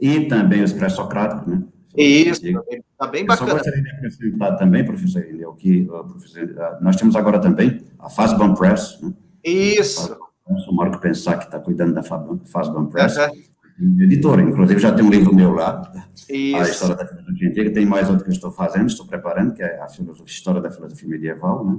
e 0.00 0.26
também 0.26 0.62
os 0.62 0.72
pré-socráticos, 0.72 1.46
né? 1.46 1.62
Isso, 1.96 2.44
está 2.44 3.06
bem 3.06 3.24
bacana. 3.24 3.50
Eu 3.50 3.52
só 3.52 3.62
gostaria 3.62 3.82
de 3.82 3.90
acrescentar 3.90 4.56
também, 4.56 4.84
professor 4.84 5.22
Irineu, 5.22 5.52
que 5.52 5.82
uh, 5.82 6.04
professor, 6.04 6.42
uh, 6.42 6.82
nós 6.82 6.96
temos 6.96 7.14
agora 7.14 7.38
também 7.40 7.80
a 8.00 8.10
Fazban 8.10 8.54
Press, 8.54 8.98
né? 9.00 9.12
Isso. 9.44 10.16
O 10.46 10.74
Marco 10.74 10.98
Pensar, 10.98 11.38
que 11.38 11.44
está 11.44 11.58
cuidando 11.58 11.94
da 11.94 12.02
Fazban 12.02 12.86
Press, 12.86 13.16
uhum. 13.16 14.00
editora, 14.00 14.42
inclusive 14.42 14.80
já 14.80 14.92
tem 14.92 15.04
um 15.04 15.10
livro 15.10 15.34
meu 15.34 15.52
lá, 15.52 15.90
Isso. 16.28 16.56
a 16.56 16.62
História 16.62 16.96
da 16.96 17.06
Filosofia 17.06 17.48
Antiga, 17.48 17.70
tem 17.72 17.86
mais 17.86 18.10
outro 18.10 18.24
que 18.24 18.30
eu 18.30 18.34
estou 18.34 18.50
fazendo, 18.50 18.86
estou 18.86 19.06
preparando, 19.06 19.54
que 19.54 19.62
é 19.62 19.80
a 19.80 19.88
filosofia, 19.88 20.26
História 20.26 20.60
da 20.60 20.70
Filosofia 20.70 21.08
Medieval, 21.08 21.64
né? 21.64 21.78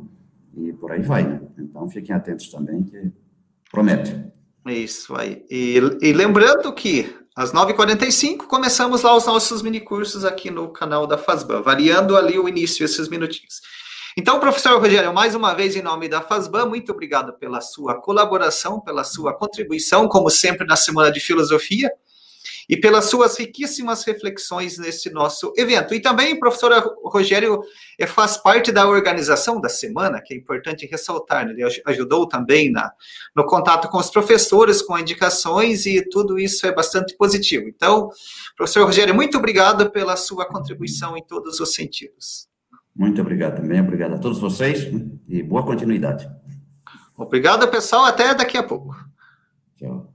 E 0.57 0.74
por 0.74 0.91
aí 0.91 1.01
vai, 1.01 1.24
né? 1.24 1.41
Então, 1.59 1.88
fiquem 1.89 2.16
atentos 2.16 2.49
também, 2.49 2.82
que 2.84 3.11
promete. 3.70 4.16
Isso 4.66 5.16
aí. 5.16 5.45
E, 5.51 5.78
e 6.01 6.13
lembrando 6.13 6.74
que 6.74 7.13
às 7.36 7.52
9h45, 7.52 8.48
começamos 8.48 9.02
lá 9.02 9.14
os 9.14 9.26
nossos 9.26 9.62
minicursos 9.62 10.24
aqui 10.24 10.50
no 10.50 10.70
canal 10.70 11.06
da 11.06 11.18
FASBAN, 11.18 11.62
variando 11.62 12.16
ali 12.16 12.40
o 12.40 12.48
início, 12.48 12.86
esses 12.86 13.10
minutinhos. 13.10 13.60
Então, 14.16 14.40
professor 14.40 14.80
Rogério, 14.80 15.14
mais 15.14 15.36
uma 15.36 15.54
vez, 15.54 15.76
em 15.76 15.82
nome 15.82 16.08
da 16.08 16.22
FASBAN, 16.22 16.68
muito 16.68 16.94
obrigado 16.94 17.34
pela 17.34 17.60
sua 17.60 17.96
colaboração, 17.96 18.80
pela 18.80 19.04
sua 19.04 19.34
contribuição, 19.34 20.08
como 20.08 20.30
sempre, 20.30 20.66
na 20.66 20.78
Semana 20.78 21.12
de 21.12 21.20
Filosofia. 21.20 21.92
E 22.70 22.78
pelas 22.78 23.05
suas 23.05 23.38
riquíssimas 23.38 24.03
reflexões 24.03 24.78
nesse 24.78 25.09
nosso 25.11 25.53
evento. 25.57 25.93
E 25.93 25.99
também 25.99 26.34
o 26.34 26.39
professor 26.39 26.72
Rogério 27.03 27.61
eh, 27.99 28.07
faz 28.07 28.38
parte 28.38 28.72
da 28.72 28.88
organização 28.88 29.59
da 29.61 29.70
semana, 29.70 30.22
que 30.22 30.34
é 30.34 30.38
importante 30.38 30.86
ressaltar, 30.86 31.45
né? 31.45 31.53
ele 31.53 31.63
ajudou 31.86 32.28
também 32.28 32.72
na, 32.72 32.91
no 33.36 33.45
contato 33.45 33.89
com 33.89 33.97
os 33.97 34.09
professores, 34.09 34.82
com 34.82 34.97
indicações, 34.97 35.86
e 35.86 36.01
tudo 36.09 36.39
isso 36.39 36.66
é 36.66 36.74
bastante 36.74 37.16
positivo. 37.16 37.68
Então, 37.68 38.09
professor 38.55 38.86
Rogério, 38.86 39.13
muito 39.13 39.38
obrigado 39.38 39.91
pela 39.91 40.16
sua 40.16 40.45
contribuição 40.45 41.16
em 41.18 41.24
todos 41.24 41.59
os 41.59 41.74
sentidos. 41.74 42.47
Muito 42.95 43.22
obrigado 43.22 43.57
também, 43.57 43.82
obrigado 43.82 44.13
a 44.16 44.18
todos 44.18 44.39
vocês 44.39 44.88
e 45.28 45.43
boa 45.43 45.66
continuidade. 45.66 46.30
Obrigado, 47.18 47.68
pessoal, 47.68 48.05
até 48.05 48.34
daqui 48.34 48.57
a 48.57 48.63
pouco. 48.63 48.95
Tchau. 49.78 50.14